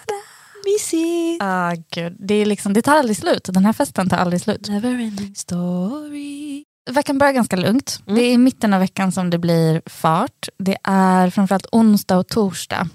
Mysigt. 0.66 1.44
Ah, 1.44 1.74
gud. 1.92 2.16
Det, 2.20 2.34
är 2.34 2.46
liksom, 2.46 2.74
det 2.74 2.82
tar 2.82 2.96
aldrig 2.96 3.18
slut. 3.18 3.44
Den 3.54 3.66
här 3.66 3.74
festen 3.74 4.10
tar 4.10 4.18
aldrig 4.18 4.42
slut. 4.42 4.70
Never 4.70 4.90
ending 4.90 5.36
story. 5.36 6.64
Veckan 6.92 7.18
börjar 7.18 7.34
ganska 7.34 7.56
lugnt. 7.56 8.00
Mm. 8.08 8.16
Det 8.16 8.26
är 8.26 8.34
i 8.34 8.38
mitten 8.38 8.74
av 8.74 8.80
veckan 8.80 9.12
som 9.12 9.30
det 9.30 9.38
blir 9.38 9.82
fart. 9.86 10.50
Det 10.58 10.78
är 10.84 11.30
framförallt 11.30 11.68
onsdag 11.72 12.18
och 12.18 12.28
torsdag. 12.28 12.90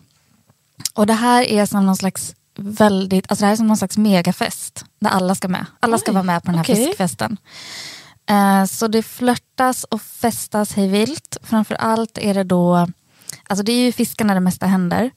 Och 0.95 1.07
det 1.07 1.13
här 1.13 1.43
är 1.43 1.67
som 1.67 1.87
någon 1.87 1.97
slags 1.97 2.35
väldigt, 2.59 3.25
alltså 3.29 3.43
det 3.43 3.47
här 3.47 3.53
är 3.53 3.57
som 3.57 3.67
någon 3.67 3.77
slags 3.77 3.99
megafest. 3.99 4.85
Där 5.01 5.11
alla 5.11 5.35
ska 5.35 5.49
med. 5.49 5.67
Alla 5.81 5.99
ska 5.99 6.11
Oj, 6.11 6.15
vara 6.15 6.25
med 6.25 6.43
på 6.43 6.47
den 6.47 6.55
här 6.55 6.65
okej. 6.65 6.87
fiskfesten. 6.87 7.37
Eh, 8.31 8.65
så 8.65 8.89
det 8.89 9.03
flörtas 9.03 9.85
och 9.85 10.03
festas 10.03 10.73
hej 10.73 10.89
vilt. 10.89 11.37
Framförallt 11.43 12.19
är 12.19 12.35
det 12.35 12.45
då, 12.45 12.87
alltså 13.49 13.63
det 13.65 13.73
är 13.73 13.85
ju 13.85 13.93
fiskarna 13.93 14.35
det 14.35 14.41
mesta 14.41 14.67
händer. 14.67 15.11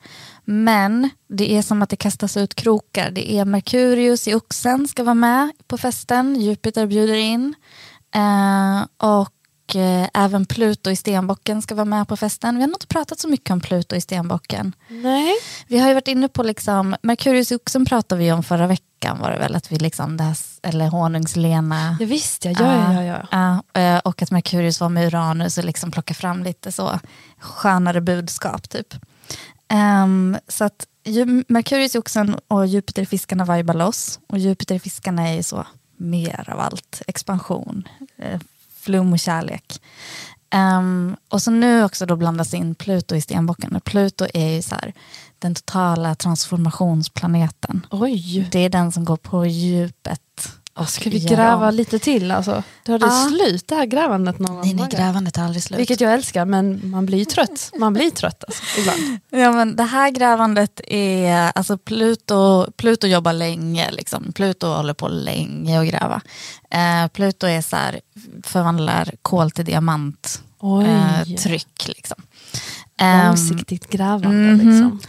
Men 0.45 1.09
det 1.27 1.57
är 1.57 1.61
som 1.61 1.81
att 1.81 1.89
det 1.89 1.95
kastas 1.95 2.37
ut 2.37 2.55
krokar. 2.55 3.11
Det 3.11 3.33
är 3.33 3.45
Merkurius 3.45 4.27
i 4.27 4.33
oxen 4.33 4.87
ska 4.87 5.03
vara 5.03 5.13
med 5.13 5.51
på 5.67 5.77
festen. 5.77 6.35
Jupiter 6.41 6.87
bjuder 6.87 7.15
in. 7.15 7.55
Eh, 8.15 8.81
och 8.97 9.75
eh, 9.75 10.09
även 10.13 10.45
Pluto 10.45 10.89
i 10.89 10.95
stenbocken 10.95 11.61
ska 11.61 11.75
vara 11.75 11.85
med 11.85 12.07
på 12.07 12.17
festen. 12.17 12.55
Vi 12.55 12.61
har 12.61 12.67
nog 12.67 12.75
inte 12.75 12.87
pratat 12.87 13.19
så 13.19 13.27
mycket 13.27 13.49
om 13.49 13.61
Pluto 13.61 13.95
i 13.95 14.01
stenbocken. 14.01 14.75
Nej. 14.89 15.33
Vi 15.67 15.79
har 15.79 15.87
ju 15.87 15.93
varit 15.93 16.07
inne 16.07 16.27
på 16.27 16.43
liksom, 16.43 16.95
Merkurius 17.01 17.51
i 17.51 17.55
oxen 17.55 17.85
pratade 17.85 18.21
vi 18.21 18.31
om 18.31 18.43
förra 18.43 18.67
veckan 18.67 19.19
var 19.19 19.31
det 19.31 19.39
väl, 19.39 19.55
att 19.55 19.71
vi 19.71 19.75
liksom, 19.75 20.17
det 20.17 20.23
här, 20.23 20.37
eller 20.61 20.87
honungslena. 20.87 21.97
Ja, 21.99 22.05
visst 22.05 22.45
ja, 22.45 22.51
ja, 22.51 22.93
ja, 22.93 23.03
ja. 23.03 23.27
Ja, 23.73 23.81
eh, 23.81 23.99
och 23.99 24.21
att 24.21 24.31
Merkurius 24.31 24.79
var 24.79 24.89
med 24.89 25.07
Uranus 25.07 25.57
och 25.57 25.63
liksom 25.63 25.91
plocka 25.91 26.13
fram 26.13 26.43
lite 26.43 26.71
så 26.71 26.99
skönare 27.39 28.01
budskap 28.01 28.69
typ. 28.69 28.95
Ehm, 29.71 30.37
så 30.47 30.63
att 30.63 30.87
Merkurius 31.47 31.95
i 31.95 31.99
oxen 31.99 32.35
och 32.47 32.67
Jupiter 32.67 33.01
i 33.01 33.05
fiskarna 33.05 33.55
vibar 33.55 33.73
loss. 33.73 34.19
Och 34.27 34.39
Jupiter 34.39 34.75
i 34.75 34.79
fiskarna 34.79 35.29
är 35.29 35.33
ju 35.33 35.43
så 35.43 35.65
mer 35.97 36.49
av 36.49 36.59
allt. 36.59 37.01
Expansion, 37.07 37.87
eh, 38.17 38.39
flum 38.79 39.13
och 39.13 39.19
kärlek. 39.19 39.81
Ehm, 40.49 41.15
och 41.29 41.41
så 41.41 41.51
nu 41.51 41.83
också 41.83 42.05
då 42.05 42.15
blandas 42.15 42.53
in 42.53 42.75
Pluto 42.75 43.15
i 43.15 43.21
stenbocken. 43.21 43.75
Och 43.75 43.83
Pluto 43.83 44.27
är 44.33 44.49
ju 44.49 44.61
så 44.61 44.75
här, 44.75 44.93
den 45.39 45.55
totala 45.55 46.15
transformationsplaneten. 46.15 47.85
Oj. 47.91 48.47
Det 48.51 48.59
är 48.59 48.69
den 48.69 48.91
som 48.91 49.05
går 49.05 49.17
på 49.17 49.45
djupet. 49.45 50.21
Och 50.81 50.89
Ska 50.89 51.09
vi 51.09 51.19
gräva 51.19 51.67
om. 51.67 51.73
lite 51.75 51.99
till 51.99 52.31
alltså? 52.31 52.63
Då 52.85 52.91
har 52.91 52.99
det 52.99 53.05
Ja. 53.05 53.27
slut 53.29 53.67
det 53.67 53.75
här 53.75 53.85
grävandet 53.85 54.39
någon 54.39 54.55
Nej, 54.61 54.73
nej, 54.73 54.75
gång. 54.75 54.89
grävandet 54.89 55.33
tar 55.33 55.43
aldrig 55.43 55.63
slut. 55.63 55.79
Vilket 55.79 56.01
jag 56.01 56.13
älskar 56.13 56.45
men 56.45 56.89
man 56.91 57.05
blir 57.05 57.17
ju 57.17 57.25
trött. 57.25 57.71
Man 57.77 57.93
blir 57.93 58.09
trött 58.09 58.43
alltså, 58.47 58.63
ibland. 58.79 58.99
Ja, 59.29 59.51
men 59.51 59.75
det 59.75 59.83
här 59.83 60.09
grävandet 60.11 60.81
är, 60.87 61.51
alltså 61.55 61.77
Pluto, 61.77 62.71
Pluto 62.71 63.07
jobbar 63.07 63.33
länge, 63.33 63.91
liksom. 63.91 64.31
Pluto 64.33 64.67
håller 64.67 64.93
på 64.93 65.07
länge 65.07 65.79
att 65.81 65.87
gräva. 65.87 66.21
Eh, 66.71 67.07
Pluto 67.07 67.47
är 67.47 67.61
så 67.61 67.75
här, 67.75 67.99
förvandlar 68.43 69.11
kol 69.21 69.51
till 69.51 69.65
diamant, 69.65 70.41
Oj. 70.59 70.85
eh, 70.85 71.35
tryck 71.37 71.87
liksom. 71.87 72.17
Ehm, 72.97 73.27
Långsiktigt 73.27 73.89
grävande 73.89 74.29
mhm. 74.53 74.55
liksom. 74.69 74.99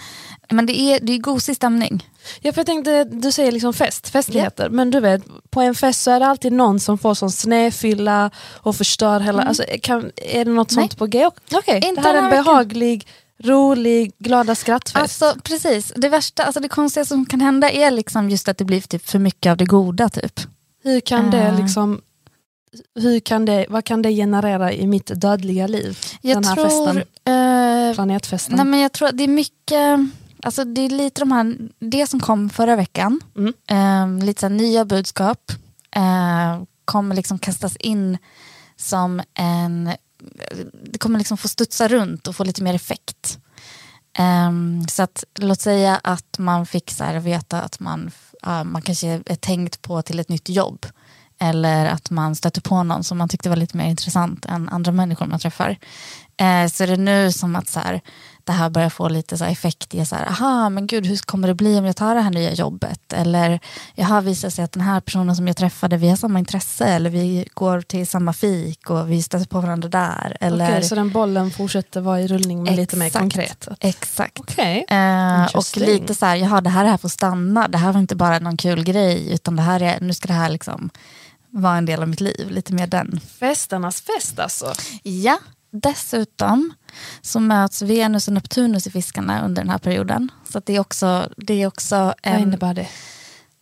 Men 0.50 0.66
det 0.66 0.80
är, 0.80 1.00
det 1.02 1.12
är 1.12 1.18
gosig 1.18 1.56
stämning. 1.56 2.08
Ja, 2.40 2.52
för 2.52 2.58
jag 2.60 2.66
tänkte, 2.66 3.04
du 3.04 3.32
säger 3.32 3.52
liksom 3.52 3.74
fest, 3.74 4.08
festligheter, 4.08 4.68
men 4.68 4.90
du 4.90 5.00
vet, 5.00 5.22
på 5.50 5.60
en 5.60 5.74
fest 5.74 6.02
så 6.02 6.10
är 6.10 6.20
det 6.20 6.26
alltid 6.26 6.52
någon 6.52 6.80
som 6.80 6.98
får 6.98 7.14
sån 7.14 7.30
snedfylla 7.30 8.30
och 8.54 8.76
förstör 8.76 9.20
hela, 9.20 9.42
alltså, 9.42 9.64
kan, 9.82 10.10
är 10.16 10.44
det 10.44 10.50
något 10.50 10.70
Nej. 10.70 10.74
sånt 10.82 10.98
på 10.98 11.06
g? 11.06 11.30
Okej, 11.52 11.80
det 11.80 11.86
Inte 11.86 12.00
här 12.00 12.14
är 12.14 12.22
en 12.22 12.30
behaglig, 12.30 13.06
rolig, 13.44 14.12
glada 14.18 14.54
skrattfest. 14.54 14.96
Alltså 15.22 15.40
precis, 15.42 15.92
det 15.96 16.08
värsta, 16.08 16.42
alltså 16.44 16.60
det 16.60 16.68
konstiga 16.68 17.04
som 17.04 17.26
kan 17.26 17.40
hända 17.40 17.70
är 17.70 17.90
liksom 17.90 18.30
just 18.30 18.48
att 18.48 18.58
det 18.58 18.64
blir 18.64 18.80
typ 18.80 19.06
för 19.08 19.18
mycket 19.18 19.50
av 19.50 19.56
det 19.56 19.64
goda 19.64 20.08
typ. 20.08 20.40
hur 20.84 21.00
kan 21.00 21.30
det 21.30 21.38
Eh. 21.42 21.60
liksom, 21.62 22.00
hur 23.00 23.20
kan 23.20 23.44
det, 23.44 23.66
vad 23.68 23.84
kan 23.84 24.02
det 24.02 24.10
generera 24.12 24.72
i 24.72 24.86
mitt 24.86 25.10
dödliga 25.20 25.66
liv? 25.66 25.98
Jag 26.20 26.36
Den 26.36 26.44
här 26.44 26.54
tror, 26.54 26.64
festen. 26.64 26.96
eh, 27.88 27.94
Planetfesten. 27.94 28.56
Nej 28.56 28.64
men 28.66 28.80
jag 28.80 28.92
tror 28.92 29.08
att 29.08 29.16
det 29.18 29.24
är 29.24 29.28
mycket, 29.28 29.98
alltså 30.42 30.64
det 30.64 30.80
är 30.80 30.88
lite 30.90 31.20
de 31.20 31.32
här, 31.32 31.56
det 31.78 32.06
som 32.06 32.20
kom 32.20 32.50
förra 32.50 32.76
veckan, 32.76 33.20
Mm. 33.36 34.18
eh, 34.20 34.24
lite 34.26 34.40
så 34.40 34.48
nya 34.48 34.84
budskap, 34.84 35.52
eh, 35.96 36.62
kommer 36.84 37.14
liksom 37.14 37.38
kastas 37.38 37.76
in 37.76 38.18
som 38.76 39.22
en, 39.34 39.92
det 40.84 40.98
kommer 40.98 41.18
liksom 41.18 41.36
få 41.36 41.48
studsa 41.48 41.88
runt 41.88 42.28
och 42.28 42.36
få 42.36 42.44
lite 42.44 42.62
mer 42.62 42.74
effekt. 42.74 43.38
Ehm, 44.18 44.88
så 44.88 45.02
att 45.02 45.24
låt 45.38 45.60
säga 45.60 46.00
att 46.04 46.38
man 46.38 46.66
fick 46.66 46.90
så 46.90 47.04
här 47.04 47.20
veta 47.20 47.62
att 47.62 47.80
man, 47.80 48.10
ja, 48.42 48.64
man 48.64 48.82
kanske 48.82 49.08
är 49.26 49.36
tänkt 49.36 49.82
på 49.82 50.02
till 50.02 50.18
ett 50.20 50.28
nytt 50.28 50.48
jobb. 50.48 50.86
Eller 51.38 51.86
att 51.86 52.10
man 52.10 52.34
stöter 52.34 52.60
på 52.60 52.82
någon 52.82 53.04
som 53.04 53.18
man 53.18 53.28
tyckte 53.28 53.48
var 53.48 53.56
lite 53.56 53.76
mer 53.76 53.86
intressant 53.90 54.46
än 54.46 54.68
andra 54.68 54.92
människor 54.92 55.26
man 55.26 55.38
träffar. 55.38 55.78
Eh, 56.36 56.66
så 56.68 56.82
är 56.82 56.86
det 56.86 56.96
nu 56.96 57.32
som 57.32 57.56
att 57.56 57.68
så 57.68 57.80
här, 57.80 58.00
det 58.46 58.52
här 58.52 58.70
börjar 58.70 58.90
få 58.90 59.08
lite 59.08 59.38
så 59.38 59.44
effekt 59.44 59.94
i 59.94 60.06
så 60.06 60.16
här, 60.16 60.26
aha, 60.26 60.68
men 60.68 60.86
gud, 60.86 61.06
hur 61.06 61.16
kommer 61.16 61.48
det 61.48 61.54
bli 61.54 61.78
om 61.78 61.84
jag 61.84 61.96
tar 61.96 62.14
det 62.14 62.20
här 62.20 62.30
nya 62.30 62.52
jobbet? 62.52 63.12
Eller, 63.12 63.60
jaha, 63.94 64.20
visar 64.20 64.50
sig 64.50 64.64
att 64.64 64.72
den 64.72 64.82
här 64.82 65.00
personen 65.00 65.36
som 65.36 65.46
jag 65.46 65.56
träffade, 65.56 65.96
vi 65.96 66.08
har 66.08 66.16
samma 66.16 66.38
intresse, 66.38 66.84
eller 66.84 67.10
vi 67.10 67.48
går 67.54 67.80
till 67.80 68.06
samma 68.06 68.32
fik 68.32 68.90
och 68.90 69.10
vi 69.10 69.22
stöter 69.22 69.46
på 69.46 69.60
varandra 69.60 69.88
där. 69.88 70.36
Eller, 70.40 70.70
Okej, 70.70 70.82
så 70.82 70.94
den 70.94 71.10
bollen 71.10 71.50
fortsätter 71.50 72.00
vara 72.00 72.20
i 72.20 72.26
rullning 72.26 72.62
med 72.62 72.76
lite 72.76 72.96
mer 72.96 73.10
konkret? 73.10 73.68
Exakt. 73.80 74.40
Okej. 74.40 74.84
Eh, 74.88 75.44
och 75.44 75.76
lite 75.76 76.14
så 76.14 76.26
här, 76.26 76.36
jaha 76.36 76.60
det 76.60 76.70
här 76.70 76.84
är 76.84 76.92
här 76.92 76.98
får 76.98 77.08
stanna, 77.08 77.68
det 77.68 77.78
här 77.78 77.92
var 77.92 78.00
inte 78.00 78.16
bara 78.16 78.38
någon 78.38 78.56
kul 78.56 78.84
grej, 78.84 79.32
utan 79.32 79.56
det 79.56 79.62
här 79.62 79.82
är, 79.82 80.00
nu 80.00 80.14
ska 80.14 80.28
det 80.28 80.34
här 80.34 80.50
liksom 80.50 80.90
vara 81.50 81.76
en 81.76 81.86
del 81.86 82.02
av 82.02 82.08
mitt 82.08 82.20
liv, 82.20 82.50
lite 82.50 82.72
mer 82.72 82.86
den. 82.86 83.20
Festernas 83.40 84.00
fest 84.00 84.38
alltså. 84.38 84.72
Ja, 85.02 85.38
dessutom 85.70 86.72
så 87.22 87.40
möts 87.40 87.82
Venus 87.82 88.28
och 88.28 88.34
Neptunus 88.34 88.86
i 88.86 88.90
fiskarna 88.90 89.44
under 89.44 89.62
den 89.62 89.70
här 89.70 89.78
perioden. 89.78 90.28
Så 90.52 90.60
det 90.64 90.76
är 90.76 90.80
också, 90.80 91.28
det 91.36 91.62
är 91.62 91.66
också 91.66 92.14
Vad 92.24 92.40
innebär 92.40 92.74
det? 92.74 92.88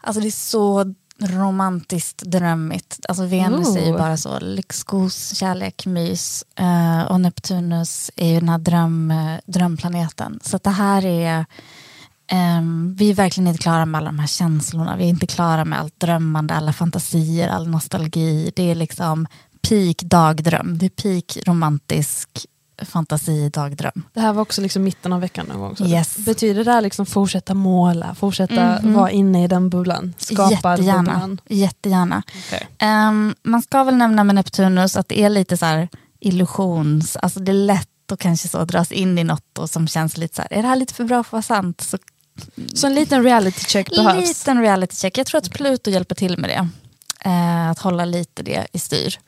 alltså 0.03 0.21
det 0.21 0.29
är 0.29 0.31
så 0.31 0.95
romantiskt 1.23 2.23
drömmigt. 2.23 3.01
Alltså 3.09 3.25
Venus 3.27 3.77
är 3.77 3.85
ju 3.87 3.93
Oh. 3.93 3.99
bara 3.99 4.17
så 4.17 4.39
lyxgos, 4.41 5.35
kärlek, 5.37 5.87
mys. 5.87 6.45
Eh, 6.57 7.03
och 7.03 7.21
Neptunus 7.21 8.11
är 8.17 8.29
ju 8.29 8.41
den 8.41 8.49
här 8.49 8.59
dröm, 8.59 9.11
eh, 9.11 9.37
drömplaneten. 9.47 10.41
Så 10.43 10.59
det 10.63 10.71
här 10.71 11.05
är, 11.05 11.47
ehm, 12.27 12.95
vi 12.99 13.11
är 13.11 13.15
verkligen 13.15 13.49
inte 13.49 13.63
klara 13.63 13.87
med 13.87 13.99
alla 13.99 14.07
de 14.11 14.19
här 14.19 14.27
känslorna. 14.27 14.97
Vi 14.97 15.05
är 15.05 15.09
inte 15.09 15.27
klara 15.27 15.65
med 15.65 15.81
allt 15.81 16.01
drömmande, 16.01 16.55
alla 16.55 16.73
fantasier, 16.73 17.49
all 17.49 17.69
nostalgi. 17.69 18.53
Det 18.57 18.71
är 18.71 18.75
liksom 18.75 19.27
peak 19.69 19.97
dagdröm. 20.03 20.79
Det 20.79 20.87
är 20.87 20.91
peak 20.91 21.39
romantisk 21.47 22.29
fantasi 22.85 23.49
dagdröm. 23.49 24.03
Det 24.13 24.21
här 24.21 24.33
var 24.33 24.43
också 24.43 24.61
liksom 24.61 24.83
mitten 24.83 25.13
av 25.13 25.21
veckan 25.21 25.47
någon 25.47 25.61
gång. 25.61 25.77
Så 25.77 25.85
Yes. 25.87 26.17
Betyder 26.17 26.65
det 26.65 26.73
här 26.73 26.81
liksom 26.81 27.07
fortsätta 27.07 27.55
måla, 27.55 28.15
fortsätta 28.15 28.79
Mhm. 28.83 28.95
vara 28.95 29.11
inne 29.11 29.45
i 29.45 29.49
den 29.49 29.71
bubblan? 29.71 30.15
Skapa 30.19 30.51
Jättegärna. 30.71 31.03
bubblan? 31.03 31.41
Jättegärna. 31.49 32.23
Okej. 32.47 32.69
Ehm, 32.79 33.35
man 33.43 33.63
ska 33.63 33.85
väl 33.85 33.97
nämna 33.97 34.25
med 34.25 34.35
Neptunus 34.35 34.97
att 34.97 35.09
det 35.09 35.21
är 35.21 35.31
lite 35.31 35.57
så 35.57 35.67
här 35.67 35.89
illusions, 36.21 37.17
alltså 37.17 37.41
det 37.41 37.53
är 37.53 37.67
lätt 37.67 38.13
att 38.13 38.19
kanske 38.19 38.49
så 38.49 38.65
dras 38.65 38.93
in 38.93 39.19
i 39.19 39.25
något 39.25 39.59
och 39.59 39.71
som 39.71 39.89
känns 39.89 40.17
lite 40.17 40.37
så 40.37 40.43
här, 40.43 40.53
är 40.53 40.63
det 40.63 40.69
här 40.69 40.77
lite 40.77 40.95
för 40.95 41.05
bra 41.05 41.23
för 41.25 41.29
att 41.29 41.33
vara 41.33 41.43
sant? 41.63 41.81
Så 41.81 41.99
Så 42.75 42.87
en 42.87 42.95
liten 42.95 43.23
reality 43.23 43.61
check 43.61 43.91
behövs? 43.91 44.29
liten 44.29 44.61
reality 44.61 44.97
check, 44.97 45.19
jag 45.19 45.27
tror 45.27 45.39
att 45.39 45.51
Pluto 45.51 45.91
hjälper 45.91 46.15
till 46.15 46.39
med 46.39 46.51
det. 46.51 46.69
Eh, 47.31 47.71
att 47.71 47.79
hålla 47.79 48.05
lite 48.05 48.43
det 48.43 48.67
i 48.73 48.79
styr. 48.79 49.19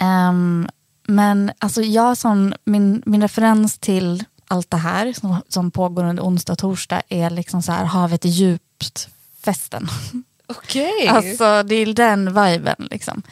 Ehm, 0.00 0.68
men 1.10 1.52
alltså 1.58 1.82
jag 1.82 2.16
som, 2.16 2.54
min, 2.64 3.02
min 3.06 3.22
referens 3.22 3.78
till 3.78 4.24
allt 4.48 4.70
det 4.70 4.76
här 4.76 5.12
som, 5.12 5.42
som 5.48 5.70
pågår 5.70 6.04
under 6.04 6.22
onsdag 6.22 6.52
och 6.52 6.58
torsdag 6.58 7.02
är 7.08 7.30
liksom 7.30 7.62
så 7.62 7.72
här, 7.72 7.84
havet 7.84 8.24
är 8.24 8.28
djupt 8.28 9.08
festen. 9.42 9.88
Okej. 10.46 11.08
Alltså 11.08 11.62
det 11.62 11.74
är 11.74 11.94
den 11.94 12.34
viben 12.34 12.88
liksom. 12.90 13.22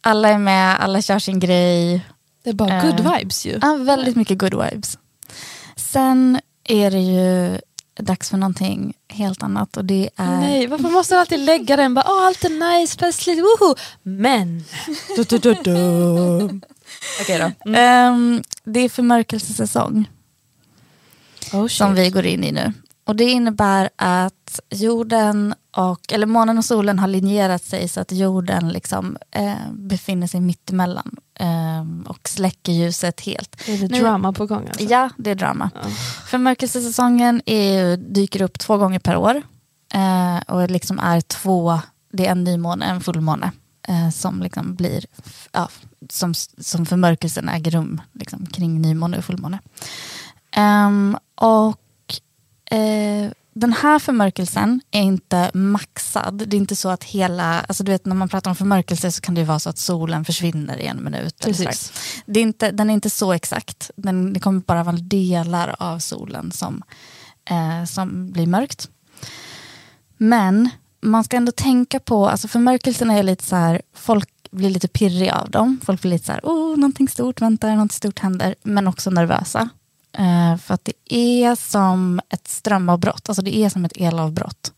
Alla 0.00 0.28
är 0.28 0.38
med, 0.38 0.80
alla 0.80 1.02
kör 1.02 1.18
sin 1.18 1.40
grej. 1.40 2.06
det 2.42 2.50
är 2.50 2.54
bara 2.54 2.76
eh, 2.76 2.84
good 2.84 3.00
vibes 3.00 3.46
ju. 3.46 3.58
Ja, 3.62 3.76
väldigt 3.76 4.16
mycket 4.16 4.38
good 4.38 4.54
vibes. 4.54 4.98
Sen 5.76 6.40
är 6.64 6.90
det 6.90 7.00
ju 7.00 7.60
dags 8.02 8.30
för 8.30 8.36
någonting 8.36 8.94
helt 9.08 9.42
annat 9.42 9.76
och 9.76 9.84
det 9.84 10.10
är... 10.16 10.40
Nej, 10.40 10.66
varför 10.66 10.88
måste 10.88 11.14
du 11.14 11.18
alltid 11.18 11.38
lägga 11.40 11.76
den? 11.76 11.94
Bara, 11.94 12.04
Åh, 12.08 12.26
allt 12.26 12.44
är 12.44 12.78
nice, 12.78 12.98
festligt, 12.98 13.40
woho! 13.40 13.74
Men... 14.02 14.64
Du, 15.16 15.24
du, 15.24 15.38
du, 15.38 15.54
du. 15.54 16.60
Okej 17.20 17.38
då. 17.38 17.70
Mm. 17.70 17.74
Ehm, 17.74 18.42
det 18.64 18.80
är 18.80 18.88
förmörkelsesäsong 18.88 20.08
Oh, 21.52 21.66
som 21.66 21.94
vi 21.94 22.10
går 22.10 22.26
in 22.26 22.44
i 22.44 22.52
nu. 22.52 22.72
Och 23.10 23.16
det 23.16 23.24
innebär 23.24 23.90
att 23.96 24.60
jorden 24.70 25.54
och, 25.76 26.12
eller 26.12 26.26
månen 26.26 26.58
och 26.58 26.64
solen 26.64 26.98
har 26.98 27.08
linjerat 27.08 27.64
sig 27.64 27.88
så 27.88 28.00
att 28.00 28.12
jorden 28.12 28.68
liksom, 28.68 29.16
eh, 29.30 29.54
befinner 29.72 30.26
sig 30.26 30.40
mitt 30.40 30.70
emellan 30.70 31.16
ehm, 31.34 32.02
och 32.08 32.28
släcker 32.28 32.72
ljuset 32.72 33.20
helt. 33.20 33.68
Är 33.68 33.78
det 33.78 33.88
Nu- 33.88 34.00
drama 34.00 34.32
på 34.32 34.46
gång? 34.46 34.66
Alltså? 34.68 34.84
Ja, 34.84 35.10
det 35.16 35.30
är 35.30 35.34
drama. 35.34 35.70
Ja. 35.74 35.80
Är, 37.46 37.88
ju- 37.90 37.96
dyker 37.96 38.42
upp 38.42 38.58
två 38.58 38.76
gånger 38.76 38.98
per 38.98 39.16
år. 39.16 39.42
Eh, 39.94 40.54
och 40.54 40.70
liksom 40.70 40.98
är 40.98 41.20
två, 41.20 41.80
det 42.12 42.26
är 42.26 42.30
en 42.32 42.44
nymåne, 42.44 42.84
en 42.86 43.00
fullmåne. 43.00 43.52
Eh, 43.88 44.10
som 44.10 44.42
liksom 44.42 44.74
blir, 44.74 45.04
ja, 45.52 45.68
som, 46.10 46.34
som 46.58 46.86
förmörkelsen 46.86 47.48
äger 47.48 47.70
rum 47.70 48.00
liksom, 48.12 48.46
kring 48.46 48.80
nymåne 48.82 49.18
och 49.18 49.24
fullmåne. 49.24 49.58
Ehm, 50.52 51.16
och 51.34 51.76
eh, 52.70 53.30
den 53.52 53.72
här 53.72 53.98
förmörkelsen 53.98 54.80
är 54.90 55.02
inte 55.02 55.50
maxad. 55.54 56.42
Det 56.46 56.56
är 56.56 56.58
inte 56.58 56.76
så 56.76 56.88
att 56.88 57.04
hela, 57.04 57.60
alltså 57.60 57.84
du 57.84 57.92
vet 57.92 58.06
när 58.06 58.16
man 58.16 58.28
pratar 58.28 58.50
om 58.50 58.56
förmörkelse 58.56 59.12
så 59.12 59.20
kan 59.20 59.34
det 59.34 59.44
vara 59.44 59.58
så 59.58 59.70
att 59.70 59.78
solen 59.78 60.24
försvinner 60.24 60.76
i 60.76 60.86
en 60.86 61.04
minut. 61.04 61.38
Precis. 61.44 61.92
Det 62.26 62.40
är 62.40 62.42
inte, 62.42 62.70
den 62.70 62.90
är 62.90 62.94
inte 62.94 63.10
så 63.10 63.32
exakt. 63.32 63.90
Den, 63.96 64.32
det 64.32 64.40
kommer 64.40 64.60
bara 64.60 64.84
vara 64.84 64.96
delar 64.96 65.76
av 65.78 65.98
solen 65.98 66.52
som 66.52 66.82
eh, 67.50 67.84
som 67.84 68.32
blir 68.32 68.46
mörkt. 68.46 68.90
Men 70.16 70.70
man 71.00 71.24
ska 71.24 71.36
ändå 71.36 71.52
tänka 71.52 72.00
på, 72.00 72.28
alltså 72.28 72.48
förmörkelsen 72.48 73.10
är 73.10 73.22
lite 73.22 73.44
så 73.44 73.56
här, 73.56 73.82
folk 73.94 74.28
blir 74.50 74.70
lite 74.70 74.88
pirriga 74.88 75.34
av 75.34 75.50
dem. 75.50 75.80
Folk 75.84 76.02
blir 76.02 76.10
lite 76.10 76.26
så 76.26 76.32
här, 76.32 76.40
oh, 76.44 76.76
någonting 76.76 77.08
stort 77.08 77.40
väntar, 77.40 77.70
någonting 77.70 77.96
stort 77.96 78.18
händer. 78.18 78.54
Men 78.62 78.86
också 78.86 79.10
nervösa. 79.10 79.68
Eh, 80.18 80.56
för 80.56 80.74
att 80.74 80.84
det 80.84 81.14
är 81.14 81.54
som 81.54 82.20
ett 82.28 82.48
strömavbrott, 82.48 83.28
alltså 83.28 83.42
det 83.42 83.56
är 83.56 83.68
som 83.68 83.84
ett 83.84 83.96
elavbrott. 83.96 84.72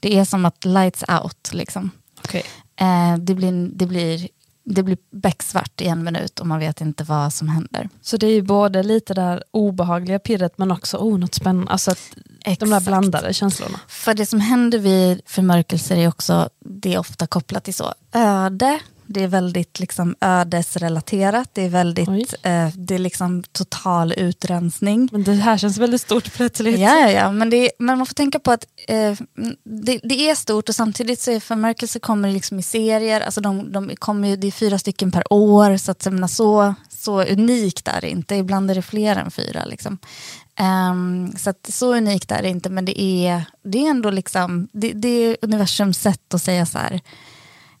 Det 0.00 0.18
är 0.18 0.24
som 0.24 0.44
att 0.44 0.64
lights 0.64 1.04
out 1.22 1.50
liksom. 1.52 1.90
Okay. 2.24 2.42
Eh, 2.76 3.16
det, 3.18 3.34
blir, 3.34 3.70
det, 3.72 3.86
blir, 3.86 4.28
det 4.64 4.82
blir 4.82 4.98
becksvart 5.10 5.80
i 5.80 5.86
en 5.86 6.04
minut 6.04 6.40
och 6.40 6.46
man 6.46 6.58
vet 6.58 6.80
inte 6.80 7.04
vad 7.04 7.32
som 7.32 7.48
händer. 7.48 7.88
Så 8.00 8.16
det 8.16 8.26
är 8.26 8.34
ju 8.34 8.42
både 8.42 8.82
lite 8.82 9.14
där 9.14 9.44
obehagliga 9.50 10.18
pirret 10.18 10.58
men 10.58 10.70
också 10.70 10.96
oh, 10.96 11.18
något 11.18 11.34
spännande. 11.34 11.72
Alltså 11.72 11.90
att 11.90 12.58
de 12.58 12.70
där 12.70 12.80
blandade 12.80 13.34
känslorna. 13.34 13.80
För 13.88 14.14
det 14.14 14.26
som 14.26 14.40
händer 14.40 14.78
vid 14.78 15.20
förmörkelser 15.26 15.96
är 15.96 16.08
också, 16.08 16.48
det 16.64 16.94
är 16.94 16.98
ofta 16.98 17.26
kopplat 17.26 17.64
till 17.64 17.74
så 17.74 17.94
öde, 18.12 18.80
det 19.08 19.22
är 19.22 19.28
väldigt 19.28 19.80
liksom 19.80 20.14
ödesrelaterat, 20.20 21.50
det 21.52 21.62
är 21.62 21.68
väldigt 21.68 22.34
eh, 22.42 22.68
det 22.74 22.94
är 22.94 22.98
liksom 22.98 23.42
total 23.52 24.12
utrensning. 24.12 25.08
Men 25.12 25.24
det 25.24 25.32
här 25.32 25.58
känns 25.58 25.78
väldigt 25.78 26.00
stort 26.00 26.34
plötsligt. 26.34 26.78
Ja, 26.78 27.10
ja. 27.10 27.32
Men, 27.32 27.50
det, 27.50 27.70
men 27.78 27.98
man 27.98 28.06
får 28.06 28.14
tänka 28.14 28.38
på 28.38 28.52
att 28.52 28.64
eh, 28.88 29.16
det, 29.64 30.00
det, 30.02 30.30
är 30.30 30.34
stort 30.34 30.68
och 30.68 30.74
samtidigt 30.74 31.20
så 31.20 31.30
är 31.30 31.40
förmörkelser 31.40 32.00
kommer 32.00 32.30
liksom 32.30 32.58
i 32.58 32.62
serier, 32.62 33.20
alltså 33.20 33.40
de, 33.40 33.72
de 33.72 33.96
kommer, 33.96 34.36
det 34.36 34.46
är 34.46 34.50
fyra 34.50 34.78
stycken 34.78 35.12
per 35.12 35.32
år, 35.32 35.76
så 35.76 35.90
att 35.90 36.04
menar, 36.04 36.28
så, 36.28 36.74
så 36.88 37.22
unikt 37.22 37.88
är 37.88 38.00
det 38.00 38.10
inte, 38.10 38.34
ibland 38.34 38.70
är 38.70 38.74
det 38.74 38.82
fler 38.82 39.16
än 39.16 39.30
fyra. 39.30 39.64
Liksom. 39.64 39.98
Um, 40.90 41.32
så 41.36 41.50
att, 41.50 41.66
så 41.68 41.94
unikt 41.94 42.30
är 42.30 42.42
det 42.42 42.48
inte, 42.48 42.70
men 42.70 42.84
det 42.84 43.00
är, 43.00 43.42
det 43.64 43.78
är 43.78 43.90
ändå 43.90 44.10
liksom, 44.10 44.68
det, 44.72 44.92
det 44.92 45.08
är 45.08 45.36
universums 45.42 45.98
sätt 45.98 46.34
att 46.34 46.42
säga 46.42 46.66
så 46.66 46.78
här, 46.78 47.00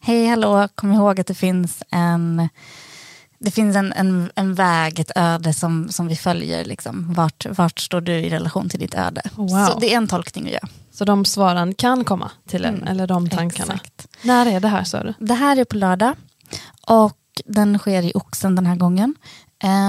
hej 0.00 0.26
hallå, 0.26 0.68
kom 0.74 0.92
ihåg 0.92 1.20
att 1.20 1.26
det 1.26 1.34
finns 1.34 1.82
en 1.90 2.48
det 3.40 3.50
finns 3.50 3.76
en, 3.76 3.92
en, 3.92 4.30
en 4.34 4.54
väg, 4.54 4.98
ett 4.98 5.10
öde 5.16 5.52
som, 5.52 5.88
som 5.88 6.08
vi 6.08 6.16
följer. 6.16 6.64
Liksom. 6.64 7.12
Vart, 7.14 7.46
vart 7.50 7.78
står 7.78 8.00
du 8.00 8.12
i 8.12 8.30
relation 8.30 8.68
till 8.68 8.80
ditt 8.80 8.94
öde? 8.94 9.22
Wow. 9.34 9.48
Så 9.48 9.78
det 9.78 9.92
är 9.92 9.96
en 9.96 10.08
tolkning 10.08 10.46
att 10.46 10.52
göra. 10.52 10.68
Så 10.90 11.04
de 11.04 11.24
svaren 11.24 11.74
kan 11.74 12.04
komma 12.04 12.30
till 12.48 12.64
en, 12.64 12.74
mm. 12.74 12.88
eller 12.88 13.06
de 13.06 13.28
tankarna. 13.28 13.74
Exakt. 13.74 14.08
När 14.22 14.46
är 14.46 14.60
det 14.60 14.68
här 14.68 14.84
sa 14.84 15.02
du? 15.02 15.14
Det 15.18 15.34
här 15.34 15.56
är 15.56 15.64
på 15.64 15.76
lördag. 15.76 16.14
Och 16.86 17.18
den 17.44 17.78
sker 17.78 18.02
i 18.02 18.12
Oxen 18.14 18.54
den 18.54 18.66
här 18.66 18.76
gången. 18.76 19.14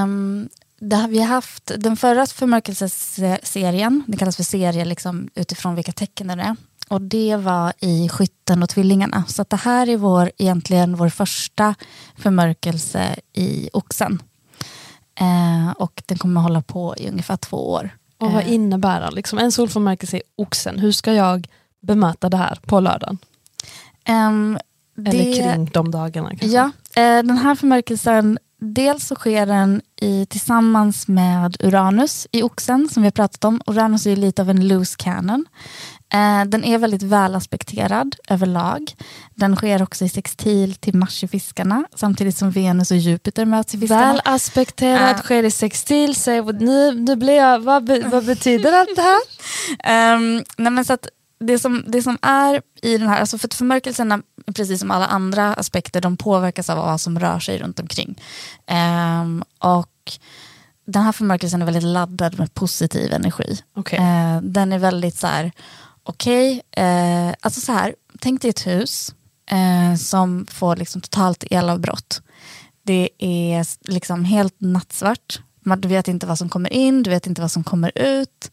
Um, 0.04 0.50
det, 0.80 1.08
vi 1.10 1.20
har 1.20 1.28
haft 1.28 1.72
den 1.78 1.98
förra 1.98 2.26
förmörkelseserien, 2.26 4.04
det 4.08 4.18
kallas 4.18 4.36
för 4.36 4.44
serie 4.44 4.86
liksom, 4.86 5.30
utifrån 5.36 5.76
vilka 5.76 5.92
tecken 5.92 6.28
det 6.28 6.34
är. 6.34 6.56
Och 6.90 7.02
det 7.02 7.36
var 7.36 7.74
i 7.80 8.10
Skytten 8.10 8.64
och 8.64 8.70
Tvillingarna. 8.70 9.24
Så 9.28 9.46
det 9.50 9.56
här 9.56 9.90
är 9.90 9.98
vår, 9.98 10.32
egentligen 10.38 10.96
vår 10.96 11.10
första 11.10 11.76
förmörkelse 12.18 13.16
i 13.34 13.70
Oxen. 13.74 14.22
Eh, 15.20 15.72
och 15.72 16.04
den 16.06 16.18
kommer 16.18 16.42
hålla 16.42 16.62
på 16.62 16.96
i 16.98 17.10
ungefär 17.10 17.38
två 17.38 17.72
år. 17.72 17.90
Och 18.18 18.32
vad 18.32 18.44
eh. 18.44 18.54
innebär 18.54 19.02
det? 19.02 19.12
Liksom 19.12 19.40
en 19.40 19.52
solförmörkelse 19.52 20.18
i 20.18 20.22
Oxen, 20.36 20.80
hur 20.80 20.92
ska 20.92 21.14
jag 21.14 21.48
bemöta 21.82 22.30
det 22.30 22.38
här 22.38 22.60
på 22.66 22.80
lördagen? 22.80 23.18
Um, 24.10 24.58
Eller 24.98 25.26
det, 25.26 25.34
kring 25.34 25.66
de 25.66 25.92
dagarna? 25.92 26.30
Kanske. 26.30 26.48
Ja, 26.48 26.72
eh, 26.96 27.24
den 27.24 27.38
här 27.38 27.56
förmörkelsen 27.56 28.40
Dels 28.62 29.08
så 29.08 29.16
sker 29.16 29.46
den 29.46 29.82
i, 30.02 30.26
tillsammans 30.26 31.08
med 31.08 31.58
Uranus 31.60 32.28
i 32.32 32.44
Oxen 32.44 32.90
som 32.90 33.04
vi 33.04 33.08
har 33.08 33.12
pratat 33.12 33.44
om. 33.44 33.62
Uranus 33.68 34.06
är 34.06 34.16
lite 34.16 34.42
av 34.42 34.50
en 34.50 34.68
loose 34.68 34.96
cannon. 34.98 35.46
Eh, 36.14 36.46
den 36.46 36.64
är 36.64 36.78
väldigt 36.78 37.04
välaspekterad 37.04 38.16
överlag. 38.30 38.92
Den 39.36 39.56
sker 39.56 39.84
också 39.84 40.06
i 40.06 40.10
sextil 40.10 40.76
till 40.76 40.96
Mars 40.96 41.24
i 41.24 41.28
fiskarna 41.28 41.84
samtidigt 41.96 42.38
som 42.38 42.52
Venus 42.52 42.92
och 42.92 42.98
Jupiter 42.98 43.46
möts 43.46 43.76
i 43.76 43.78
fiskarna. 43.78 44.14
Välaspekterad, 44.14 45.16
uh, 45.16 45.22
sker 45.22 45.44
i 45.44 45.52
sextil. 45.52 46.16
Säg, 46.16 46.42
nu, 46.42 46.92
nu 46.92 47.16
blir 47.16 47.36
jag, 47.36 47.60
vad, 47.60 47.84
be, 47.84 48.00
vad 48.00 48.26
betyder 48.26 48.74
allt 48.74 48.96
det 48.96 49.02
här? 49.02 50.16
um, 50.16 50.44
nej 50.58 50.72
men 50.72 50.86
så 50.86 50.94
att 50.94 51.08
det, 51.40 51.60
som, 51.60 51.84
det 51.88 52.02
som 52.02 52.18
är 52.22 52.62
i 52.82 52.98
den 52.98 53.08
här, 53.08 53.20
alltså 53.20 53.38
för 53.38 53.50
förmörkelserna, 53.56 54.22
precis 54.56 54.80
som 54.80 54.92
alla 54.92 55.08
andra 55.08 55.54
aspekter, 55.54 56.02
de 56.02 56.18
påverkas 56.18 56.70
av 56.70 56.78
vad 56.78 57.02
som 57.02 57.20
rör 57.20 57.40
sig 57.40 57.58
runt 57.58 57.80
omkring. 57.80 58.22
Um, 59.22 59.44
och 59.60 60.12
den 60.86 61.04
här 61.04 61.12
förmörkelsen 61.12 61.62
är 61.62 61.66
väldigt 61.66 61.84
laddad 61.84 62.40
med 62.40 62.54
positiv 62.54 63.14
energi. 63.14 63.62
Okay. 63.76 64.00
Uh, 64.00 64.42
den 64.42 64.74
är 64.74 64.80
väldigt 64.80 65.16
så 65.16 65.28
här, 65.28 65.52
okej, 66.10 66.62
okay, 66.72 66.86
eh, 66.86 67.34
alltså 67.42 67.62
så 67.62 67.72
här, 67.72 67.96
tänk 68.20 68.42
dig 68.42 68.50
ett 68.50 68.68
hus 68.68 69.16
eh, 69.52 69.96
som 69.96 70.46
får 70.50 70.76
liksom 70.76 71.02
totalt 71.02 71.44
elavbrott. 71.52 72.22
Det 72.84 73.10
är 73.18 73.66
liksom 73.92 74.26
helt 74.26 74.56
nattsvart, 74.58 75.40
du 75.78 75.88
vet 75.88 76.08
inte 76.08 76.28
vad 76.28 76.38
som 76.38 76.50
kommer 76.50 76.74
in, 76.74 77.04
du 77.04 77.10
vet 77.10 77.28
inte 77.28 77.42
vad 77.42 77.52
som 77.52 77.64
kommer 77.64 77.92
ut. 77.96 78.52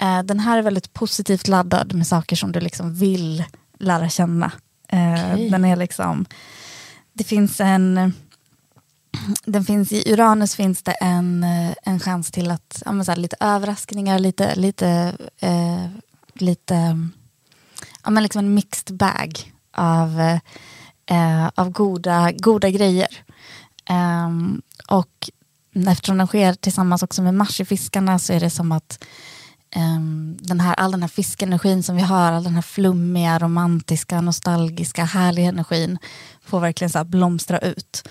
Eh, 0.00 0.22
den 0.22 0.40
här 0.40 0.58
är 0.58 0.62
väldigt 0.62 0.92
positivt 0.92 1.48
laddad 1.48 1.94
med 1.94 2.06
saker 2.06 2.36
som 2.36 2.52
du 2.52 2.60
liksom 2.60 2.94
vill 2.94 3.44
lära 3.78 4.08
känna. 4.08 4.52
Eh, 4.88 5.32
okay. 5.32 5.48
Den 5.48 5.64
är 5.64 5.76
liksom, 5.76 6.26
det 7.12 7.24
finns 7.24 7.60
en, 7.60 8.14
den 9.44 9.64
finns, 9.64 9.92
I 9.92 10.12
Uranus 10.12 10.54
finns 10.54 10.82
det 10.82 10.92
en, 10.92 11.44
eh, 11.44 11.74
en 11.82 12.00
chans 12.00 12.30
till 12.30 12.50
att, 12.50 12.82
ja, 12.86 12.92
här, 12.92 13.16
lite 13.16 13.36
överraskningar, 13.40 14.18
lite, 14.18 14.54
lite 14.54 15.16
eh, 15.40 15.86
lite, 16.34 17.08
ja 18.04 18.10
men 18.10 18.22
liksom 18.22 18.38
en 18.38 18.54
mixed 18.54 18.96
bag 18.96 19.52
av, 19.76 20.20
eh, 21.06 21.46
av 21.54 21.70
goda, 21.70 22.32
goda 22.32 22.70
grejer. 22.70 23.08
Eh, 23.90 24.30
och 24.88 25.30
eftersom 25.88 26.18
den 26.18 26.26
sker 26.26 26.54
tillsammans 26.54 27.02
också 27.02 27.22
med 27.22 27.34
Mars 27.34 27.60
i 27.60 27.64
fiskarna 27.64 28.18
så 28.18 28.32
är 28.32 28.40
det 28.40 28.50
som 28.50 28.72
att 28.72 29.04
ehm, 29.70 30.36
den 30.40 30.60
här, 30.60 30.74
all 30.74 30.90
den 30.90 31.02
här 31.02 31.08
fiskenergin 31.08 31.82
som 31.82 31.96
vi 31.96 32.02
har, 32.02 32.32
all 32.32 32.44
den 32.44 32.54
här 32.54 32.62
flummiga, 32.62 33.38
romantiska, 33.38 34.20
nostalgiska, 34.20 35.04
härliga 35.04 35.48
energin 35.48 35.98
får 36.44 36.60
verkligen 36.60 36.90
så 36.90 37.04
blomstra 37.04 37.58
ut. 37.58 38.08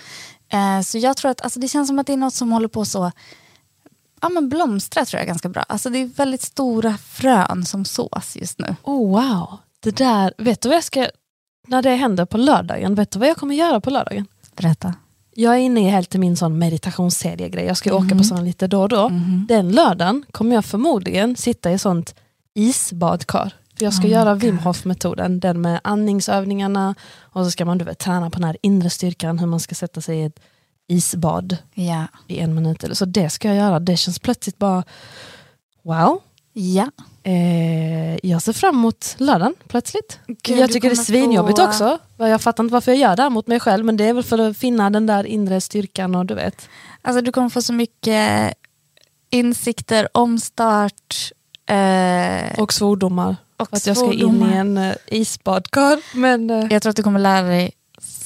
Eh, 0.49 0.81
så 0.81 0.97
jag 0.97 1.17
tror 1.17 1.31
att 1.31 1.41
alltså, 1.41 1.59
det 1.59 1.67
känns 1.67 1.87
som 1.87 1.99
att 1.99 2.07
det 2.07 2.13
är 2.13 2.17
något 2.17 2.33
som 2.33 2.51
håller 2.51 2.67
på 2.67 2.85
så 2.85 3.11
ja, 4.23 4.29
men 4.29 4.49
blomstra 4.49 5.05
tror 5.05 5.17
jag 5.17 5.23
är 5.23 5.27
ganska 5.27 5.49
bra. 5.49 5.63
Alltså 5.69 5.89
det 5.89 5.99
är 5.99 6.05
väldigt 6.05 6.41
stora 6.41 6.97
frön 6.97 7.65
som 7.65 7.85
sås 7.85 8.35
just 8.35 8.59
nu. 8.59 8.75
Oh 8.83 9.11
wow, 9.11 9.57
det 9.79 9.95
där, 9.95 10.33
vet 10.37 10.61
du 10.61 10.69
vad 10.69 10.75
jag 10.75 10.83
ska, 10.83 11.07
när 11.67 11.81
det 11.81 11.95
händer 11.95 12.25
på 12.25 12.37
lördagen, 12.37 12.95
vet 12.95 13.11
du 13.11 13.19
vad 13.19 13.27
jag 13.27 13.37
kommer 13.37 13.55
göra 13.55 13.81
på 13.81 13.89
lördagen? 13.89 14.25
Berätta. 14.55 14.93
Jag 15.35 15.53
är 15.53 15.59
inne 15.59 15.87
i 15.87 15.89
helt 15.89 16.15
i 16.15 16.17
min 16.17 16.37
sån 16.37 16.57
meditationsserie-grej, 16.57 17.65
jag 17.65 17.77
ska 17.77 17.89
mm. 17.89 18.05
åka 18.05 18.09
på 18.09 18.15
mhm. 18.15 18.23
sådana 18.23 18.45
lite 18.45 18.67
då 18.67 18.81
och 18.81 18.89
då. 18.89 19.07
Mm. 19.07 19.45
Den 19.47 19.71
lördagen 19.71 20.25
kommer 20.31 20.55
jag 20.55 20.65
förmodligen 20.65 21.35
sitta 21.35 21.71
i 21.71 21.79
sånt 21.79 22.15
isbadkar. 22.53 23.53
För 23.77 23.83
jag 23.83 23.93
ska 23.93 24.03
oh 24.07 24.11
göra 24.11 24.35
Wim 24.35 24.59
Hof-metoden, 24.59 25.39
den 25.39 25.61
med 25.61 25.79
andningsövningarna 25.83 26.95
och 27.19 27.45
så 27.45 27.51
ska 27.51 27.65
man 27.65 27.77
du 27.77 27.85
vet, 27.85 27.99
träna 27.99 28.29
på 28.29 28.39
den 28.39 28.43
här 28.43 28.57
inre 28.61 28.89
styrkan, 28.89 29.39
hur 29.39 29.47
man 29.47 29.59
ska 29.59 29.75
sätta 29.75 30.01
sig 30.01 30.17
i 30.17 30.23
ett 30.23 30.39
isbad 30.87 31.57
ja. 31.73 32.07
i 32.27 32.39
en 32.39 32.55
minut. 32.55 32.85
så 32.97 33.05
det 33.05 33.29
ska 33.29 33.47
jag 33.47 33.57
göra. 33.57 33.79
Det 33.79 33.97
känns 33.97 34.19
plötsligt 34.19 34.57
bara 34.57 34.83
wow. 35.83 36.21
Ja. 36.53 36.91
Eh, 37.23 38.15
jag 38.27 38.41
ser 38.41 38.53
fram 38.53 38.75
emot 38.75 39.15
lördagen 39.17 39.55
plötsligt. 39.67 40.19
Gud, 40.27 40.57
jag 40.57 40.71
tycker 40.71 40.89
det 40.89 40.93
är 40.93 41.03
svinjobbigt 41.03 41.59
få... 41.59 41.65
också. 41.65 41.99
Jag 42.17 42.41
fattar 42.41 42.63
inte 42.63 42.73
varför 42.73 42.91
jag 42.91 42.99
gör 42.99 43.15
det 43.15 43.23
här 43.23 43.29
mot 43.29 43.47
mig 43.47 43.59
själv 43.59 43.85
men 43.85 43.97
det 43.97 44.03
är 44.03 44.13
väl 44.13 44.23
för 44.23 44.39
att 44.39 44.57
finna 44.57 44.89
den 44.89 45.05
där 45.05 45.23
inre 45.23 45.61
styrkan 45.61 46.15
och 46.15 46.25
du 46.25 46.33
vet. 46.33 46.69
Alltså 47.01 47.21
du 47.21 47.31
kommer 47.31 47.49
få 47.49 47.61
så 47.61 47.73
mycket 47.73 48.53
insikter, 49.29 50.07
omstart. 50.11 51.31
Eh... 51.69 52.59
Och 52.59 52.73
svordomar. 52.73 53.35
Och 53.57 53.67
att 53.71 53.87
jag 53.87 53.97
ska 53.97 54.13
in 54.13 54.49
i 54.51 54.55
en 54.55 54.77
uh, 54.77 54.93
isbadkar. 55.07 56.17
Men, 56.17 56.49
uh... 56.49 56.67
Jag 56.73 56.81
tror 56.81 56.89
att 56.89 56.95
du 56.95 57.03
kommer 57.03 57.19
lära 57.19 57.47
dig 57.47 57.71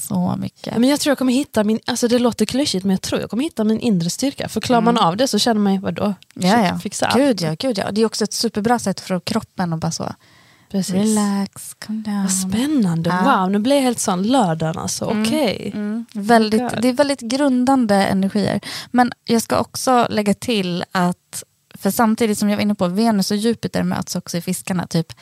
så 0.08 0.36
mycket. 0.38 0.76
Men 0.76 0.88
jag 0.88 1.00
tror 1.00 1.10
jag 1.10 1.18
kommer 1.18 1.32
hitta 1.32 1.64
min, 1.64 1.80
alltså 1.86 2.08
det 2.08 2.18
låter 2.18 2.44
klyschigt 2.44 2.84
men 2.84 2.90
jag 2.90 3.02
tror 3.02 3.20
jag 3.20 3.30
kommer 3.30 3.44
hitta 3.44 3.64
min 3.64 3.80
inre 3.80 4.10
styrka. 4.10 4.48
För 4.48 4.60
klarar 4.60 4.82
mm. 4.82 4.94
man 4.94 5.04
av 5.04 5.16
det 5.16 5.28
så 5.28 5.38
känner 5.38 5.60
man, 5.60 5.80
vadå? 5.80 6.14
Ja, 6.34 6.66
ja. 6.66 6.78
Fixa 6.78 7.12
gud, 7.14 7.40
ja, 7.40 7.56
gud 7.58 7.78
ja. 7.78 7.90
Det 7.92 8.00
är 8.00 8.06
också 8.06 8.24
ett 8.24 8.32
superbra 8.32 8.78
sätt 8.78 9.00
för 9.00 9.20
kroppen 9.20 9.72
att 9.72 9.80
bara 9.80 9.92
så 9.92 10.12
Precis. 10.70 10.94
Relax, 10.94 11.74
come 11.86 12.02
down. 12.02 12.22
Vad 12.22 12.32
spännande, 12.32 13.10
ja. 13.10 13.40
wow 13.40 13.50
nu 13.50 13.58
blir 13.58 13.76
jag 13.76 13.82
helt 13.82 13.98
sån 13.98 14.22
lördagen 14.22 14.78
alltså, 14.78 15.10
mm. 15.10 15.22
okej. 15.22 15.56
Okay. 15.56 15.80
Mm. 15.80 16.06
Väldigt, 16.12 16.82
det 16.82 16.88
är 16.88 16.92
väldigt 16.92 17.20
grundande 17.20 17.94
energier. 17.94 18.60
Men 18.90 19.12
jag 19.24 19.42
ska 19.42 19.58
också 19.58 20.06
lägga 20.10 20.34
till 20.34 20.84
att, 20.92 21.44
för 21.74 21.90
samtidigt 21.90 22.38
som 22.38 22.50
jag 22.50 22.56
var 22.56 22.62
inne 22.62 22.74
på, 22.74 22.88
Venus 22.88 23.30
och 23.30 23.36
Jupiter 23.36 23.82
möts 23.82 24.16
också 24.16 24.36
i 24.36 24.40
fiskarna 24.40 24.86
typ 24.86 25.12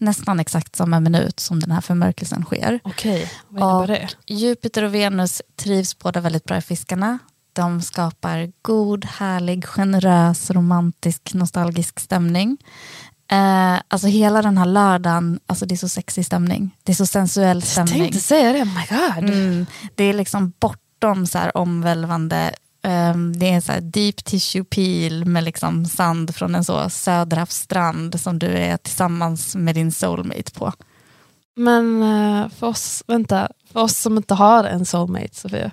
nästan 0.00 0.40
exakt 0.40 0.76
samma 0.76 1.00
minut 1.00 1.40
som 1.40 1.60
den 1.60 1.70
här 1.70 1.80
förmörkelsen 1.80 2.44
sker. 2.44 2.80
Okej, 2.84 3.30
vad 3.48 3.86
innebär 3.86 4.08
det? 4.26 4.34
Jupiter 4.34 4.82
och 4.82 4.94
Venus 4.94 5.42
trivs 5.56 5.98
båda 5.98 6.20
väldigt 6.20 6.44
bra 6.44 6.56
i 6.56 6.60
fiskarna. 6.60 7.18
De 7.52 7.80
skapar 7.82 8.52
god, 8.62 9.04
härlig, 9.04 9.64
generös, 9.64 10.50
romantisk, 10.50 11.34
nostalgisk 11.34 12.00
stämning. 12.00 12.56
Eh, 13.30 13.80
alltså 13.88 14.06
hela 14.08 14.42
den 14.42 14.58
här 14.58 14.66
lördagen, 14.66 15.40
alltså 15.46 15.66
det 15.66 15.74
är 15.74 15.76
så 15.76 15.88
sexig 15.88 16.26
stämning. 16.26 16.76
Det 16.82 16.92
är 16.92 16.96
så 16.96 17.06
sensuell 17.06 17.56
Jag 17.58 17.68
stämning. 17.68 17.98
tänkte 18.02 18.20
säga 18.20 18.52
det, 18.52 18.62
oh 18.62 18.66
my 18.74 18.98
god. 18.98 19.30
Mm, 19.34 19.66
det 19.94 20.04
är 20.04 20.12
liksom 20.14 20.52
bortom 20.60 21.26
så 21.26 21.38
omvälvande, 21.54 22.54
ehm, 22.82 23.38
det 23.38 23.50
är 23.50 23.60
så 23.60 23.72
här 23.72 23.80
deep 23.80 24.24
tissue 24.24 24.64
peel 24.64 25.24
med 25.24 25.44
liksom 25.44 25.84
sand 25.84 26.34
från 26.34 26.54
en 26.54 26.64
så 26.64 26.90
söderhavsstrand 26.90 28.20
som 28.20 28.38
du 28.38 28.46
är 28.46 28.76
tillsammans 28.76 29.54
med 29.56 29.74
din 29.74 29.92
soulmate 29.92 30.52
på. 30.52 30.72
Men 31.56 32.02
eh, 32.02 32.48
för 32.48 32.66
oss, 32.66 33.04
vänta, 33.06 33.48
för 33.72 33.80
oss 33.80 33.98
som 33.98 34.16
inte 34.16 34.34
har 34.34 34.64
en 34.64 34.86
soulmate, 34.86 35.34
Sofia. 35.34 35.70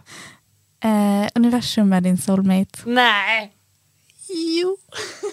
Eh, 0.83 1.29
universum 1.35 1.93
är 1.93 2.01
din 2.01 2.17
soulmate. 2.17 2.79
Nej. 2.85 3.51
Jo. 4.29 4.77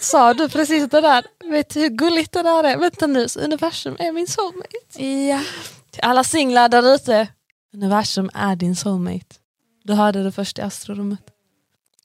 Sa 0.01 0.35
du 0.35 0.49
precis 0.49 0.91
det 0.91 1.01
där? 1.01 1.25
Vet 1.51 1.70
du 1.75 1.81
hur 1.81 1.89
gulligt 1.89 2.33
det 2.33 2.43
där 2.43 2.64
är? 2.64 2.79
Vänta 2.79 3.07
nu, 3.07 3.27
universum 3.39 3.97
är 3.99 4.12
min 4.12 4.27
soulmate. 4.27 5.05
Ja. 5.05 5.41
Till 5.91 6.03
alla 6.03 6.25
singlar 6.25 6.68
där 6.68 6.95
ute. 6.95 7.29
Universum 7.75 8.31
är 8.35 8.57
din 8.57 8.77
soulmate. 8.77 9.37
Du 9.85 9.93
hörde 9.93 10.23
det 10.23 10.33
först 10.33 10.59
i 10.59 10.62
astrorummet. 10.62 11.32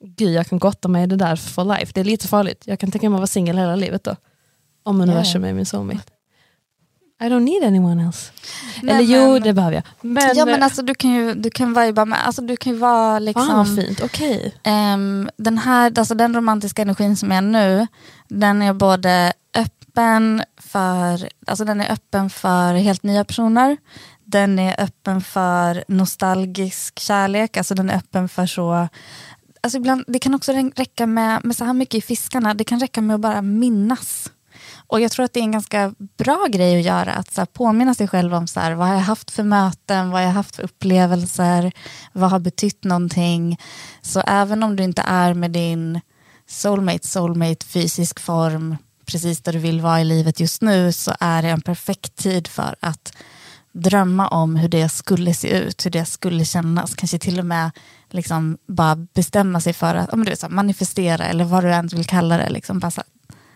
Gud, 0.00 0.32
jag 0.34 0.46
kan 0.46 0.58
gotta 0.58 0.88
mig 0.88 1.02
i 1.04 1.06
det 1.06 1.16
där 1.16 1.36
for 1.36 1.64
life. 1.64 1.92
Det 1.94 2.00
är 2.00 2.04
lite 2.04 2.28
farligt. 2.28 2.62
Jag 2.66 2.78
kan 2.78 2.90
tänka 2.90 3.10
mig 3.10 3.16
att 3.16 3.20
vara 3.20 3.26
singel 3.26 3.58
hela 3.58 3.76
livet 3.76 4.04
då. 4.04 4.16
Om 4.82 5.00
universum 5.00 5.44
är 5.44 5.52
min 5.52 5.66
soulmate. 5.66 6.12
I 7.20 7.24
don't 7.24 7.40
need 7.40 7.64
anyone 7.64 8.06
else. 8.06 8.32
Nej, 8.82 8.94
Eller 8.94 9.14
jo, 9.14 9.32
men- 9.32 9.42
det 9.42 9.52
behöver 9.52 9.74
jag. 9.74 9.84
Men, 10.00 10.36
ja 10.36 10.44
men 10.44 10.62
alltså 10.62 10.82
du 10.82 10.94
kan 10.94 11.10
ju 11.10 11.34
du 11.34 11.50
kan 11.50 11.74
viba 11.74 12.04
med, 12.04 12.26
alltså 12.26 12.42
du 12.42 12.56
kan 12.56 12.72
ju 12.72 12.78
vara 12.78 13.18
liksom 13.18 13.46
Fan 13.46 13.56
vad 13.56 13.84
fint, 13.84 14.00
okej. 14.00 14.54
Ehm, 14.62 15.30
den 15.36 15.58
här, 15.58 15.98
alltså 15.98 16.14
den 16.14 16.34
romantiska 16.34 16.82
energin 16.82 17.16
som 17.16 17.32
är 17.32 17.40
nu, 17.40 17.86
den 18.28 18.62
är 18.62 18.72
både 18.72 19.32
öppen 19.54 20.42
för, 20.56 21.28
alltså 21.46 21.64
den 21.64 21.80
är 21.80 21.92
öppen 21.92 22.30
för 22.30 22.74
helt 22.74 23.02
nya 23.02 23.24
personer. 23.24 23.76
Den 24.24 24.58
är 24.58 24.80
öppen 24.80 25.20
för 25.20 25.84
nostalgisk 25.88 26.98
kärlek, 26.98 27.56
alltså 27.56 27.74
den 27.74 27.90
är 27.90 27.96
öppen 27.96 28.28
för 28.28 28.46
så, 28.46 28.88
alltså 29.60 29.78
ibland, 29.78 30.04
det 30.06 30.18
kan 30.18 30.34
också 30.34 30.52
räcka 30.76 31.06
med, 31.06 31.44
med 31.44 31.56
så 31.56 31.64
här 31.64 31.72
mycket 31.72 31.94
i 31.94 32.00
fiskarna, 32.00 32.54
det 32.54 32.64
kan 32.64 32.80
räcka 32.80 33.00
med 33.00 33.14
att 33.14 33.20
bara 33.20 33.42
minnas. 33.42 34.30
Och 34.76 35.00
jag 35.00 35.10
tror 35.10 35.24
att 35.24 35.32
det 35.32 35.40
är 35.40 35.44
en 35.44 35.52
ganska 35.52 35.94
bra 35.98 36.46
grej 36.50 36.78
att 36.78 36.84
göra, 36.84 37.12
att 37.12 37.34
så 37.34 37.40
här, 37.40 37.46
påminna 37.46 37.94
sig 37.94 38.08
själv 38.08 38.34
om 38.34 38.46
så 38.46 38.60
här, 38.60 38.72
vad 38.72 38.86
har 38.86 38.94
jag 38.94 39.02
haft 39.02 39.30
för 39.30 39.42
möten, 39.42 40.10
vad 40.10 40.20
har 40.20 40.26
jag 40.26 40.34
haft 40.34 40.56
för 40.56 40.62
upplevelser, 40.62 41.72
vad 42.12 42.30
har 42.30 42.38
betytt 42.38 42.84
någonting. 42.84 43.60
Så 44.02 44.20
även 44.20 44.62
om 44.62 44.76
du 44.76 44.82
inte 44.82 45.02
är 45.06 45.34
med 45.34 45.50
din 45.50 46.00
soulmate, 46.46 47.08
soulmate 47.08 47.66
fysisk 47.66 48.20
form, 48.20 48.76
precis 49.06 49.40
där 49.40 49.52
du 49.52 49.58
vill 49.58 49.80
vara 49.80 50.00
i 50.00 50.04
livet 50.04 50.40
just 50.40 50.62
nu, 50.62 50.92
så 50.92 51.14
är 51.20 51.42
det 51.42 51.48
en 51.48 51.60
perfekt 51.60 52.16
tid 52.16 52.48
för 52.48 52.76
att 52.80 53.12
drömma 53.72 54.28
om 54.28 54.56
hur 54.56 54.68
det 54.68 54.88
skulle 54.88 55.34
se 55.34 55.48
ut, 55.48 55.86
hur 55.86 55.90
det 55.90 56.04
skulle 56.04 56.44
kännas, 56.44 56.94
kanske 56.94 57.18
till 57.18 57.38
och 57.38 57.46
med 57.46 57.70
liksom 58.10 58.58
bara 58.66 58.96
bestämma 58.96 59.60
sig 59.60 59.72
för 59.72 59.94
att 59.94 60.12
men 60.12 60.24
du 60.24 60.30
vet, 60.30 60.40
så 60.40 60.48
manifestera 60.48 61.26
eller 61.26 61.44
vad 61.44 61.64
du 61.64 61.72
än 61.72 61.86
vill 61.88 62.04
kalla 62.06 62.36
det. 62.36 62.50
Liksom, 62.50 62.78
bara 62.78 62.90
så, 62.90 63.02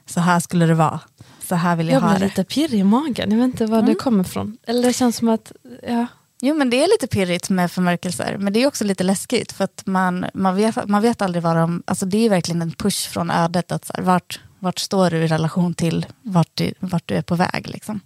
så 0.07 0.21
här 0.21 0.41
skulle 0.41 0.67
det 0.67 0.75
vara, 0.75 1.01
så 1.49 1.55
här 1.55 1.77
vill 1.77 1.89
jag, 1.89 1.97
Jag 1.97 2.01
ha 2.01 2.11
blir 2.11 2.19
det. 2.21 2.25
lite 2.25 2.45
pirrig 2.45 2.81
i 2.81 2.85
magen, 2.85 3.31
jag 3.31 3.39
vet 3.39 3.45
inte 3.45 3.67
var 3.67 3.83
det 3.83 3.95
kommer 3.95 4.25
ifrån. 4.25 4.57
Eller 4.67 4.83
det 4.83 4.93
känns 4.93 5.17
som 5.17 5.29
att, 5.29 5.53
ja. 5.89 6.07
Jo 6.45 6.55
men 6.55 6.71
det 6.71 6.85
är 6.85 6.89
lite 6.89 7.07
pirrigt 7.07 7.51
med 7.51 7.73
förmörkelser, 7.73 8.37
men 8.39 8.53
det 8.53 8.63
är 8.63 8.67
också 8.67 8.85
lite 8.85 9.05
läskigt 9.05 9.53
för 9.53 9.65
att 9.65 9.83
man, 9.87 10.27
man, 10.35 10.57
vet, 10.57 10.89
man 10.89 11.03
vet 11.03 11.23
aldrig 11.23 11.43
vad 11.43 11.57
de, 11.57 11.83
alltså 11.87 12.07
det 12.07 12.19
är 12.27 12.31
verkligen 12.31 12.63
en 12.63 12.71
push 12.73 13.09
från 13.11 13.31
ödet 13.31 13.73
att 13.73 13.85
så 13.85 13.93
här, 13.97 14.03
vart, 14.03 14.41
vart 14.59 14.79
står 14.79 15.11
du 15.11 15.17
i 15.17 15.27
relation 15.27 15.75
till 15.75 16.07
vart 16.23 16.51
du, 16.55 16.75
vart 16.81 17.09
du 17.09 17.15
är 17.15 17.23
på 17.23 17.35
väg 17.35 17.69
liksom. 17.69 18.01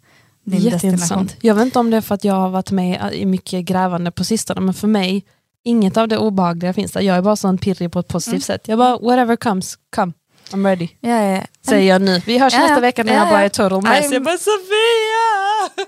Din. 0.45 0.61
Jätteintressant. 0.61 1.37
Jag 1.41 1.55
vet 1.55 1.65
inte 1.65 1.79
om 1.79 1.91
det 1.91 1.97
är 1.97 2.01
för 2.01 2.15
att 2.15 2.25
jag 2.25 2.35
har 2.35 2.49
varit 2.49 2.71
med 2.71 3.13
i 3.13 3.27
mycket 3.27 3.65
grävande 3.65 4.11
på 4.11 4.25
sistone, 4.25 4.61
men 4.61 4.75
för 4.75 4.89
mig, 4.89 5.25
inget 5.67 5.97
av 5.97 6.09
det 6.09 6.19
obehagliga 6.19 6.73
finns 6.73 6.93
där. 6.93 7.01
Jag 7.01 7.17
är 7.17 7.23
bara 7.23 7.37
sån 7.37 7.59
pirrig 7.59 7.93
på 7.93 7.99
ett 7.99 8.09
positivt 8.09 8.33
Mm. 8.33 8.41
sätt. 8.41 8.69
Jag 8.69 8.79
bara, 8.79 8.99
whatever 8.99 9.37
comes, 9.37 9.79
come. 9.97 10.13
I'm 10.51 10.65
ready. 10.67 10.89
Ja, 11.01 11.23
ja. 11.23 11.43
Säger 11.67 11.89
jag 11.93 12.03
nu. 12.03 12.23
Vi 12.27 12.39
hörs 12.39 12.53
nästa 12.55 12.81
vecka 12.81 13.05
när 13.05 13.13
Ja, 13.13 13.19
jag 13.19 13.29
bara 13.29 13.43
är 13.43 13.49
total 13.49 13.83
mess. 13.83 14.07
I'm- 14.07 14.13
Jag 14.13 14.23
bara, 14.25 14.39
Sofia! 14.39 15.87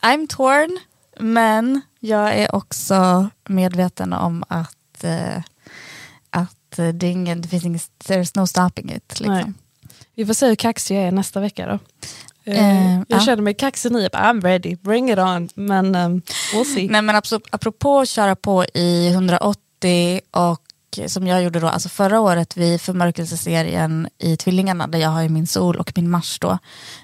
I'm 0.02 0.26
torn, 0.28 0.78
men 1.20 1.80
jag 2.00 2.34
är 2.34 2.54
också 2.54 3.28
medveten 3.48 4.12
om 4.12 4.44
att, 4.48 5.04
eh, 5.04 5.36
att 6.30 6.78
eh, 6.78 6.88
det, 6.88 7.06
är 7.06 7.10
ingen, 7.10 7.40
det 7.42 7.48
finns 7.48 7.64
ingen, 7.64 7.80
there's 8.04 8.30
no 8.40 8.46
stopping 8.46 8.92
it. 8.92 9.20
Liksom. 9.20 9.54
Vi 10.14 10.26
får 10.26 10.34
se 10.34 10.46
hur 10.46 10.54
kaxig 10.54 10.96
jag 10.96 11.04
är 11.04 11.12
nästa 11.12 11.40
vecka 11.40 11.66
då. 11.66 11.78
Eh, 12.56 12.94
jag 12.94 13.04
ja. 13.08 13.20
känner 13.20 13.42
mig 13.42 13.54
kaxig 13.54 13.92
nu, 13.92 14.08
I'm 14.08 14.40
ready, 14.40 14.76
bring 14.76 15.10
it 15.10 15.18
on. 15.18 15.48
Men 15.54 15.94
um, 15.94 16.22
we'll 16.54 16.74
see. 16.74 16.88
Nej 16.88 17.02
men 17.02 17.16
apropå, 17.50 18.06
köra 18.06 18.36
på 18.36 18.64
i 18.64 19.08
180 19.08 20.20
och 20.30 20.62
som 21.06 21.26
jag 21.26 21.42
gjorde 21.42 21.60
då, 21.60 21.68
alltså 21.68 21.88
förra 21.88 22.20
året 22.20 22.56
vid 22.56 22.80
förmörkelseserien 22.80 24.08
i 24.18 24.36
Tvillingarna 24.36 24.86
där 24.86 24.98
jag 24.98 25.08
har 25.08 25.22
ju 25.22 25.28
min 25.28 25.46
sol 25.46 25.76
och 25.76 25.92
min 25.96 26.10
mars 26.10 26.38
då, 26.38 26.58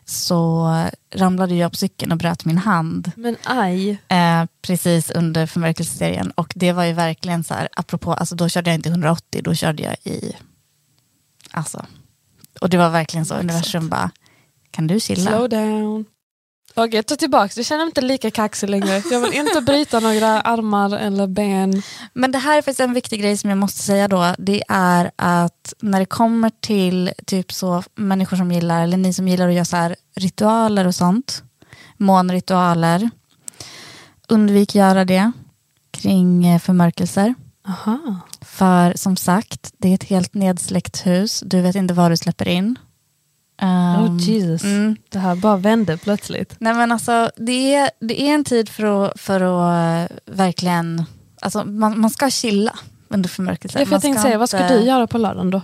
så 0.05 0.69
ramlade 1.15 1.55
jag 1.55 1.71
på 1.71 1.77
cykeln 1.77 2.13
och 2.13 2.19
bröt 2.19 2.45
min 2.45 2.59
hand 2.59 3.11
Men 3.17 3.37
aj. 3.45 3.91
eh, 4.09 4.45
precis 4.63 5.11
under 5.11 5.47
förmörkelseserien 5.47 6.31
och 6.31 6.53
det 6.57 6.73
var 6.73 6.85
ju 6.85 6.93
verkligen 6.93 7.45
så 7.45 7.55
här, 7.55 7.69
apropå, 7.77 8.13
alltså 8.13 8.35
då 8.35 8.49
körde 8.49 8.71
jag 8.71 8.75
inte 8.75 8.89
180, 8.89 9.43
då 9.45 9.55
körde 9.55 9.83
jag 9.83 9.97
i, 10.05 10.37
alltså, 11.51 11.87
och 12.61 12.71
det 12.71 12.77
var 12.77 12.91
verkligen 12.91 13.27
så, 13.27 13.35
universum 13.35 13.89
bara, 13.89 14.11
kan 14.75 14.87
du 14.87 15.01
chilla? 15.01 15.31
Slow 15.31 15.49
down. 15.49 16.05
Okej, 16.77 17.03
ta 17.03 17.17
tillbaka. 17.17 17.53
Du 17.57 17.65
känner 17.65 17.85
mig 17.85 17.89
inte 17.89 18.01
lika 18.01 18.31
kaxig 18.31 18.71
längre. 18.71 19.03
Jag 19.11 19.21
vill 19.21 19.33
inte 19.33 19.61
bryta 19.61 20.01
några 20.01 20.41
armar 20.41 20.97
eller 20.97 21.27
ben. 21.27 21.83
Men 22.13 22.33
det 22.33 22.39
här 22.39 22.59
är 22.59 22.63
faktiskt 22.63 22.81
en 22.81 22.95
viktig 22.95 23.21
grej 23.21 23.37
som 23.37 23.51
jag 23.51 23.59
måste 23.59 23.83
säga 23.83 24.09
då. 24.09 24.35
Det 24.39 24.63
är 24.69 25.11
att 25.17 25.75
när 25.81 26.01
det 26.01 26.07
kommer 26.07 26.51
till 26.61 27.13
typ 27.27 27.53
så 27.53 27.83
människor 27.95 28.37
som 28.37 28.53
gillar, 28.53 28.83
eller 28.83 28.97
ni 28.97 29.13
som 29.13 29.29
gillar 29.29 29.49
att 29.49 29.55
göra 29.55 29.65
så 29.65 29.77
här 29.77 29.97
ritualer 30.17 30.87
och 30.87 30.95
sånt, 30.95 31.43
månritualer, 31.97 33.11
undvik 34.29 34.75
göra 34.75 35.05
det 35.05 35.33
kring 35.91 36.47
eh, 36.47 36.59
förmörkelser. 36.61 37.35
Aha. 37.69 38.21
För 38.41 38.93
som 38.97 39.17
sagt, 39.17 39.73
det 39.79 39.89
är 39.89 39.95
ett 39.95 40.05
helt 40.05 40.35
nedsläckt 40.35 41.07
hus. 41.07 41.43
Du 41.47 41.61
vet 41.61 41.77
inte 41.77 41.95
vad 41.95 42.11
du 42.11 42.17
släpper 42.17 42.49
in. 42.49 42.79
Oh 43.63 44.05
Um, 44.07 44.19
Jesus. 44.19 44.65
mm. 44.65 44.97
Det 45.09 45.19
här 45.19 45.37
bara 45.37 45.57
vände 45.57 45.97
plötsligt. 45.97 46.57
Nej 46.59 46.75
men 46.75 46.93
alltså 46.93 47.31
det 47.37 47.75
är, 47.75 47.91
det 48.01 48.23
är 48.23 48.35
en 48.35 48.45
tid 48.45 48.69
för 48.69 49.05
att, 49.07 49.21
för 49.21 49.41
att 49.41 50.11
eh, 50.11 50.17
verkligen, 50.35 51.05
alltså 51.41 51.65
man, 51.65 52.01
man 52.01 52.11
ska 52.11 52.31
chilla 52.31 52.79
under 53.09 53.29
förmörkelser. 53.29 53.81
Jag, 53.81 53.91
Man 53.91 54.01
tänkte 54.01 54.21
ska 54.21 54.29
säga, 54.29 54.39
vad 54.39 54.49
ska 54.49 54.63
inte- 54.63 54.79
du 54.79 54.85
göra 54.85 55.07
på 55.07 55.19
lördagen 55.19 55.51
då? 55.51 55.61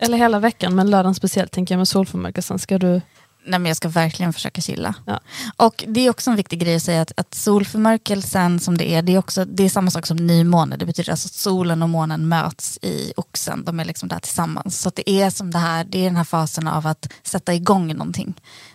Eller 0.00 0.18
hela 0.18 0.38
veckan, 0.38 0.74
men 0.74 0.90
lördagen 0.90 1.14
speciellt 1.14 1.52
tänker 1.52 1.74
jag 1.74 1.78
med 1.78 1.88
solförmörkelsen. 1.88 2.58
Ska 2.58 2.78
du... 2.78 3.00
Nej 3.46 3.58
men 3.58 3.66
jag 3.66 3.76
ska 3.76 3.88
verkligen 3.88 4.32
försöka 4.32 4.60
chilla. 4.60 4.94
Ja. 5.06 5.20
Och 5.56 5.84
det 5.88 6.06
är 6.06 6.10
också 6.10 6.30
en 6.30 6.36
viktig 6.36 6.60
grej 6.60 6.76
att 6.76 6.82
säga 6.82 7.02
att, 7.02 7.12
att 7.16 7.34
solförmörkelsen 7.34 8.60
som 8.60 8.78
det 8.78 8.94
är, 8.94 9.02
det 9.02 9.14
är, 9.14 9.18
också, 9.18 9.44
det 9.44 9.62
är 9.62 9.68
samma 9.68 9.90
sak 9.90 10.06
som 10.06 10.16
nymåne. 10.16 10.76
Det 10.76 10.86
betyder 10.86 11.10
alltså 11.10 11.26
att 11.26 11.32
solen 11.32 11.82
och 11.82 11.90
månen 11.90 12.28
möts 12.28 12.78
i 12.82 13.12
oxen, 13.16 13.64
de 13.64 13.80
är 13.80 13.84
liksom 13.84 14.08
där 14.08 14.18
tillsammans. 14.18 14.80
Så 14.80 14.90
det 14.94 15.10
är 15.10 15.30
som 15.30 15.50
det 15.50 15.58
här, 15.58 15.84
det 15.84 15.98
är 15.98 16.04
den 16.04 16.16
här 16.16 16.24
fasen 16.24 16.68
av 16.68 16.86
att 16.86 17.12
sätta 17.22 17.54
igång 17.54 17.86
någonting. 17.86 18.34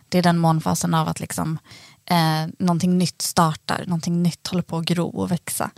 Det 0.09 0.17
är 0.17 0.23
den 0.23 0.37
månfasen 0.37 0.93
av 0.93 1.07
att 1.07 1.19
liksom 1.19 1.57
eh, 2.05 2.51
någonting 2.59 2.97
nytt 2.97 3.21
startar, 3.21 3.83
någonting 3.85 4.23
nytt 4.23 4.47
håller 4.47 4.63
på 4.63 4.77
att 4.77 4.85
gro 4.85 5.07
och 5.07 5.31
växa. 5.31 5.71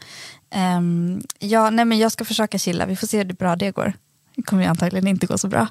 Ehm, 0.50 1.22
ja, 1.39 1.70
nej 1.70 1.86
men 1.86 1.98
jag 1.98 2.12
ska 2.12 2.26
försöka 2.26 2.58
chilla, 2.58 2.86
vi 2.86 2.96
får 2.96 3.08
se 3.08 3.18
hur 3.18 3.34
bra 3.34 3.56
det 3.56 3.72
går. 3.72 3.94
Det 4.36 4.42
kommer 4.42 4.64
ju 4.64 4.70
antagligen 4.70 5.08
inte 5.08 5.26
gå 5.26 5.38
så 5.38 5.48
bra. 5.48 5.68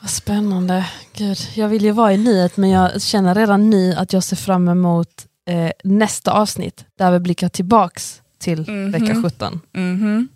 Vad 0.00 0.10
spännande. 0.10 0.86
Gud, 1.12 1.38
jag 1.54 1.68
vill 1.68 1.84
ju 1.84 1.90
vara 1.90 2.12
i 2.12 2.16
nyhet 2.18 2.56
men 2.56 2.70
jag 2.70 3.02
känner 3.02 3.34
redan 3.34 3.70
nu 3.70 3.94
att 3.94 4.12
jag 4.12 4.24
ser 4.24 4.36
fram 4.36 4.68
emot 4.68 5.26
eh, 5.50 5.70
nästa 5.84 6.32
avsnitt 6.32 6.84
där 6.98 7.10
vi 7.12 7.18
blickar 7.18 7.48
tillbaks 7.48 8.22
till 8.38 8.60
Mhm. 8.70 8.90
vecka 8.90 9.22
17. 9.22 9.60
Mhm. 9.72 10.28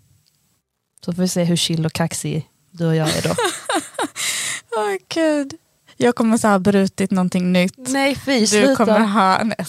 Så 1.04 1.12
får 1.12 1.22
vi 1.22 1.28
se 1.28 1.44
hur 1.44 1.56
chill 1.56 1.86
och 1.86 1.92
kaxig 1.92 2.48
du 2.70 2.86
och 2.86 2.96
jag 2.96 3.08
är 3.16 3.22
då. 3.22 3.28
Åh 4.76 4.96
gud. 5.14 5.54
Jag 5.96 6.14
kommer 6.14 6.36
så 6.38 6.48
ha 6.48 6.58
brutit 6.58 7.10
någonting 7.10 7.52
nytt. 7.52 7.74
nej 7.78 8.16
fy, 8.16 8.40
Du 8.40 8.46
sluta. 8.46 8.76
kommer 8.86 8.98
ha... 9.00 9.42
Nej. 9.44 9.66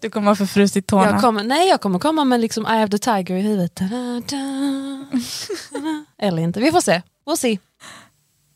Du 0.00 0.10
kommer 0.10 0.28
ha 0.30 0.36
förfrusit 0.36 0.86
tårna. 0.86 1.10
jag 1.10 1.20
kommer, 1.20 1.44
nej, 1.44 1.68
jag 1.68 1.80
kommer 1.80 1.98
komma 1.98 2.24
med 2.24 2.40
liksom 2.40 2.64
I 2.66 2.68
have 2.68 2.88
the 2.88 2.98
tiger 2.98 3.34
i 3.34 3.40
huvudet. 3.40 3.80
Eller 6.18 6.42
inte, 6.42 6.60
vi 6.60 6.70
får 6.72 6.80
se. 6.80 7.02
We'll 7.26 7.36
see. 7.36 7.58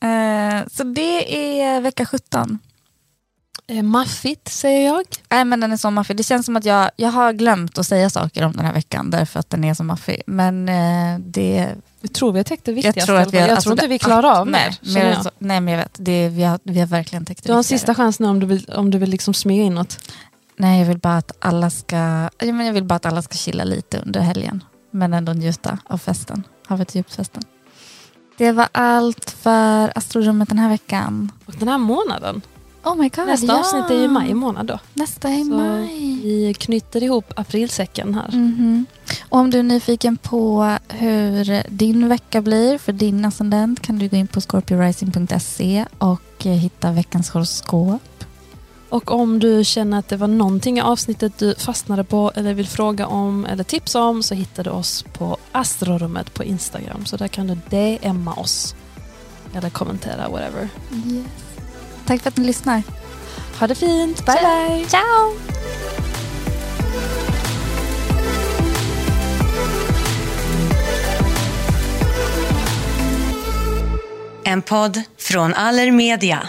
Eh, 0.01 0.67
så 0.73 0.85
det 0.85 1.35
är 1.63 1.81
vecka 1.81 2.07
17. 2.07 2.59
Eh, 3.69 3.83
maffigt 3.83 4.49
säger 4.49 4.87
jag. 4.87 5.05
Nej 5.31 5.45
men 5.45 5.61
den 5.61 5.73
är 5.73 5.77
så 5.77 5.91
maffig. 5.91 6.17
Det 6.17 6.23
känns 6.23 6.47
som 6.47 6.57
att 6.57 6.65
jag, 6.65 6.91
jag 6.97 7.11
har 7.11 7.33
glömt 7.33 7.79
att 7.79 7.87
säga 7.87 8.11
saker 8.11 8.45
om 8.45 8.53
den 8.53 8.65
här 8.65 8.73
veckan 8.73 9.11
därför 9.11 9.41
att 9.41 9.51
den 9.51 9.65
är 9.65 9.75
så 9.75 9.85
maffig. 9.85 10.23
Men 10.27 10.69
eh, 10.69 11.19
det... 11.19 11.69
Jag 12.01 12.13
tror 12.13 12.33
vi 12.33 12.39
har 12.39 12.45
täckt 12.45 12.65
det 12.65 12.73
viktigaste. 12.73 13.01
Jag 13.01 13.07
tror, 13.07 13.17
att 13.17 13.35
vi, 13.35 13.39
har, 13.39 13.47
jag 13.49 13.55
alltså, 13.55 13.69
tror 13.69 13.73
inte 13.73 13.85
det- 13.85 13.89
vi 13.89 13.99
klarar 13.99 14.41
av 14.41 14.47
mer. 14.47 14.77
mer 14.95 15.15
så, 15.23 15.31
nej 15.39 15.61
men 15.61 15.75
jag 15.75 15.79
vet, 15.79 15.97
det, 15.99 16.29
vi, 16.29 16.43
har, 16.43 16.59
vi 16.63 16.81
har 16.81 16.87
verkligen 16.87 17.25
täckt 17.25 17.43
det 17.43 17.49
Du 17.49 17.53
har 17.53 17.59
en 17.59 17.65
sista 17.65 17.95
chans 17.95 18.21
nu 18.21 18.27
om 18.27 18.41
du 18.41 18.47
vill, 18.47 18.71
om 18.77 18.91
du 18.91 18.99
vill 18.99 19.11
liksom 19.11 19.35
smyga 19.35 19.63
in 19.65 19.75
något. 19.75 19.99
Nej 20.57 20.79
jag 20.81 20.87
vill 20.87 20.99
bara 20.99 21.17
att 21.17 21.33
alla 21.39 21.71
ska, 21.71 22.29
jag 22.39 22.73
vill 22.73 22.85
bara 22.85 22.95
att 22.95 23.07
alla 23.07 23.23
ska 23.23 23.35
chilla 23.35 23.65
lite 23.65 23.99
under 23.99 24.21
helgen. 24.21 24.65
Men 24.91 25.15
ändå 25.15 25.33
njuta 25.33 25.79
av 25.85 25.99
festen, 25.99 26.43
havet 26.67 26.95
djupt-festen. 26.95 27.43
Det 28.39 28.53
var 28.53 28.69
allt 28.73 29.31
för 29.31 29.93
Astrorummet 29.99 30.49
den 30.49 30.59
här 30.59 30.69
veckan. 30.69 31.33
Och 31.47 31.55
den 31.59 31.69
här 31.69 31.79
månaden. 31.79 32.43
Oh 32.85 32.95
my 32.97 33.09
god, 33.09 33.27
Nästa 33.27 33.47
ja. 33.47 33.59
avsnitt 33.59 33.91
är 33.91 33.95
ju 34.03 34.09
maj 34.09 34.35
månad 34.35 34.67
då. 34.67 34.79
Nästa 34.95 35.29
är 35.29 35.39
Så 35.45 35.51
maj. 35.51 36.21
vi 36.23 36.55
knyter 36.59 37.03
ihop 37.03 37.33
aprilsäcken 37.37 38.15
här. 38.15 38.29
Mhm. 38.33 38.87
Och 39.29 39.39
om 39.39 39.51
du 39.51 39.59
är 39.59 39.63
nyfiken 39.63 40.17
på 40.17 40.77
hur 40.89 41.63
din 41.71 42.09
vecka 42.09 42.41
blir 42.43 42.79
för 42.79 42.93
din 42.93 43.25
ascendent 43.25 43.83
kan 43.83 43.99
du 43.99 44.09
gå 44.09 44.17
in 44.17 44.27
på 44.27 44.41
scorpiorising.se 44.41 45.85
och 45.99 46.47
eh, 46.47 46.53
hitta 46.53 46.93
veckans 46.93 47.31
horoskop. 47.31 48.16
Och 48.97 49.11
om 49.11 49.39
du 49.39 49.65
känner 49.65 49.99
att 49.99 50.09
det 50.09 50.17
var 50.17 50.29
någonting 50.29 50.79
i 50.79 50.81
avsnittet 50.81 51.39
du 51.39 51.55
fastnade 51.55 52.05
på 52.05 52.33
eller 52.35 52.55
vill 52.55 52.67
fråga 52.67 53.07
om 53.07 53.45
eller 53.45 53.65
tipsa 53.65 54.03
om 54.03 54.23
så 54.23 54.35
hittar 54.35 54.65
du 54.65 54.71
oss 54.71 55.05
på 55.13 55.37
astrorummet 55.53 56.35
på 56.35 56.45
Instagram. 56.45 57.07
Så 57.07 57.17
där 57.17 57.29
kan 57.29 57.47
du 57.47 57.55
DMa 57.55 58.35
oss. 58.35 58.75
Eller 59.55 59.71
kommentera, 59.71 60.29
whatever. 60.29 60.69
Yes. 60.93 61.27
Tack 62.07 62.23
för 62.23 62.29
att 62.29 62.37
ni 62.37 62.45
lyssnar. 62.45 62.83
Ha 63.61 63.67
det 63.67 63.75
fint, 63.75 64.27
bye 64.27 64.35
bye! 64.35 64.87
Ciao! 64.89 65.33
En 74.45 74.63
podd 74.63 75.03
från 75.19 75.55
Allermedia. 75.55 76.49